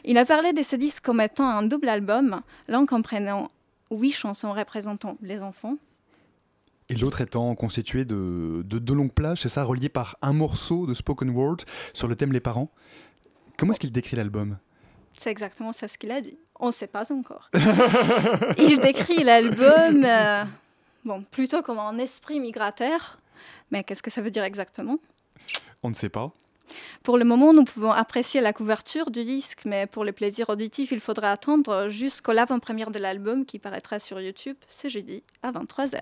Il 0.06 0.20
a 0.20 0.26
parlé 0.26 0.54
de 0.54 0.62
ce 0.62 0.76
disque 0.76 1.04
comme 1.04 1.20
étant 1.20 1.50
un 1.50 1.64
double 1.64 1.90
album, 1.90 2.42
l'un 2.68 2.86
comprenant 2.86 3.50
huit 3.90 4.12
chansons 4.12 4.54
représentant 4.54 5.18
les 5.24 5.42
enfants. 5.42 5.78
Et 6.90 6.96
l'autre 6.96 7.20
étant 7.20 7.54
constitué 7.56 8.06
de, 8.06 8.62
deux 8.64 8.94
longues 8.94 9.12
plages, 9.12 9.42
c'est 9.42 9.50
ça, 9.50 9.64
reliées 9.64 9.90
par 9.90 10.18
un 10.22 10.34
morceau 10.34 10.86
de 10.86 10.94
spoken 10.94 11.32
word 11.32 11.58
sur 11.94 12.08
le 12.08 12.16
thème 12.16 12.32
les 12.32 12.40
parents. 12.40 12.70
Comment 13.58 13.74
est-ce 13.74 13.80
qu'il 13.80 13.92
décrit 13.92 14.16
l'album? 14.16 14.58
C'est 15.20 15.32
exactement 15.32 15.74
ça 15.74 15.88
ce 15.88 15.98
qu'il 15.98 16.12
a 16.12 16.22
dit. 16.22 16.38
On 16.60 16.68
ne 16.68 16.72
sait 16.72 16.88
pas 16.88 17.12
encore. 17.12 17.50
Il 18.60 18.80
décrit 18.80 19.24
l'album... 19.24 20.06
Euh, 20.06 20.44
Bon, 21.06 21.24
plutôt 21.24 21.62
comme 21.62 21.80
un 21.80 21.98
esprit 21.98 22.40
migrateur. 22.40 23.20
Mais 23.72 23.84
qu'est-ce 23.84 24.04
que 24.04 24.12
ça 24.12 24.22
veut 24.22 24.32
dire 24.32 24.44
exactement? 24.44 24.98
On 25.84 25.90
ne 25.90 25.96
sait 25.96 26.10
pas. 26.10 26.32
Pour 27.04 27.18
le 27.18 27.26
moment, 27.26 27.54
nous 27.54 27.64
pouvons 27.64 27.92
apprécier 27.92 28.42
la 28.42 28.52
couverture 28.52 29.10
du 29.10 29.24
disque, 29.24 29.62
mais 29.66 29.88
pour 29.88 30.04
le 30.04 30.12
plaisir 30.12 30.50
auditif, 30.50 30.92
il 30.92 31.00
faudra 31.00 31.32
attendre 31.32 31.88
jusqu'au 31.90 32.34
l'avant-première 32.34 32.92
de 32.92 33.00
l'album 33.00 33.46
qui 33.46 33.60
paraîtra 33.60 34.00
sur 34.00 34.20
YouTube 34.20 34.58
ce 34.68 34.90
jeudi 34.90 35.24
à 35.44 35.52
23h. 35.52 36.02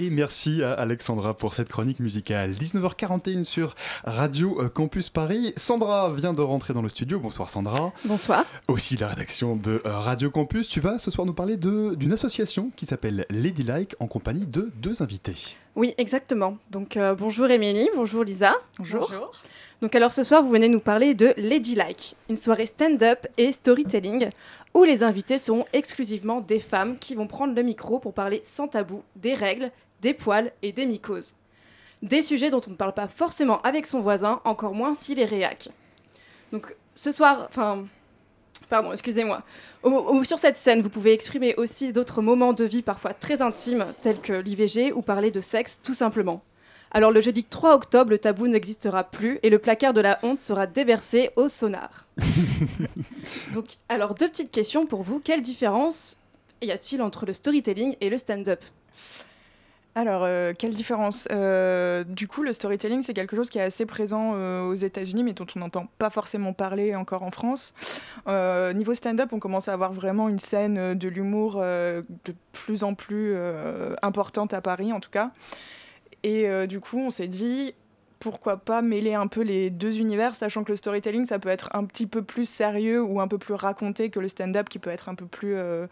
Et 0.00 0.10
merci 0.10 0.62
à 0.62 0.74
Alexandra 0.74 1.34
pour 1.34 1.54
cette 1.54 1.70
chronique 1.70 1.98
musicale. 1.98 2.52
19h41 2.52 3.42
sur 3.42 3.74
Radio 4.04 4.62
euh, 4.62 4.68
Campus 4.68 5.10
Paris. 5.10 5.52
Sandra 5.56 6.12
vient 6.12 6.32
de 6.32 6.40
rentrer 6.40 6.72
dans 6.72 6.82
le 6.82 6.88
studio. 6.88 7.18
Bonsoir 7.18 7.50
Sandra. 7.50 7.92
Bonsoir. 8.04 8.44
Aussi 8.68 8.96
la 8.96 9.08
rédaction 9.08 9.56
de 9.56 9.82
euh, 9.84 9.98
Radio 9.98 10.30
Campus. 10.30 10.68
Tu 10.68 10.78
vas 10.78 11.00
ce 11.00 11.10
soir 11.10 11.26
nous 11.26 11.32
parler 11.32 11.56
d'une 11.56 12.12
association 12.12 12.70
qui 12.76 12.86
s'appelle 12.86 13.26
Ladylike 13.28 13.96
en 13.98 14.06
compagnie 14.06 14.46
de 14.46 14.70
deux 14.76 15.02
invités. 15.02 15.56
Oui, 15.74 15.94
exactement. 15.98 16.58
Donc 16.70 16.96
euh, 16.96 17.16
bonjour 17.16 17.50
Émilie, 17.50 17.88
bonjour 17.96 18.22
Lisa. 18.22 18.54
Bonjour. 18.78 19.08
bonjour. 19.10 19.32
Donc 19.80 19.96
alors 19.96 20.12
ce 20.12 20.22
soir, 20.22 20.44
vous 20.44 20.50
venez 20.50 20.68
nous 20.68 20.80
parler 20.80 21.14
de 21.14 21.34
Ladylike, 21.36 22.14
une 22.28 22.36
soirée 22.36 22.66
stand-up 22.66 23.26
et 23.36 23.50
storytelling 23.50 24.30
où 24.74 24.84
les 24.84 25.02
invités 25.02 25.38
seront 25.38 25.64
exclusivement 25.72 26.40
des 26.40 26.60
femmes 26.60 26.98
qui 26.98 27.14
vont 27.14 27.26
prendre 27.26 27.54
le 27.54 27.62
micro 27.62 27.98
pour 27.98 28.12
parler 28.12 28.40
sans 28.44 28.68
tabou 28.68 29.02
des 29.16 29.34
règles, 29.34 29.70
des 30.02 30.14
poils 30.14 30.52
et 30.62 30.72
des 30.72 30.86
mycoses. 30.86 31.34
Des 32.02 32.22
sujets 32.22 32.50
dont 32.50 32.60
on 32.66 32.70
ne 32.70 32.76
parle 32.76 32.94
pas 32.94 33.08
forcément 33.08 33.60
avec 33.62 33.86
son 33.86 34.00
voisin, 34.00 34.40
encore 34.44 34.74
moins 34.74 34.94
s'il 34.94 35.18
est 35.18 35.24
réac. 35.24 35.68
Donc 36.52 36.74
ce 36.94 37.12
soir, 37.12 37.46
enfin, 37.48 37.86
pardon, 38.68 38.92
excusez-moi. 38.92 39.42
Sur 40.22 40.38
cette 40.38 40.56
scène, 40.56 40.82
vous 40.82 40.90
pouvez 40.90 41.12
exprimer 41.12 41.54
aussi 41.56 41.92
d'autres 41.92 42.22
moments 42.22 42.52
de 42.52 42.64
vie 42.64 42.82
parfois 42.82 43.14
très 43.14 43.42
intimes, 43.42 43.86
tels 44.00 44.20
que 44.20 44.32
l'IVG 44.32 44.92
ou 44.92 45.02
parler 45.02 45.30
de 45.30 45.40
sexe 45.40 45.80
tout 45.82 45.94
simplement. 45.94 46.42
Alors 46.90 47.10
le 47.10 47.20
jeudi 47.20 47.44
3 47.44 47.74
octobre, 47.74 48.10
le 48.10 48.18
tabou 48.18 48.46
n'existera 48.46 49.04
plus 49.04 49.38
et 49.42 49.50
le 49.50 49.58
placard 49.58 49.92
de 49.92 50.00
la 50.00 50.18
honte 50.22 50.40
sera 50.40 50.66
déversé 50.66 51.30
au 51.36 51.48
sonar. 51.48 52.06
Donc, 53.54 53.66
alors 53.88 54.14
deux 54.14 54.28
petites 54.28 54.50
questions 54.50 54.86
pour 54.86 55.02
vous. 55.02 55.20
Quelle 55.20 55.42
différence 55.42 56.16
y 56.62 56.70
a-t-il 56.70 57.02
entre 57.02 57.26
le 57.26 57.34
storytelling 57.34 57.96
et 58.00 58.08
le 58.08 58.16
stand-up? 58.16 58.64
Alors, 59.94 60.22
euh, 60.22 60.52
quelle 60.56 60.74
différence? 60.74 61.26
Euh, 61.32 62.04
Du 62.04 62.28
coup, 62.28 62.42
le 62.42 62.52
storytelling, 62.52 63.02
c'est 63.02 63.14
quelque 63.14 63.34
chose 63.34 63.50
qui 63.50 63.58
est 63.58 63.62
assez 63.62 63.84
présent 63.84 64.34
euh, 64.36 64.62
aux 64.62 64.74
États-Unis, 64.74 65.24
mais 65.24 65.32
dont 65.32 65.46
on 65.56 65.58
n'entend 65.58 65.88
pas 65.98 66.10
forcément 66.10 66.52
parler 66.52 66.94
encore 66.94 67.24
en 67.24 67.30
France. 67.30 67.74
niveau 68.26 68.94
stand-up, 68.94 69.30
on 69.32 69.40
commence 69.40 69.68
à 69.68 69.72
avoir 69.72 69.92
vraiment 69.92 70.28
une 70.28 70.38
scène 70.38 70.94
de 70.94 71.08
l'humour 71.08 71.56
de 71.56 72.34
plus 72.52 72.84
en 72.84 72.94
plus 72.94 73.36
importante 74.02 74.54
à 74.54 74.60
Paris, 74.60 74.92
en 74.92 75.00
tout 75.00 75.10
cas. 75.10 75.32
Et 76.22 76.66
du 76.66 76.80
coup, 76.80 76.98
on 76.98 77.10
s'est 77.10 77.28
dit, 77.28 77.74
pourquoi 78.20 78.56
pas 78.56 78.82
mêler 78.82 79.14
un 79.14 79.26
peu 79.26 79.42
les 79.42 79.70
deux 79.70 79.98
univers, 79.98 80.34
sachant 80.34 80.64
que 80.64 80.72
le 80.72 80.76
storytelling, 80.76 81.24
ça 81.24 81.38
peut 81.38 81.48
être 81.48 81.68
un 81.72 81.84
petit 81.84 82.06
peu 82.06 82.22
plus 82.22 82.48
sérieux 82.48 83.02
ou 83.02 83.20
un 83.20 83.28
peu 83.28 83.38
plus 83.38 83.54
raconté 83.54 84.10
que 84.10 84.20
le 84.20 84.28
stand-up, 84.28 84.68
qui 84.68 84.78
peut 84.78 84.90
être 84.90 85.08
un 85.08 85.14
peu 85.14 85.26
plus 85.26 85.54
euh, 85.56 85.86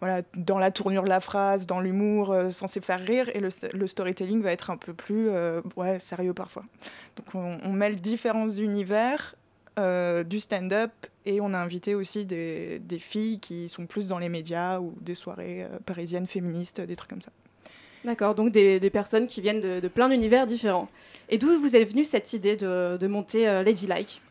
voilà, 0.00 0.22
dans 0.36 0.58
la 0.58 0.70
tournure 0.70 1.04
de 1.04 1.08
la 1.08 1.20
phrase, 1.20 1.66
dans 1.66 1.80
l'humour, 1.80 2.32
euh, 2.32 2.50
censé 2.50 2.80
faire 2.80 3.00
rire, 3.00 3.28
et 3.34 3.40
le, 3.40 3.86
storytelling 3.86 4.42
va 4.42 4.52
être 4.52 4.70
un 4.70 4.76
peu 4.76 4.92
plus 4.92 5.28
euh, 5.28 5.60
ouais, 5.76 5.98
sérieux 5.98 6.34
parfois. 6.34 6.64
Donc 7.16 7.34
on, 7.34 7.72
mêle 7.72 7.96
différents 7.96 8.48
univers 8.48 9.34
du 10.26 10.40
stand-up, 10.40 10.90
et 11.24 11.40
on 11.40 11.54
a 11.54 11.58
invité 11.58 11.94
aussi 11.94 12.24
des, 12.24 12.80
des, 12.80 12.98
filles 12.98 13.38
qui 13.38 13.68
sont 13.68 13.86
plus 13.86 14.08
dans 14.08 14.18
les 14.18 14.28
médias 14.28 14.80
ou 14.80 14.94
des 15.00 15.14
soirées 15.14 15.68
parisiennes 15.86 16.26
féministes, 16.26 16.80
des 16.80 16.96
trucs 16.96 17.10
comme 17.10 17.22
ça. 17.22 17.30
D'accord, 18.04 18.34
donc 18.34 18.50
des, 18.50 18.90
personnes 18.90 19.26
qui 19.26 19.40
viennent 19.40 19.60
de, 19.60 19.88
plein 19.88 20.08
d'univers 20.08 20.46
différents. 20.46 20.88
Et 21.28 21.38
d'où 21.38 21.48
vous 21.60 21.76
est 21.76 21.84
venue 21.84 22.04
cette 22.04 22.32
idée 22.32 22.56
de, 22.56 23.06
monter 23.06 23.48
euh, 23.48 23.62
Lady 23.62 23.86
Like 23.86 24.22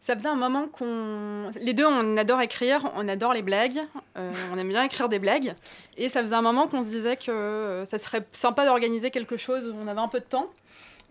ça 0.00 0.14
faisait 0.14 0.28
un 0.28 0.36
moment 0.36 0.68
qu'on. 0.68 1.50
Les 1.60 1.74
deux, 1.74 1.84
on 1.84 2.16
adore 2.16 2.40
écrire, 2.40 2.90
on 2.94 3.08
adore 3.08 3.34
les 3.34 3.42
blagues, 3.42 3.78
euh, 4.16 4.32
on 4.52 4.56
aime 4.56 4.68
bien 4.68 4.84
écrire 4.84 5.08
des 5.08 5.18
blagues. 5.18 5.54
Et 5.98 6.08
ça 6.08 6.22
faisait 6.22 6.36
un 6.36 6.40
moment 6.40 6.66
qu'on 6.66 6.82
se 6.82 6.88
disait 6.88 7.16
que 7.16 7.30
euh, 7.30 7.84
ça 7.84 7.98
serait 7.98 8.24
sympa 8.32 8.64
d'organiser 8.64 9.10
quelque 9.10 9.36
chose 9.36 9.66
où 9.68 9.74
on 9.78 9.86
avait 9.86 10.00
un 10.00 10.08
peu 10.08 10.20
de 10.20 10.24
temps. 10.24 10.50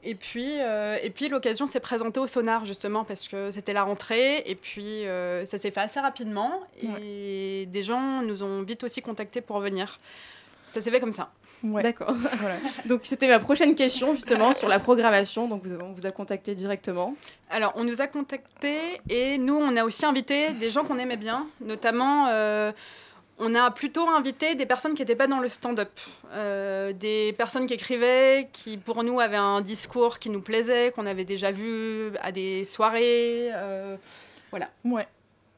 Et 0.04 0.16
puis, 0.16 0.54
et 0.56 1.10
puis 1.14 1.28
l'occasion 1.28 1.68
s'est 1.68 1.82
présentée 1.82 2.20
au 2.20 2.28
sonar, 2.28 2.66
justement, 2.66 3.04
parce 3.04 3.28
que 3.28 3.52
c'était 3.52 3.74
la 3.74 3.84
rentrée. 3.84 4.42
Et 4.46 4.56
puis, 4.56 5.04
ça 5.44 5.58
s'est 5.58 5.70
fait 5.70 5.82
assez 5.82 6.00
rapidement. 6.00 6.62
Et 7.04 7.68
des 7.68 7.84
gens 7.84 8.22
nous 8.22 8.42
ont 8.42 8.64
vite 8.64 8.84
aussi 8.84 9.02
contactés 9.02 9.42
pour 9.42 9.60
venir. 9.60 10.00
Ça 10.72 10.80
s'est 10.80 10.92
fait 10.92 11.02
comme 11.02 11.12
ça. 11.12 11.30
D'accord. 11.64 12.16
Donc 12.86 13.02
c'était 13.04 13.28
ma 13.28 13.40
prochaine 13.40 13.76
question 13.76 14.14
justement 14.14 14.54
sur 14.54 14.68
la 14.68 14.80
programmation. 14.80 15.48
Donc 15.48 15.64
vous, 15.66 15.76
on 15.80 15.94
vous 15.94 16.06
a 16.06 16.12
contacté 16.12 16.56
directement. 16.56 17.16
Alors 17.50 17.74
on 17.76 17.84
nous 17.84 18.02
a 18.02 18.08
contacté 18.08 19.02
et 19.10 19.38
nous 19.38 19.56
on 19.56 19.76
a 19.76 19.84
aussi 19.84 20.06
invité 20.06 20.54
des 20.54 20.70
gens 20.70 20.84
qu'on 20.84 21.00
aimait 21.00 21.18
bien, 21.18 21.48
notamment. 21.62 22.28
Euh, 22.30 22.72
on 23.40 23.54
a 23.54 23.70
plutôt 23.70 24.08
invité 24.10 24.56
des 24.56 24.66
personnes 24.66 24.96
qui 24.96 25.02
n'étaient 25.02 25.16
pas 25.16 25.28
dans 25.28 25.40
le 25.40 25.50
stand-up, 25.50 25.92
euh, 26.32 26.92
des 26.92 27.34
personnes 27.34 27.68
qui 27.68 27.76
écrivaient, 27.76 28.50
qui 28.52 28.78
pour 28.78 29.04
nous 29.04 29.20
avaient 29.20 29.38
un 29.38 29.62
discours 29.62 30.18
qui 30.18 30.30
nous 30.30 30.42
plaisait, 30.42 30.92
qu'on 30.92 31.06
avait 31.06 31.24
déjà 31.24 31.52
vu 31.52 32.12
à 32.22 32.32
des 32.32 32.66
soirées. 32.66 33.50
Euh, 33.54 33.96
voilà. 34.50 34.70
Ouais. 34.84 35.08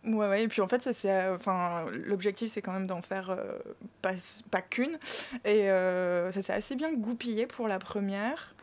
Ouais, 0.06 0.44
et 0.44 0.48
puis 0.48 0.62
en 0.62 0.68
fait, 0.68 0.90
euh, 1.06 1.38
l'objectif, 2.06 2.52
c'est 2.52 2.62
quand 2.62 2.72
même 2.72 2.88
d'en 2.88 3.02
faire 3.02 3.32
euh, 3.32 3.58
pas, 4.02 4.14
pas 4.50 4.62
qu'une. 4.62 4.98
Et 5.44 5.70
euh, 5.70 6.32
ça 6.32 6.42
s'est 6.42 6.54
assez 6.54 6.76
bien 6.76 6.94
goupillé 6.94 7.48
pour 7.48 7.68
la 7.68 7.80
première. 7.80 8.56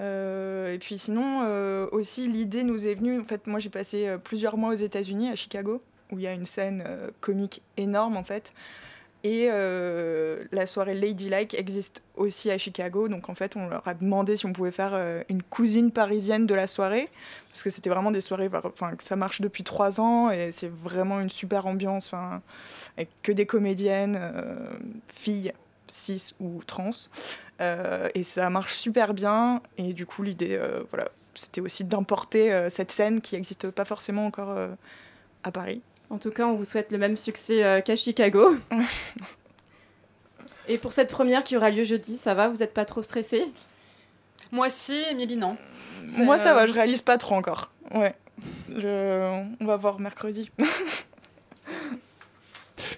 et 0.00 0.78
puis 0.80 0.98
sinon, 0.98 1.46
aussi, 1.92 2.26
l'idée 2.26 2.64
nous 2.64 2.86
est 2.86 2.94
venue. 2.94 3.20
En 3.20 3.24
fait, 3.24 3.46
moi, 3.46 3.60
j'ai 3.60 3.70
passé 3.70 4.16
plusieurs 4.22 4.56
mois 4.56 4.70
aux 4.70 4.76
États-Unis, 4.76 5.30
à 5.30 5.36
Chicago, 5.36 5.82
où 6.10 6.18
il 6.18 6.22
y 6.22 6.26
a 6.26 6.32
une 6.32 6.46
scène 6.46 6.84
comique 7.20 7.62
énorme, 7.76 8.16
en 8.16 8.24
fait. 8.24 8.52
Et 9.26 9.48
euh, 9.50 10.44
la 10.52 10.68
soirée 10.68 10.94
Ladylike 10.94 11.54
existe 11.54 12.00
aussi 12.14 12.48
à 12.52 12.58
Chicago. 12.58 13.08
Donc 13.08 13.28
en 13.28 13.34
fait, 13.34 13.56
on 13.56 13.68
leur 13.68 13.82
a 13.88 13.94
demandé 13.94 14.36
si 14.36 14.46
on 14.46 14.52
pouvait 14.52 14.70
faire 14.70 14.92
euh, 14.94 15.24
une 15.28 15.42
cousine 15.42 15.90
parisienne 15.90 16.46
de 16.46 16.54
la 16.54 16.68
soirée. 16.68 17.08
Parce 17.48 17.64
que 17.64 17.70
c'était 17.70 17.90
vraiment 17.90 18.12
des 18.12 18.20
soirées, 18.20 18.48
enfin, 18.52 18.92
ça 19.00 19.16
marche 19.16 19.40
depuis 19.40 19.64
trois 19.64 20.00
ans 20.00 20.30
et 20.30 20.52
c'est 20.52 20.70
vraiment 20.70 21.18
une 21.18 21.28
super 21.28 21.66
ambiance. 21.66 22.06
Enfin, 22.06 22.40
avec 22.96 23.08
que 23.24 23.32
des 23.32 23.46
comédiennes, 23.46 24.16
euh, 24.16 24.68
filles, 25.12 25.52
cis 25.88 26.32
ou 26.38 26.62
trans. 26.64 26.90
et 27.58 28.22
ça 28.22 28.48
marche 28.48 28.74
super 28.74 29.12
bien. 29.12 29.60
Et 29.76 29.92
du 29.92 30.06
coup, 30.06 30.22
l'idée, 30.22 30.56
voilà, 30.90 31.08
c'était 31.34 31.60
aussi 31.60 31.82
d'importer 31.82 32.68
cette 32.70 32.92
scène 32.92 33.20
qui 33.20 33.34
n'existe 33.34 33.70
pas 33.72 33.84
forcément 33.84 34.24
encore 34.24 34.56
à 35.42 35.50
Paris. 35.50 35.82
En 36.10 36.18
tout 36.18 36.30
cas, 36.30 36.46
on 36.46 36.54
vous 36.54 36.64
souhaite 36.64 36.92
le 36.92 36.98
même 36.98 37.16
succès 37.16 37.64
euh, 37.64 37.80
qu'à 37.80 37.96
Chicago. 37.96 38.56
Et 40.68 40.78
pour 40.78 40.92
cette 40.92 41.10
première 41.10 41.42
qui 41.44 41.56
aura 41.56 41.70
lieu 41.70 41.84
jeudi, 41.84 42.16
ça 42.16 42.34
va 42.34 42.48
Vous 42.48 42.56
n'êtes 42.58 42.74
pas 42.74 42.84
trop 42.84 43.02
stressé 43.02 43.44
Moi 44.52 44.70
si, 44.70 45.00
Émilie 45.10 45.36
non. 45.36 45.56
Moi 46.18 46.38
ça 46.38 46.54
va, 46.54 46.62
euh, 46.62 46.66
je 46.66 46.72
réalise 46.72 47.02
pas 47.02 47.18
trop 47.18 47.34
encore. 47.34 47.70
Ouais. 47.92 48.14
On 48.68 49.64
va 49.64 49.76
voir 49.76 50.00
mercredi. 50.00 50.50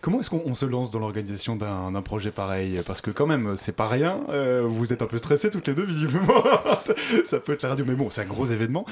Comment 0.01 0.21
est-ce 0.21 0.31
qu'on 0.31 0.55
se 0.55 0.67
lance 0.67 0.91
dans 0.91 0.99
l'organisation 0.99 1.57
d'un 1.57 2.03
projet 2.03 2.31
pareil? 2.31 2.83
Parce 2.87 3.01
que 3.01 3.11
quand 3.11 3.27
même, 3.27 3.57
c'est 3.57 3.73
pas 3.73 3.89
rien. 3.89 4.21
Euh, 4.29 4.65
vous 4.67 4.93
êtes 4.93 5.03
un 5.03 5.07
peu 5.07 5.19
stressés 5.19 5.51
toutes 5.51 5.67
les 5.67 5.75
deux, 5.75 5.85
visiblement. 5.85 6.43
ça 7.25 7.41
peut 7.41 7.53
être 7.53 7.63
la 7.63 7.71
radio, 7.71 7.85
mais 7.87 7.95
bon, 7.95 8.11
c'est 8.11 8.21
un 8.23 8.27
gros 8.27 8.47
événement. 8.47 8.85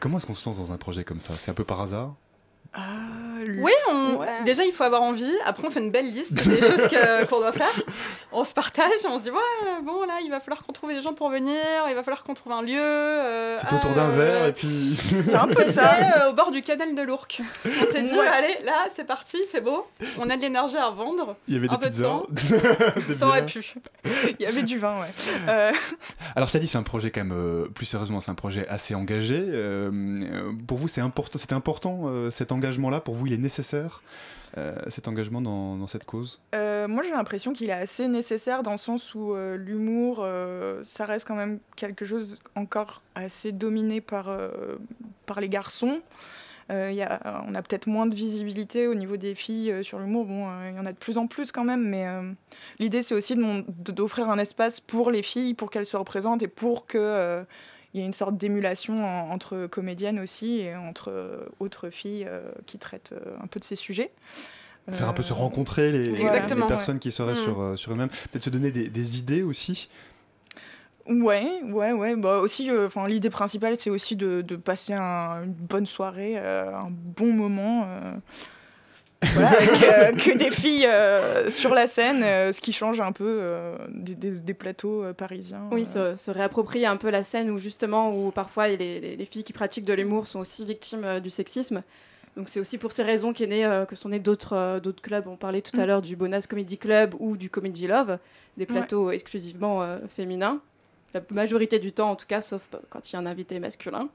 comment 0.00 0.18
est-ce 0.18 0.26
qu'on 0.26 0.34
se 0.34 0.48
lance 0.48 0.58
dans 0.58 0.72
un 0.72 0.76
projet 0.76 1.04
comme 1.04 1.20
ça? 1.20 1.34
C'est 1.36 1.50
un 1.50 1.54
peu 1.54 1.64
par 1.64 1.80
hasard? 1.80 2.14
Oui, 3.58 3.72
déjà 4.44 4.64
il 4.64 4.72
faut 4.72 4.84
avoir 4.84 5.02
envie. 5.02 5.32
Après, 5.44 5.66
on 5.66 5.70
fait 5.70 5.80
une 5.80 5.90
belle 5.90 6.12
liste 6.12 6.34
des 6.34 6.60
choses 6.60 6.88
qu'on 7.28 7.38
doit 7.38 7.52
faire. 7.52 7.82
On 8.32 8.44
se 8.44 8.54
partage, 8.54 8.90
on 9.06 9.18
se 9.18 9.24
dit 9.24 9.30
ouais, 9.30 9.82
bon 9.84 10.02
là, 10.04 10.14
il 10.24 10.30
va 10.30 10.40
falloir 10.40 10.62
qu'on 10.62 10.72
trouve 10.72 10.90
des 10.90 11.02
gens 11.02 11.14
pour 11.14 11.30
venir, 11.30 11.62
il 11.88 11.94
va 11.94 12.02
falloir 12.02 12.22
qu'on 12.22 12.34
trouve 12.34 12.52
un 12.52 12.62
lieu. 12.62 12.78
Euh, 12.78 13.56
c'est 13.58 13.74
autour 13.74 13.90
d'un 13.92 14.10
euh, 14.10 14.16
verre 14.16 14.46
et 14.48 14.52
puis. 14.52 14.94
C'est 14.96 15.34
un 15.34 15.46
peu 15.46 15.64
ça. 15.66 15.94
Euh, 15.94 16.30
au 16.30 16.32
bord 16.34 16.50
du 16.50 16.62
canal 16.62 16.94
de 16.94 17.02
l'Ourcq. 17.02 17.40
On 17.64 17.92
s'est 17.92 18.02
dit 18.02 18.18
allez, 18.18 18.56
là, 18.64 18.88
c'est 18.94 19.04
parti, 19.04 19.38
il 19.42 19.48
fait 19.48 19.60
beau. 19.60 19.86
On 20.18 20.28
a 20.30 20.36
de 20.36 20.40
l'énergie 20.40 20.76
à 20.76 20.90
vendre. 20.90 21.36
Il 21.48 21.54
y 21.54 21.56
avait 21.56 21.68
des 21.68 21.76
pizzas. 21.76 22.22
De 23.08 23.14
ça 23.14 23.26
aurait 23.26 23.46
pu. 23.46 23.74
Il 24.38 24.42
y 24.42 24.46
avait 24.46 24.62
du 24.62 24.78
vin, 24.78 25.00
ouais. 25.00 25.72
Alors 26.36 26.48
ça 26.48 26.58
dit, 26.58 26.66
c'est 26.66 26.78
un 26.78 26.82
projet 26.82 27.10
quand 27.10 27.24
même. 27.24 27.68
plus 27.74 27.86
sérieusement, 27.86 28.20
c'est 28.20 28.30
un 28.30 28.34
projet 28.36 28.66
assez 28.68 28.94
engagé. 28.94 29.40
pour 30.66 30.78
vous, 30.78 30.88
c'est 30.88 31.00
important. 31.00 31.38
C'était 31.38 31.54
important 31.54 32.30
cet 32.30 32.52
engagement-là. 32.52 33.00
Pour 33.00 33.14
vous, 33.14 33.26
il 33.26 33.32
est 33.32 33.38
nécessaire 33.42 34.02
euh, 34.58 34.74
cet 34.88 35.08
engagement 35.08 35.40
dans, 35.40 35.86
cette 35.86 36.04
cause? 36.04 36.40
Euh, 36.54 36.86
Moi, 36.86 37.02
j'ai 37.02 37.10
l'impression 37.10 37.52
qu'il 37.52 37.70
est 37.70 37.74
assez 37.74 38.06
nécessaire 38.06 38.62
dans 38.62 38.72
le 38.72 38.78
sens 38.78 39.14
où 39.14 39.34
euh, 39.34 39.56
l'humour, 39.56 40.26
ça 40.82 41.06
reste 41.06 41.26
quand 41.26 41.36
même 41.36 41.58
quelque 41.76 42.04
chose 42.04 42.40
encore 42.54 43.02
assez 43.14 43.52
dominé 43.52 44.00
par, 44.00 44.30
par 45.26 45.40
les 45.40 45.48
garçons. 45.48 46.00
Y 46.70 47.02
a, 47.02 47.44
on 47.46 47.54
a 47.54 47.60
peut-être 47.60 47.86
moins 47.86 48.06
de 48.06 48.14
visibilité 48.14 48.86
au 48.86 48.94
niveau 48.94 49.18
des 49.18 49.34
filles 49.34 49.84
sur 49.84 49.98
l'humour. 49.98 50.24
Bon, 50.24 50.48
il 50.68 50.76
y 50.76 50.78
en 50.78 50.86
a 50.86 50.92
de 50.92 50.96
plus 50.96 51.18
en 51.18 51.26
plus 51.26 51.52
quand 51.52 51.64
même, 51.64 51.86
mais 51.86 52.06
l'idée, 52.78 53.02
c'est 53.02 53.14
aussi 53.14 53.36
d'offrir 53.68 54.30
un 54.30 54.38
espace 54.38 54.80
pour 54.80 55.10
les 55.10 55.22
filles, 55.22 55.52
pour 55.52 55.70
qu'elles 55.70 55.86
se 55.86 55.96
représentent 55.96 56.42
et 56.42 56.48
pour 56.48 56.86
que 56.86 57.44
il 57.94 58.00
y 58.00 58.02
a 58.02 58.06
une 58.06 58.12
sorte 58.12 58.36
d'émulation 58.36 59.04
entre 59.30 59.66
comédiennes 59.66 60.18
aussi 60.18 60.60
et 60.60 60.74
entre 60.74 61.10
euh, 61.10 61.44
autres 61.60 61.90
filles 61.90 62.26
euh, 62.26 62.50
qui 62.66 62.78
traitent 62.78 63.12
euh, 63.12 63.36
un 63.42 63.46
peu 63.46 63.60
de 63.60 63.64
ces 63.64 63.76
sujets. 63.76 64.10
Faire 64.90 65.08
un 65.08 65.12
peu 65.12 65.22
se 65.22 65.32
rencontrer 65.32 65.92
les, 65.92 66.06
les 66.06 66.66
personnes 66.66 66.98
qui 66.98 67.12
seraient 67.12 67.34
mm. 67.34 67.36
sur, 67.36 67.78
sur 67.78 67.92
eux-mêmes. 67.92 68.08
Peut-être 68.08 68.42
se 68.42 68.50
donner 68.50 68.72
des, 68.72 68.88
des 68.88 69.18
idées 69.18 69.42
aussi. 69.42 69.88
Ouais, 71.08 71.60
ouais, 71.64 71.92
ouais. 71.92 72.16
Bah 72.16 72.38
aussi, 72.38 72.68
enfin 72.70 73.06
l'idée 73.06 73.30
principale, 73.30 73.76
c'est 73.76 73.90
aussi 73.90 74.16
de, 74.16 74.40
de 74.40 74.56
passer 74.56 74.94
une 74.94 75.52
bonne 75.52 75.86
soirée, 75.86 76.36
un 76.36 76.90
bon 76.90 77.32
moment. 77.32 77.86
Voilà, 79.34 79.52
euh, 79.62 80.12
que 80.12 80.36
des 80.36 80.50
filles 80.50 80.86
euh, 80.86 81.50
sur 81.50 81.74
la 81.74 81.86
scène, 81.86 82.22
euh, 82.22 82.52
ce 82.52 82.60
qui 82.60 82.72
change 82.72 83.00
un 83.00 83.12
peu 83.12 83.40
des, 83.88 84.54
plateaux 84.54 85.04
parisiens. 85.16 85.62
Oui, 85.70 85.86
se, 85.86 86.30
réapproprier 86.30 86.86
un 86.86 86.96
peu 86.96 87.10
la 87.10 87.22
scène 87.22 87.50
où 87.50 87.58
justement, 87.58 88.14
où 88.14 88.30
parfois 88.30 88.68
les, 88.68 89.16
les 89.16 89.26
filles 89.26 89.44
qui 89.44 89.52
pratiquent 89.52 89.84
de 89.84 89.94
l'humour 89.94 90.26
sont 90.26 90.40
aussi 90.40 90.64
victimes 90.64 91.20
du 91.20 91.30
sexisme. 91.30 91.82
Donc 92.36 92.48
c'est 92.48 92.60
aussi 92.60 92.78
pour 92.78 92.92
ces 92.92 93.02
raisons 93.02 93.34
qu'est 93.34 93.46
né, 93.46 93.84
que 93.88 93.94
sont 93.94 94.08
nés 94.08 94.18
d'autres 94.18 94.80
d'autres 94.82 95.02
clubs. 95.02 95.26
On 95.28 95.36
parlait 95.36 95.60
tout 95.60 95.78
à 95.78 95.84
mm. 95.84 95.86
l'heure 95.86 96.02
du 96.02 96.16
Bonas 96.16 96.46
Comedy 96.48 96.78
Club 96.78 97.14
ou 97.18 97.36
du 97.36 97.50
Comedy 97.50 97.86
Love, 97.86 98.18
des 98.56 98.66
plateaux 98.66 99.10
exclusivement 99.10 99.98
féminins. 100.14 100.60
La 101.14 101.20
majorité 101.30 101.78
du 101.78 101.92
temps, 101.92 102.10
en 102.10 102.16
tout 102.16 102.26
cas, 102.26 102.40
sauf 102.40 102.62
quand 102.88 103.10
il 103.10 103.14
y 103.14 103.16
a 103.16 103.18
un 103.18 103.26
invité 103.26 103.58
masculin. 103.60 104.08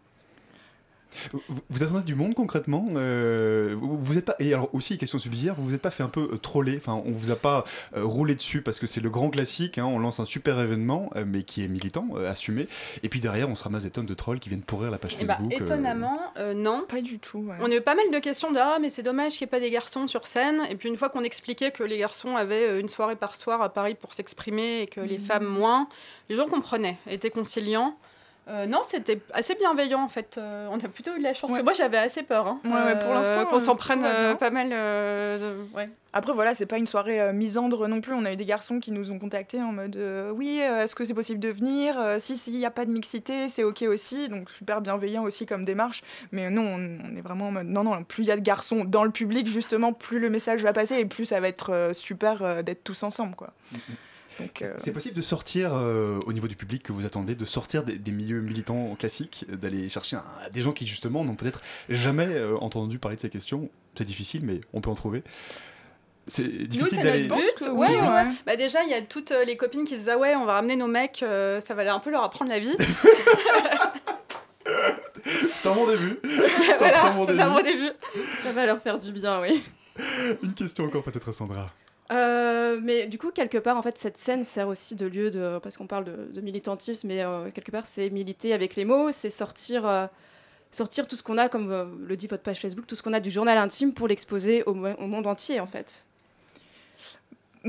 Vous, 1.70 1.84
attendez 1.84 2.04
du 2.04 2.16
monde 2.16 2.34
concrètement? 2.34 2.88
Euh, 2.96 3.76
vous, 3.80 4.18
êtes 4.18 4.26
pas 4.26 4.36
et 4.40 4.54
alors 4.54 4.74
aussi 4.74 4.98
question 4.98 5.20
subsidiaire, 5.20 5.56
vous 5.56 5.66
vous 5.66 5.76
êtes 5.76 5.82
pas 5.82 5.92
fait 5.92 6.04
un 6.04 6.10
peu 6.10 6.30
euh, 6.34 6.38
troller? 6.38 6.78
Enfin, 6.78 7.02
on 7.06 7.12
vous 7.12 7.32
a 7.32 7.36
pas 7.36 7.66
euh, 7.96 8.04
roulé 8.04 8.36
dessus 8.36 8.62
parce 8.62 8.80
que 8.80 8.88
c'est 8.88 9.02
le 9.02 9.10
grand 9.10 9.30
classique. 9.30 9.78
Hein, 9.78 9.86
on 9.86 10.00
lance 10.00 10.20
un 10.20 10.26
super 10.26 10.60
événement, 10.60 11.10
mais 11.26 11.44
qui 11.44 11.64
est 11.64 11.68
militant, 11.68 12.08
assumé. 12.28 12.68
Et 13.04 13.10
puis 13.10 13.20
derrière, 13.20 13.50
on 13.50 13.56
se 13.56 13.64
ramasse 13.64 13.84
des 13.84 13.90
tonnes 13.90 14.06
de 14.06 14.14
trolls 14.14 14.40
qui 14.40 14.50
viennent 14.50 14.62
pourrir 14.62 14.92
la 14.92 14.98
page 14.98 15.18
eh 15.20 15.26
bah, 15.26 15.36
Facebook. 15.36 15.54
étonnamment, 15.54 16.20
non. 16.56 16.86
Pas 16.88 17.02
du 17.02 17.20
tout. 17.20 17.50
On 17.60 17.72
a 17.72 17.76
eu 17.76 17.82
pas 17.82 17.96
mal 17.96 18.06
de 18.12 18.20
questions 18.20 18.52
de 18.52 18.58
ah 18.60 18.78
mais 18.82 18.90
c'est 18.90 19.04
dommage 19.04 19.34
qu'il 19.34 19.46
n'y 19.46 19.50
ait 19.50 19.52
pas 19.52 19.60
des 19.60 19.70
garçons 19.70 20.08
sur 20.08 20.28
scène. 20.28 20.62
Et 20.70 20.76
puis 20.76 20.90
une 20.90 20.98
fois 20.98 21.10
qu'on 21.10 21.24
expliquait 21.24 21.72
que 21.72 21.84
les 21.84 21.98
garçons 21.98 22.36
avaient 22.36 22.80
une 22.80 22.90
soirée 22.90 23.16
par 23.16 23.36
soir 23.36 23.62
à 23.62 23.70
Paris 23.70 23.96
pour 23.96 24.14
s'exprimer 24.14 24.82
et 24.82 24.88
que 24.88 25.02
les 25.02 25.18
mmh. 25.18 25.22
femmes 25.22 25.46
moins, 25.46 25.88
les 26.30 26.36
gens 26.36 26.48
comprenaient, 26.48 26.98
étaient 27.08 27.30
conciliants. 27.30 27.98
Euh, 28.50 28.66
non, 28.66 28.82
c'était 28.88 29.20
assez 29.34 29.56
bienveillant 29.56 30.02
en 30.02 30.08
fait. 30.08 30.38
Euh, 30.38 30.68
on 30.72 30.78
a 30.78 30.88
plutôt 30.88 31.14
eu 31.16 31.20
de 31.20 31.24
la 31.24 31.34
chance. 31.34 31.52
Moi, 31.52 31.74
j'avais 31.74 31.98
assez 31.98 32.24
peur. 32.24 32.48
Hein. 32.48 32.60
pour 32.64 33.14
l'instant, 33.14 33.46
qu'on 33.46 33.60
s'en 33.60 33.76
prenne 33.76 34.04
euh, 34.06 34.36
pas 34.36 34.50
mal. 34.50 34.74
Après, 36.14 36.34
voilà, 36.34 36.56
c'est 36.56 36.66
pas 36.66 36.78
une 36.78 36.88
soirée 36.88 37.32
misandre 37.34 37.88
non 37.88 38.02
plus. 38.02 38.14
On 38.14 38.26
a 38.26 38.34
eu 38.34 38.36
des 38.38 38.46
garçons 38.46 38.80
qui 38.80 38.92
nous 38.92 39.12
ont 39.12 39.20
contactés 39.20 39.62
en 39.62 39.72
mode 39.72 40.00
oui, 40.34 40.60
est-ce 40.60 40.96
que 40.96 41.06
c'est 41.06 41.14
possible 41.14 41.40
de 41.40 41.50
venir? 41.50 41.96
Si, 42.20 42.38
s'il 42.38 42.54
n'y 42.54 42.66
a 42.66 42.72
pas 42.72 42.86
de 42.86 42.92
mixité, 42.92 43.50
c'est 43.50 43.64
ok 43.64 43.84
aussi. 43.84 44.30
Donc 44.30 44.50
super 44.52 44.82
bienveillant 44.82 45.24
aussi 45.24 45.46
comme 45.46 45.66
démarche. 45.66 46.02
Mais 46.32 46.50
non, 46.50 46.64
on, 46.64 47.16
est 47.16 47.22
vraiment 47.22 47.50
en 47.50 47.52
mode 47.52 47.68
non, 47.68 47.84
non. 47.84 48.04
Plus 48.04 48.24
il 48.24 48.28
y 48.28 48.32
a 48.32 48.38
de 48.38 48.42
garçons 48.42 48.86
dans 48.86 49.04
le 49.04 49.12
public, 49.12 49.48
justement, 49.48 49.94
plus 49.94 50.20
le 50.20 50.30
message 50.30 50.64
va 50.64 50.74
passer 50.74 50.96
et 50.96 51.06
plus 51.06 51.26
ça 51.26 51.40
va 51.40 51.50
être 51.50 51.92
super 51.94 52.64
d'être 52.64 52.84
tous 52.84 53.04
ensemble, 53.04 53.36
quoi. 53.36 53.54
Mm, 53.74 53.78
Euh, 54.62 54.74
c'est 54.78 54.92
possible 54.92 55.16
de 55.16 55.22
sortir, 55.22 55.72
euh, 55.74 56.20
au 56.26 56.34
niveau 56.34 56.48
du 56.48 56.56
public 56.56 56.84
que 56.84 56.92
vous 56.92 57.06
attendez, 57.06 57.36
de 57.36 57.46
sortir 57.46 57.84
des, 57.84 58.12
milieux 58.12 58.42
militants 58.42 58.96
classiques, 58.96 59.46
d'aller 59.50 59.90
chercher 59.90 60.18
des 60.52 60.62
gens 60.62 60.72
qui 60.72 60.88
justement 60.88 61.24
n'ont 61.24 61.36
peut-être 61.36 61.62
jamais 61.90 62.28
euh, 62.28 62.58
entendu 62.58 63.00
parler 63.00 63.16
de 63.16 63.22
ces 63.22 63.30
questions. 63.30 63.70
C'est 63.96 64.06
difficile, 64.06 64.42
mais 64.44 64.62
on 64.74 64.82
peut 64.82 64.90
en 64.90 64.96
trouver. 64.96 65.24
C'est 66.28 66.44
difficile 66.44 67.00
d'aller. 67.00 67.30
Ouais, 67.30 67.98
Bah 68.46 68.56
déjà, 68.56 68.84
il 68.84 68.90
y 68.90 68.94
a 68.94 69.02
toutes 69.02 69.32
les 69.46 69.56
copines 69.56 69.86
qui 69.86 69.96
disent 69.96 70.10
ah 70.10 70.18
ouais, 70.18 70.36
on 70.36 70.46
va 70.46 70.54
ramener 70.54 70.76
nos 70.76 70.88
mecs, 70.88 71.20
ça 71.20 71.74
va 71.74 71.94
un 71.94 72.00
peu 72.00 72.12
leur 72.12 72.24
apprendre 72.24 72.52
la 72.52 72.60
vie. 72.60 72.76
c'est 75.54 75.70
un 75.70 75.74
bon 75.74 75.88
début. 75.88 76.20
C'est 76.78 76.94
un, 76.94 77.14
bon 77.50 77.64
début. 77.64 77.92
Ça 78.44 78.52
va 78.52 78.66
leur 78.66 78.82
faire 78.82 79.00
du 79.00 79.12
bien, 79.12 79.42
oui. 79.42 79.64
Une 80.44 80.54
question 80.54 80.86
encore 80.86 81.04
peut-être 81.04 81.32
Sandra. 81.32 81.68
Euh, 82.12 82.80
mais 82.82 83.08
du 83.08 83.18
coup, 83.18 83.32
quelque 83.32 83.58
part, 83.58 83.78
en 83.78 83.82
fait, 83.82 83.98
cette 83.98 84.18
scène 84.18 84.44
sert 84.44 84.68
aussi 84.68 84.96
de 84.96 85.06
lieu 85.06 85.30
de. 85.30 85.60
Parce 85.62 85.78
qu'on 85.78 85.88
parle 85.88 86.06
de, 86.06 86.42
militantisme, 86.42 87.08
mais 87.08 87.24
euh, 87.24 87.52
quelque 87.52 87.72
part, 87.72 87.86
c'est 87.86 88.10
militer 88.10 88.54
avec 88.54 88.76
les 88.76 88.86
mots, 88.86 89.12
c'est 89.12 89.30
sortir, 89.30 89.86
euh, 89.86 90.08
sortir 90.72 91.08
tout 91.08 91.16
ce 91.16 91.24
qu'on 91.24 91.38
a, 91.38 91.50
comme 91.50 91.98
le 92.00 92.18
dit 92.18 92.28
votre 92.28 92.44
page 92.44 92.62
Facebook, 92.62 92.88
tout 92.88 92.96
ce 92.96 93.04
qu'on 93.04 93.14
a 93.14 93.20
du 93.20 93.32
journal 93.32 93.58
intime 93.58 93.94
pour 93.94 94.08
l'exposer 94.08 94.64
au, 94.64 94.72
au, 94.72 95.08
monde 95.08 95.28
entier, 95.28 95.60
en 95.60 95.68
fait. 95.68 96.06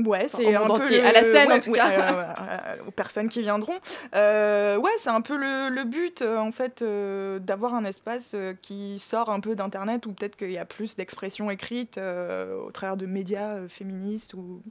Ouais, 0.05 0.27
c'est 0.27 0.55
un 0.55 0.67
peu 0.67 1.03
à 1.03 1.11
la 1.11 1.23
scène 1.23 1.51
en 1.51 1.59
tout 1.59 1.71
cas, 1.71 1.89
euh, 1.89 2.23
euh, 2.39 2.75
aux 2.87 2.91
personnes 2.91 3.29
qui 3.29 3.41
viendront. 3.41 3.73
Euh, 4.15 4.77
ouais, 4.77 4.91
c'est 4.99 5.09
un 5.09 5.21
peu 5.21 5.35
le, 5.37 5.83
but 5.83 6.21
en 6.21 6.51
fait 6.51 6.83
d'avoir 6.83 7.73
un 7.73 7.85
espace 7.85 8.35
qui 8.61 8.99
sort 8.99 9.29
un 9.29 9.39
peu 9.39 9.55
d'internet 9.55 10.05
où 10.05 10.13
peut-être 10.13 10.35
qu'il 10.35 10.51
y 10.51 10.57
a 10.57 10.65
plus 10.65 10.95
d'expression 10.95 11.49
écrite 11.49 11.97
au 11.97 12.71
travers 12.71 12.97
de 12.97 13.05
médias 13.05 13.67
féministes 13.67 14.33
ou 14.33 14.61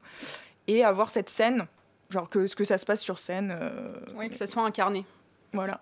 et 0.66 0.84
avoir 0.84 1.08
cette 1.08 1.30
scène, 1.30 1.66
genre 2.10 2.28
que 2.28 2.46
ce 2.46 2.54
que 2.54 2.64
ça 2.64 2.78
se 2.78 2.86
passe 2.86 3.00
sur 3.00 3.18
scène. 3.18 3.56
oui, 4.16 4.30
que 4.30 4.36
ça 4.36 4.46
soit 4.46 4.62
incarné. 4.62 5.04
Voilà. 5.52 5.80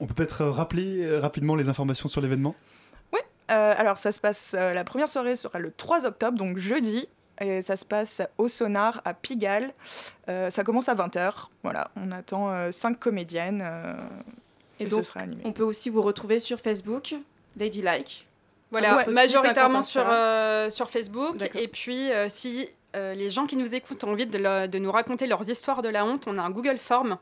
On 0.00 0.06
peut 0.06 0.14
peut-être 0.14 0.44
rappeler 0.44 1.18
rapidement 1.18 1.56
les 1.56 1.68
informations 1.68 2.08
sur 2.08 2.20
l'événement? 2.20 2.54
Oui, 3.12 3.20
alors 3.48 3.98
ça 3.98 4.12
se 4.12 4.20
passe, 4.20 4.54
la 4.54 4.84
première 4.84 5.10
soirée 5.10 5.36
sera 5.36 5.58
le 5.58 5.72
3 5.72 6.06
octobre, 6.06 6.38
donc 6.38 6.58
jeudi, 6.58 7.08
et 7.40 7.62
ça 7.62 7.76
se 7.76 7.84
passe 7.84 8.22
au 8.38 8.48
Sonar 8.48 9.02
à 9.04 9.14
Pigalle. 9.14 9.72
Euh, 10.28 10.50
ça 10.50 10.64
commence 10.64 10.88
à 10.88 10.94
20h. 10.94 11.48
Voilà, 11.62 11.90
on 11.96 12.10
attend 12.12 12.72
5 12.72 12.90
euh, 12.90 12.94
comédiennes. 12.98 13.62
Euh, 13.64 13.94
et, 14.80 14.86
donc, 14.86 15.04
ce 15.04 15.10
sera 15.10 15.20
animé. 15.20 15.42
on 15.44 15.52
peut 15.52 15.62
aussi 15.62 15.90
vous 15.90 16.02
retrouver 16.02 16.40
sur 16.40 16.60
Facebook, 16.60 17.14
Ladylike. 17.56 18.26
Voilà, 18.70 19.06
majoritairement 19.06 19.82
sur, 19.82 20.04
sur 20.70 20.90
Facebook. 20.90 21.36
Et 21.54 21.68
puis, 21.68 22.08
si 22.28 22.68
les 22.94 23.30
gens 23.30 23.46
qui 23.46 23.56
nous 23.56 23.74
écoutent 23.74 24.04
ont 24.04 24.12
envie 24.12 24.26
de, 24.26 24.66
de, 24.66 24.78
nous 24.78 24.90
raconter 24.90 25.26
leurs 25.26 25.48
histoires 25.48 25.82
de 25.82 25.88
la 25.88 26.04
honte, 26.04 26.24
on 26.26 26.36
a 26.38 26.42
un 26.42 26.50
Google 26.50 26.78
Form 26.78 27.18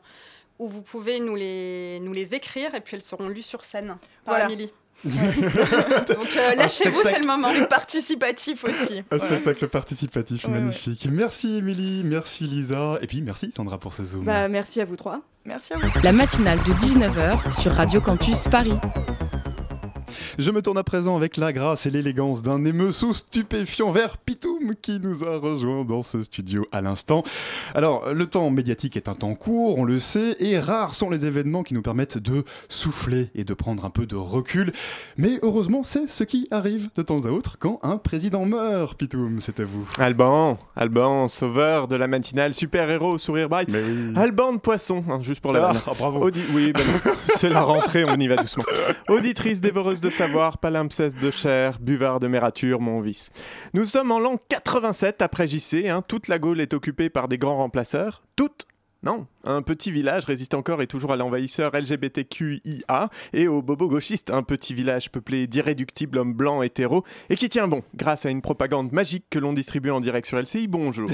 où 0.59 0.67
vous 0.67 0.81
pouvez 0.81 1.19
nous 1.19 1.35
les, 1.35 1.99
nous 2.01 2.13
les 2.13 2.33
écrire 2.33 2.75
et 2.75 2.81
puis 2.81 2.95
elles 2.95 3.01
seront 3.01 3.27
lues 3.27 3.41
sur 3.41 3.65
scène 3.65 3.97
par 4.23 4.35
voilà. 4.35 4.45
Amélie. 4.45 4.71
Donc 5.05 6.29
euh, 6.37 6.55
lâchez-vous, 6.55 7.01
c'est 7.03 7.19
le 7.19 7.27
moment. 7.27 7.49
C'est 7.51 7.67
participatif 7.67 8.63
aussi. 8.63 9.03
Un 9.11 9.19
spectacle 9.19 9.67
participatif, 9.67 10.47
magnifique. 10.47 11.07
Merci 11.11 11.57
Émilie, 11.57 12.03
merci 12.05 12.45
Lisa, 12.45 12.97
et 13.01 13.07
puis 13.07 13.21
merci 13.21 13.51
Sandra 13.51 13.77
pour 13.77 13.93
ce 13.93 14.03
zoom. 14.03 14.23
Bah, 14.23 14.47
merci 14.47 14.81
à 14.81 14.85
vous 14.85 14.95
trois. 14.95 15.21
Merci 15.43 15.73
à 15.73 15.77
vous. 15.77 15.89
La 16.01 16.11
matinale 16.11 16.59
de 16.59 16.73
19h 16.73 17.61
sur 17.61 17.73
Radio 17.73 18.01
Campus 18.01 18.45
Paris. 18.49 18.73
Je 20.37 20.51
me 20.51 20.61
tourne 20.61 20.77
à 20.77 20.83
présent 20.83 21.15
avec 21.15 21.37
la 21.37 21.53
grâce 21.53 21.85
et 21.85 21.89
l'élégance 21.89 22.43
d'un 22.43 22.63
émeuceau 22.65 23.13
stupéfiant 23.13 23.91
vers 23.91 24.17
Pitoum 24.17 24.71
qui 24.81 24.99
nous 24.99 25.23
a 25.23 25.37
rejoint 25.37 25.83
dans 25.83 26.03
ce 26.03 26.23
studio 26.23 26.65
à 26.71 26.81
l'instant. 26.81 27.23
Alors, 27.73 28.13
le 28.13 28.27
temps 28.27 28.49
médiatique 28.49 28.97
est 28.97 29.09
un 29.09 29.13
temps 29.13 29.35
court, 29.35 29.77
on 29.77 29.83
le 29.83 29.99
sait, 29.99 30.35
et 30.39 30.59
rares 30.59 30.95
sont 30.95 31.09
les 31.09 31.25
événements 31.25 31.63
qui 31.63 31.73
nous 31.73 31.81
permettent 31.81 32.17
de 32.17 32.43
souffler 32.69 33.29
et 33.35 33.43
de 33.43 33.53
prendre 33.53 33.85
un 33.85 33.89
peu 33.89 34.05
de 34.05 34.15
recul. 34.15 34.73
Mais 35.17 35.39
heureusement, 35.41 35.83
c'est 35.83 36.09
ce 36.09 36.23
qui 36.23 36.47
arrive 36.51 36.89
de 36.95 37.01
temps 37.01 37.25
à 37.25 37.29
autre 37.29 37.57
quand 37.59 37.79
un 37.83 37.97
président 37.97 38.45
meurt. 38.45 38.97
Pitoum, 38.97 39.39
c'est 39.41 39.59
à 39.59 39.63
vous. 39.63 39.87
Alban, 39.97 40.57
Alban, 40.75 41.27
sauveur 41.27 41.87
de 41.87 41.95
la 41.95 42.07
matinale, 42.07 42.53
super-héros, 42.53 43.17
sourire 43.17 43.49
bright. 43.49 43.69
Alban 44.15 44.53
de 44.53 44.57
poisson, 44.57 45.03
hein, 45.09 45.19
juste 45.21 45.41
pour 45.41 45.53
la 45.53 45.69
ah, 45.69 45.91
bravo. 45.97 46.29
oui, 46.53 46.71
ben, 46.73 46.83
c'est 47.37 47.49
la 47.49 47.61
rentrée, 47.61 48.05
on 48.05 48.15
y 48.15 48.27
va 48.27 48.37
doucement. 48.37 48.63
Auditrice 49.09 49.61
dévoreuse 49.61 49.94
de 50.01 50.09
savoir, 50.09 50.57
palimpseste 50.57 51.17
de 51.19 51.31
chair, 51.31 51.79
buvard 51.79 52.19
de 52.19 52.27
mérature, 52.27 52.81
mon 52.81 53.01
vice. 53.01 53.31
Nous 53.73 53.85
sommes 53.85 54.11
en 54.11 54.19
l'an 54.19 54.37
87 54.49 55.21
après 55.21 55.47
JC, 55.47 55.87
hein. 55.87 56.03
toute 56.07 56.27
la 56.27 56.39
Gaule 56.39 56.61
est 56.61 56.73
occupée 56.73 57.09
par 57.09 57.27
des 57.27 57.37
grands 57.37 57.57
remplaceurs, 57.57 58.23
toute 58.35 58.65
non, 59.05 59.27
un 59.45 59.61
petit 59.61 59.91
village 59.91 60.25
résiste 60.25 60.53
encore 60.53 60.81
et 60.81 60.87
toujours 60.87 61.11
à 61.11 61.15
l'envahisseur 61.15 61.71
LGBTQIA 61.73 63.09
et 63.33 63.47
aux 63.47 63.61
bobo 63.61 63.87
gauchistes, 63.87 64.31
un 64.31 64.43
petit 64.43 64.73
village 64.73 65.11
peuplé 65.11 65.47
d'irréductibles 65.47 66.17
hommes 66.17 66.33
blancs 66.33 66.63
hétéros 66.63 67.03
et 67.29 67.35
qui 67.35 67.49
tient 67.49 67.67
bon 67.67 67.83
grâce 67.95 68.25
à 68.25 68.29
une 68.29 68.41
propagande 68.41 68.91
magique 68.91 69.25
que 69.29 69.39
l'on 69.39 69.53
distribue 69.53 69.91
en 69.91 69.99
direct 69.99 70.27
sur 70.27 70.39
LCI. 70.39 70.67
Bonjour. 70.67 71.09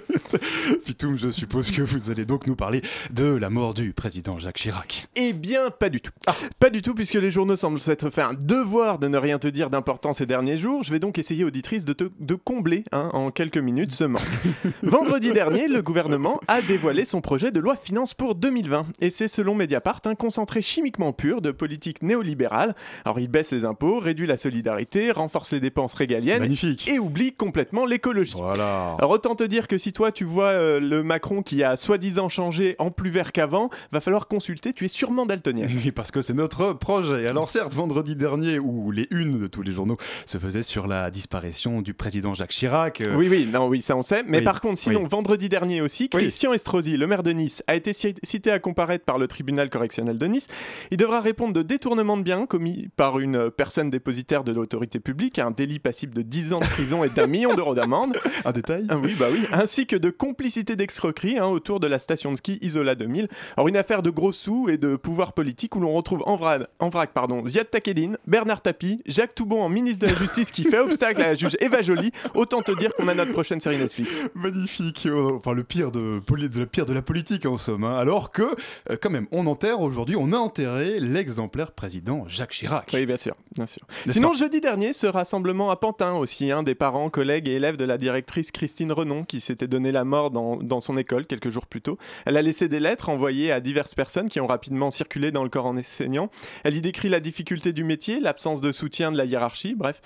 Pitoum, 0.84 1.16
je 1.16 1.30
suppose 1.30 1.70
que 1.70 1.82
vous 1.82 2.10
allez 2.10 2.24
donc 2.24 2.46
nous 2.46 2.56
parler 2.56 2.82
de 3.10 3.24
la 3.24 3.50
mort 3.50 3.74
du 3.74 3.92
président 3.92 4.38
Jacques 4.38 4.56
Chirac. 4.56 5.08
Eh 5.16 5.32
bien, 5.32 5.70
pas 5.70 5.88
du 5.88 6.00
tout. 6.00 6.12
Ah. 6.26 6.34
Pas 6.58 6.70
du 6.70 6.82
tout, 6.82 6.94
puisque 6.94 7.14
les 7.14 7.30
journaux 7.30 7.56
semblent 7.56 7.80
s'être 7.80 8.10
fait 8.10 8.22
un 8.22 8.34
devoir 8.34 8.98
de 8.98 9.08
ne 9.08 9.18
rien 9.18 9.38
te 9.38 9.48
dire 9.48 9.70
d'important 9.70 10.12
ces 10.12 10.26
derniers 10.26 10.58
jours. 10.58 10.82
Je 10.82 10.90
vais 10.90 10.98
donc 10.98 11.18
essayer, 11.18 11.44
auditrice, 11.44 11.84
de, 11.84 11.92
te, 11.92 12.04
de 12.18 12.34
combler 12.34 12.84
hein, 12.92 13.08
en 13.12 13.30
quelques 13.30 13.58
minutes 13.58 13.92
ce 13.92 14.04
manque. 14.04 14.22
Vendredi 14.82 15.32
dernier, 15.32 15.68
le 15.68 15.82
gouvernement 15.82 16.40
a 16.48 16.62
dévoilé 16.62 17.04
son 17.04 17.20
projet 17.20 17.45
de 17.50 17.60
loi 17.60 17.76
finance 17.76 18.14
pour 18.14 18.34
2020. 18.34 18.86
Et 19.00 19.10
c'est 19.10 19.28
selon 19.28 19.54
Mediapart 19.54 20.00
un 20.04 20.14
concentré 20.14 20.62
chimiquement 20.62 21.12
pur 21.12 21.40
de 21.40 21.50
politique 21.50 22.02
néolibérale. 22.02 22.74
Alors 23.04 23.20
il 23.20 23.28
baisse 23.28 23.52
les 23.52 23.64
impôts, 23.64 23.98
réduit 23.98 24.26
la 24.26 24.36
solidarité, 24.36 25.10
renforce 25.10 25.52
les 25.52 25.60
dépenses 25.60 25.94
régaliennes 25.94 26.54
et 26.86 26.98
oublie 26.98 27.32
complètement 27.32 27.86
l'écologie. 27.86 28.34
Voilà. 28.36 28.96
Alors 28.98 29.10
autant 29.10 29.34
te 29.34 29.44
dire 29.44 29.68
que 29.68 29.78
si 29.78 29.92
toi 29.92 30.12
tu 30.12 30.24
vois 30.24 30.46
euh, 30.46 30.80
le 30.80 31.02
Macron 31.02 31.42
qui 31.42 31.62
a 31.62 31.76
soi-disant 31.76 32.28
changé 32.28 32.76
en 32.78 32.90
plus 32.90 33.10
vert 33.10 33.32
qu'avant, 33.32 33.70
va 33.92 34.00
falloir 34.00 34.28
consulter, 34.28 34.72
tu 34.72 34.84
es 34.84 34.88
sûrement 34.88 35.26
daltonien. 35.26 35.66
Oui, 35.76 35.92
parce 35.92 36.10
que 36.10 36.22
c'est 36.22 36.32
notre 36.32 36.72
projet. 36.72 37.28
Alors 37.28 37.50
certes, 37.50 37.74
vendredi 37.74 38.16
dernier, 38.16 38.58
où 38.58 38.90
les 38.90 39.06
unes 39.10 39.38
de 39.38 39.46
tous 39.46 39.62
les 39.62 39.72
journaux 39.72 39.98
se 40.24 40.38
faisaient 40.38 40.62
sur 40.62 40.86
la 40.86 41.10
disparition 41.10 41.82
du 41.82 41.92
président 41.92 42.34
Jacques 42.34 42.50
Chirac. 42.50 43.02
Euh, 43.02 43.14
oui, 43.14 43.28
oui, 43.30 43.48
non, 43.52 43.68
oui, 43.68 43.82
ça 43.82 43.96
on 43.96 44.02
sait. 44.02 44.24
Mais 44.26 44.40
par 44.40 44.60
contre, 44.60 44.78
sinon, 44.78 45.04
vendredi 45.04 45.48
dernier 45.48 45.80
aussi, 45.82 46.08
Christian 46.08 46.52
Estrosi, 46.52 46.96
le 46.96 47.06
maire 47.06 47.22
de 47.22 47.32
Nice, 47.36 47.62
a 47.66 47.74
été 47.74 47.92
cité 47.92 48.50
à 48.50 48.58
comparaître 48.58 49.04
par 49.04 49.18
le 49.18 49.28
tribunal 49.28 49.70
correctionnel 49.70 50.18
de 50.18 50.26
Nice. 50.26 50.48
Il 50.90 50.96
devra 50.96 51.20
répondre 51.20 51.52
de 51.52 51.62
détournement 51.62 52.16
de 52.16 52.22
biens 52.22 52.46
commis 52.46 52.88
par 52.96 53.18
une 53.18 53.50
personne 53.50 53.90
dépositaire 53.90 54.44
de 54.44 54.52
l'autorité 54.52 55.00
publique, 55.00 55.38
un 55.38 55.50
délit 55.50 55.78
passible 55.78 56.14
de 56.14 56.22
10 56.22 56.52
ans 56.52 56.60
de 56.60 56.64
prison 56.64 57.04
et 57.04 57.08
d'un 57.08 57.26
million 57.26 57.54
d'euros 57.54 57.74
d'amende. 57.74 58.16
Un 58.44 58.52
détail 58.52 58.86
ah 58.88 58.96
Oui, 58.96 59.16
bah 59.18 59.26
oui. 59.30 59.46
Ainsi 59.52 59.86
que 59.86 59.96
de 59.96 60.10
complicité 60.10 60.76
d'escroquerie 60.76 61.38
hein, 61.38 61.46
autour 61.46 61.80
de 61.80 61.86
la 61.86 61.98
station 61.98 62.30
de 62.32 62.36
ski 62.36 62.58
Isola 62.62 62.94
2000. 62.94 63.28
Alors 63.56 63.68
une 63.68 63.76
affaire 63.76 64.02
de 64.02 64.10
gros 64.10 64.32
sous 64.32 64.68
et 64.68 64.78
de 64.78 64.96
pouvoir 64.96 65.32
politique 65.32 65.74
où 65.76 65.80
l'on 65.80 65.92
retrouve 65.92 66.22
en 66.26 66.36
vrac, 66.36 66.62
en 66.78 66.88
vrac 66.88 67.12
pardon, 67.12 67.46
Ziad 67.46 67.70
Takedine, 67.70 68.18
Bernard 68.26 68.62
Tapie, 68.62 69.02
Jacques 69.06 69.34
Toubon 69.34 69.62
en 69.62 69.68
ministre 69.68 70.06
de 70.06 70.12
la 70.12 70.18
Justice 70.18 70.50
qui 70.50 70.64
fait 70.64 70.78
obstacle 70.78 71.20
à 71.22 71.28
la 71.28 71.34
juge 71.34 71.56
Eva 71.60 71.82
Joly. 71.82 72.12
Autant 72.34 72.62
te 72.62 72.72
dire 72.78 72.94
qu'on 72.94 73.08
a 73.08 73.14
notre 73.14 73.32
prochaine 73.32 73.60
série 73.60 73.78
Netflix. 73.78 74.28
Magnifique. 74.34 75.08
Oh, 75.10 75.34
enfin 75.36 75.52
le 75.52 75.64
pire 75.64 75.90
de, 75.90 76.20
de 76.28 76.60
la 76.60 76.66
pire 76.66 76.86
de 76.86 76.92
la 76.92 77.02
politique 77.02 77.25
politique 77.26 77.46
en 77.46 77.56
somme. 77.56 77.84
Hein. 77.84 77.96
alors 77.96 78.30
que, 78.30 78.42
euh, 78.90 78.96
quand 79.00 79.10
même, 79.10 79.26
on 79.32 79.46
enterre 79.46 79.80
aujourd'hui, 79.80 80.16
on 80.16 80.32
a 80.32 80.36
enterré 80.36 81.00
l'exemplaire 81.00 81.72
président 81.72 82.24
Jacques 82.28 82.52
Chirac. 82.52 82.90
Oui, 82.92 83.04
bien 83.04 83.16
sûr. 83.16 83.34
Bien 83.54 83.66
sûr. 83.66 83.82
Sinon, 84.08 84.32
jeudi 84.32 84.60
dernier, 84.60 84.92
ce 84.92 85.06
rassemblement 85.06 85.70
à 85.70 85.76
Pantin 85.76 86.14
aussi, 86.14 86.50
hein, 86.52 86.62
des 86.62 86.74
parents, 86.74 87.10
collègues 87.10 87.48
et 87.48 87.52
élèves 87.52 87.76
de 87.76 87.84
la 87.84 87.98
directrice 87.98 88.52
Christine 88.52 88.92
Renon 88.92 89.24
qui 89.24 89.40
s'était 89.40 89.66
donné 89.66 89.90
la 89.90 90.04
mort 90.04 90.30
dans, 90.30 90.56
dans, 90.56 90.80
son 90.80 90.96
école 90.96 91.26
quelques 91.26 91.50
jours 91.50 91.66
plus 91.66 91.82
tôt. 91.82 91.98
Elle 92.26 92.36
a 92.36 92.42
laissé 92.42 92.68
des 92.68 92.78
lettres 92.78 93.08
envoyées 93.08 93.50
à 93.50 93.60
diverses 93.60 93.94
personnes 93.94 94.28
qui 94.28 94.40
ont 94.40 94.46
rapidement 94.46 94.90
circulé 94.92 95.32
dans 95.32 95.42
le 95.42 95.48
corps 95.48 95.66
enseignant. 95.66 96.30
Elle 96.62 96.76
y 96.76 96.80
décrit 96.80 97.08
la 97.08 97.18
difficulté 97.18 97.72
du 97.72 97.82
métier, 97.82 98.20
l'absence 98.20 98.60
de 98.60 98.70
soutien 98.70 99.10
de 99.10 99.18
la 99.18 99.24
hiérarchie, 99.24 99.74
bref. 99.74 100.00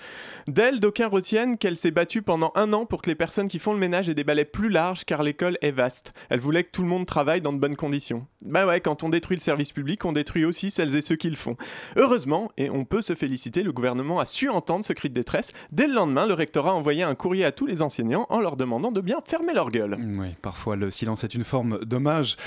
D'elle, 0.47 0.79
d'aucuns 0.79 1.07
retiennent 1.07 1.57
qu'elle 1.57 1.77
s'est 1.77 1.91
battue 1.91 2.23
pendant 2.23 2.51
un 2.55 2.73
an 2.73 2.85
pour 2.85 3.03
que 3.03 3.09
les 3.09 3.15
personnes 3.15 3.47
qui 3.47 3.59
font 3.59 3.73
le 3.73 3.79
ménage 3.79 4.09
aient 4.09 4.15
des 4.15 4.23
balais 4.23 4.45
plus 4.45 4.69
larges 4.69 5.05
car 5.05 5.21
l'école 5.21 5.57
est 5.61 5.71
vaste. 5.71 6.13
Elle 6.29 6.39
voulait 6.39 6.63
que 6.63 6.71
tout 6.71 6.81
le 6.81 6.87
monde 6.87 7.00
travaille 7.05 7.41
dans 7.41 7.53
de 7.53 7.59
bonnes 7.59 7.75
conditions. 7.75 8.25
Bah 8.45 8.65
ouais, 8.65 8.81
quand 8.81 9.03
on 9.03 9.09
détruit 9.09 9.37
le 9.37 9.41
service 9.41 9.71
public, 9.71 10.05
on 10.05 10.11
détruit 10.11 10.45
aussi 10.45 10.71
celles 10.71 10.95
et 10.95 11.01
ceux 11.01 11.15
qui 11.15 11.29
le 11.29 11.35
font. 11.35 11.55
Heureusement, 11.95 12.51
et 12.57 12.69
on 12.69 12.85
peut 12.85 13.01
se 13.01 13.15
féliciter, 13.15 13.63
le 13.63 13.71
gouvernement 13.71 14.19
a 14.19 14.25
su 14.25 14.49
entendre 14.49 14.85
ce 14.85 14.93
cri 14.93 15.09
de 15.09 15.13
détresse. 15.13 15.53
Dès 15.71 15.87
le 15.87 15.93
lendemain, 15.93 16.25
le 16.25 16.33
rectorat 16.33 16.71
a 16.71 16.73
envoyé 16.73 17.03
un 17.03 17.15
courrier 17.15 17.45
à 17.45 17.51
tous 17.51 17.65
les 17.65 17.81
enseignants 17.81 18.25
en 18.29 18.39
leur 18.39 18.57
demandant 18.57 18.91
de 18.91 19.01
bien 19.01 19.19
fermer 19.25 19.53
leur 19.53 19.69
gueule. 19.69 19.97
Oui, 20.17 20.35
parfois 20.41 20.75
le 20.75 20.91
silence 20.91 21.23
est 21.23 21.33
une 21.33 21.43
forme 21.43 21.79
d'hommage 21.85 22.37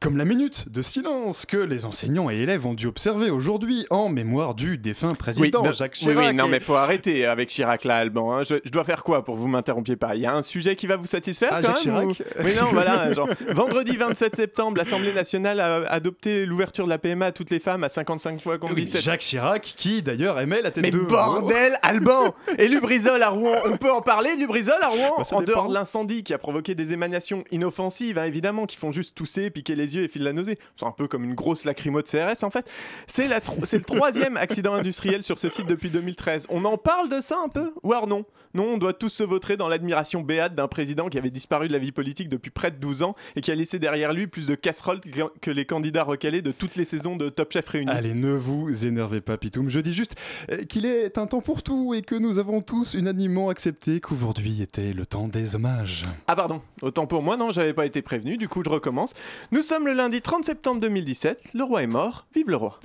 comme 0.00 0.16
la 0.16 0.24
minute 0.24 0.70
de 0.70 0.80
silence 0.80 1.44
que 1.44 1.58
les 1.58 1.84
enseignants 1.84 2.30
et 2.30 2.36
élèves 2.36 2.64
ont 2.64 2.72
dû 2.72 2.86
observer 2.86 3.28
aujourd'hui 3.28 3.86
en 3.90 4.08
mémoire 4.08 4.54
du 4.54 4.78
défunt 4.78 5.10
président 5.10 5.70
Jacques 5.72 5.92
Chirac. 5.92 6.16
Oui, 6.16 6.24
oui, 6.28 6.34
non, 6.34 6.48
mais 6.48 6.58
faut 6.58 6.74
arrêter 6.74 7.26
avec 7.26 7.50
Chirac 7.50 7.84
là, 7.84 7.98
Alban. 7.98 8.32
Hein. 8.32 8.44
Je, 8.44 8.70
dois 8.70 8.84
faire 8.84 9.04
quoi 9.04 9.24
pour 9.24 9.36
vous 9.36 9.46
m'interrompiez 9.46 9.96
pas? 9.96 10.16
Il 10.16 10.22
y 10.22 10.26
a 10.26 10.34
un 10.34 10.40
sujet 10.40 10.74
qui 10.74 10.86
va 10.86 10.96
vous 10.96 11.06
satisfaire 11.06 11.50
ah, 11.52 11.60
quand 11.60 11.76
Jacques 11.76 11.84
même 11.84 12.14
Chirac 12.14 12.34
Oui, 12.42 12.52
non, 12.58 12.68
voilà. 12.72 13.12
Genre, 13.12 13.28
vendredi 13.50 13.94
27 13.94 14.36
septembre, 14.36 14.78
l'Assemblée 14.78 15.12
nationale 15.12 15.60
a 15.60 15.82
adopté 15.92 16.46
l'ouverture 16.46 16.86
de 16.86 16.90
la 16.90 16.98
PMA 16.98 17.26
à 17.26 17.32
toutes 17.32 17.50
les 17.50 17.60
femmes 17.60 17.84
à 17.84 17.90
55 17.90 18.40
fois 18.40 18.56
qu'on 18.56 18.72
oui, 18.72 18.90
Jacques 18.90 19.20
Chirac, 19.20 19.74
qui 19.76 20.00
d'ailleurs 20.00 20.40
aimait 20.40 20.62
la 20.62 20.70
tête 20.70 20.82
mais 20.82 20.92
de. 20.92 20.98
bordel, 20.98 21.74
Alban 21.82 22.34
Et 22.58 22.68
Lubrizol 22.68 23.22
à 23.22 23.28
Rouen, 23.28 23.56
on 23.66 23.76
peut 23.76 23.92
en 23.92 24.00
parler, 24.00 24.34
Lubrizol 24.36 24.82
à 24.82 24.88
Rouen? 24.88 25.16
Bah, 25.18 25.24
En 25.32 25.42
dehors 25.42 25.68
de 25.68 25.74
l'incendie 25.74 26.24
qui 26.24 26.32
a 26.32 26.38
provoqué 26.38 26.74
des 26.74 26.94
émanations 26.94 27.44
inoffensives, 27.50 28.16
hein, 28.16 28.24
évidemment, 28.24 28.64
qui 28.64 28.78
font 28.78 28.92
juste 28.92 29.14
tousser, 29.14 29.50
piquer 29.50 29.74
les 29.74 29.89
yeux 29.94 30.04
et 30.04 30.08
filer 30.08 30.26
la 30.26 30.32
nausée 30.32 30.58
c'est 30.76 30.86
un 30.86 30.92
peu 30.92 31.08
comme 31.08 31.24
une 31.24 31.34
grosse 31.34 31.64
lacrymo 31.64 32.02
de 32.02 32.08
CRS 32.08 32.44
en 32.44 32.50
fait. 32.50 32.70
C'est 33.06 33.28
le 33.28 33.82
troisième 33.82 34.36
accident 34.36 34.74
industriel 34.74 35.22
sur 35.22 35.38
ce 35.38 35.48
site 35.48 35.66
depuis 35.66 35.90
2013. 35.90 36.46
On 36.48 36.64
en 36.64 36.76
parle 36.76 37.08
de 37.08 37.20
ça 37.20 37.38
un 37.44 37.48
peu 37.48 37.72
Ou 37.82 37.92
alors 37.92 38.06
non? 38.06 38.24
Non, 38.54 38.64
on 38.74 38.78
doit 38.78 38.92
tous 38.92 39.10
se 39.10 39.22
vautrer 39.22 39.56
dans 39.56 39.68
l'admiration 39.68 40.22
béate 40.22 40.54
d'un 40.54 40.68
président 40.68 41.08
qui 41.08 41.18
avait 41.18 41.30
disparu 41.30 41.68
de 41.68 41.72
la 41.72 41.78
vie 41.78 41.92
politique 41.92 42.28
depuis 42.28 42.50
près 42.50 42.70
de 42.70 42.76
12 42.76 43.02
ans 43.02 43.14
et 43.36 43.40
qui 43.40 43.50
a 43.50 43.54
laissé 43.54 43.78
derrière 43.78 44.12
lui 44.12 44.26
plus 44.26 44.46
de 44.46 44.54
casseroles 44.54 45.00
que 45.40 45.50
les 45.50 45.64
candidats 45.64 46.02
recalés 46.02 46.42
de 46.42 46.50
toutes 46.50 46.76
les 46.76 46.84
saisons 46.84 47.16
de 47.16 47.28
Top 47.28 47.52
Chef 47.52 47.68
réunis. 47.68 47.90
Allez, 47.90 48.14
ne 48.14 48.32
vous 48.32 48.86
énervez 48.86 49.20
pas, 49.20 49.36
Pitoum. 49.36 49.68
Je 49.68 49.80
dis 49.80 49.94
juste 49.94 50.16
euh, 50.50 50.64
qu'il 50.64 50.86
est 50.86 51.18
un 51.18 51.26
temps 51.26 51.40
pour 51.40 51.62
tout 51.62 51.94
et 51.94 52.02
que 52.02 52.14
nous 52.14 52.38
avons 52.38 52.60
tous 52.62 52.94
unanimement 52.94 53.50
accepté 53.50 54.00
qu'aujourd'hui 54.00 54.62
était 54.62 54.92
le 54.92 55.06
temps 55.06 55.28
des 55.28 55.54
hommages. 55.54 56.02
Ah 56.26 56.34
pardon, 56.34 56.60
autant 56.82 57.06
pour 57.06 57.22
moi, 57.22 57.36
non, 57.36 57.52
j'avais 57.52 57.74
pas 57.74 57.86
été 57.86 58.02
prévenu, 58.02 58.36
du 58.36 58.48
coup 58.48 58.62
je 58.64 58.70
recommence. 58.70 59.14
Nous 59.52 59.62
le 59.84 59.92
lundi 59.92 60.20
30 60.20 60.44
septembre 60.44 60.80
2017, 60.80 61.54
le 61.54 61.64
roi 61.64 61.82
est 61.82 61.86
mort, 61.86 62.26
vive 62.34 62.48
le 62.48 62.56
roi. 62.56 62.78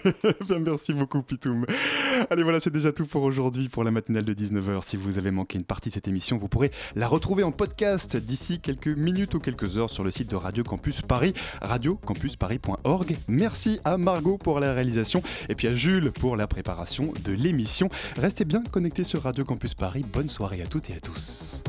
merci 0.60 0.92
beaucoup 0.92 1.22
Pitoum. 1.22 1.66
Allez 2.30 2.42
voilà, 2.42 2.60
c'est 2.60 2.72
déjà 2.72 2.92
tout 2.92 3.06
pour 3.06 3.22
aujourd'hui 3.22 3.68
pour 3.68 3.84
la 3.84 3.90
matinale 3.90 4.24
de 4.24 4.34
19h. 4.34 4.82
Si 4.86 4.96
vous 4.96 5.18
avez 5.18 5.30
manqué 5.30 5.58
une 5.58 5.64
partie 5.64 5.88
de 5.88 5.94
cette 5.94 6.08
émission, 6.08 6.36
vous 6.36 6.48
pourrez 6.48 6.70
la 6.96 7.08
retrouver 7.08 7.42
en 7.42 7.52
podcast 7.52 8.16
d'ici 8.16 8.60
quelques 8.60 8.88
minutes 8.88 9.34
ou 9.34 9.38
quelques 9.38 9.78
heures 9.78 9.90
sur 9.90 10.04
le 10.04 10.10
site 10.10 10.30
de 10.30 10.36
Radio 10.36 10.64
Campus 10.64 11.02
Paris, 11.02 11.34
radiocampusparis.org. 11.62 13.16
Merci 13.28 13.80
à 13.84 13.96
Margot 13.96 14.38
pour 14.38 14.60
la 14.60 14.72
réalisation 14.72 15.22
et 15.48 15.54
puis 15.54 15.68
à 15.68 15.74
Jules 15.74 16.10
pour 16.12 16.36
la 16.36 16.46
préparation 16.46 17.12
de 17.24 17.32
l'émission. 17.32 17.88
Restez 18.16 18.44
bien 18.44 18.62
connectés 18.64 19.04
sur 19.04 19.22
Radio 19.22 19.44
Campus 19.44 19.74
Paris. 19.74 20.04
Bonne 20.12 20.28
soirée 20.28 20.62
à 20.62 20.66
toutes 20.66 20.90
et 20.90 20.94
à 20.94 21.00
tous. 21.00 21.62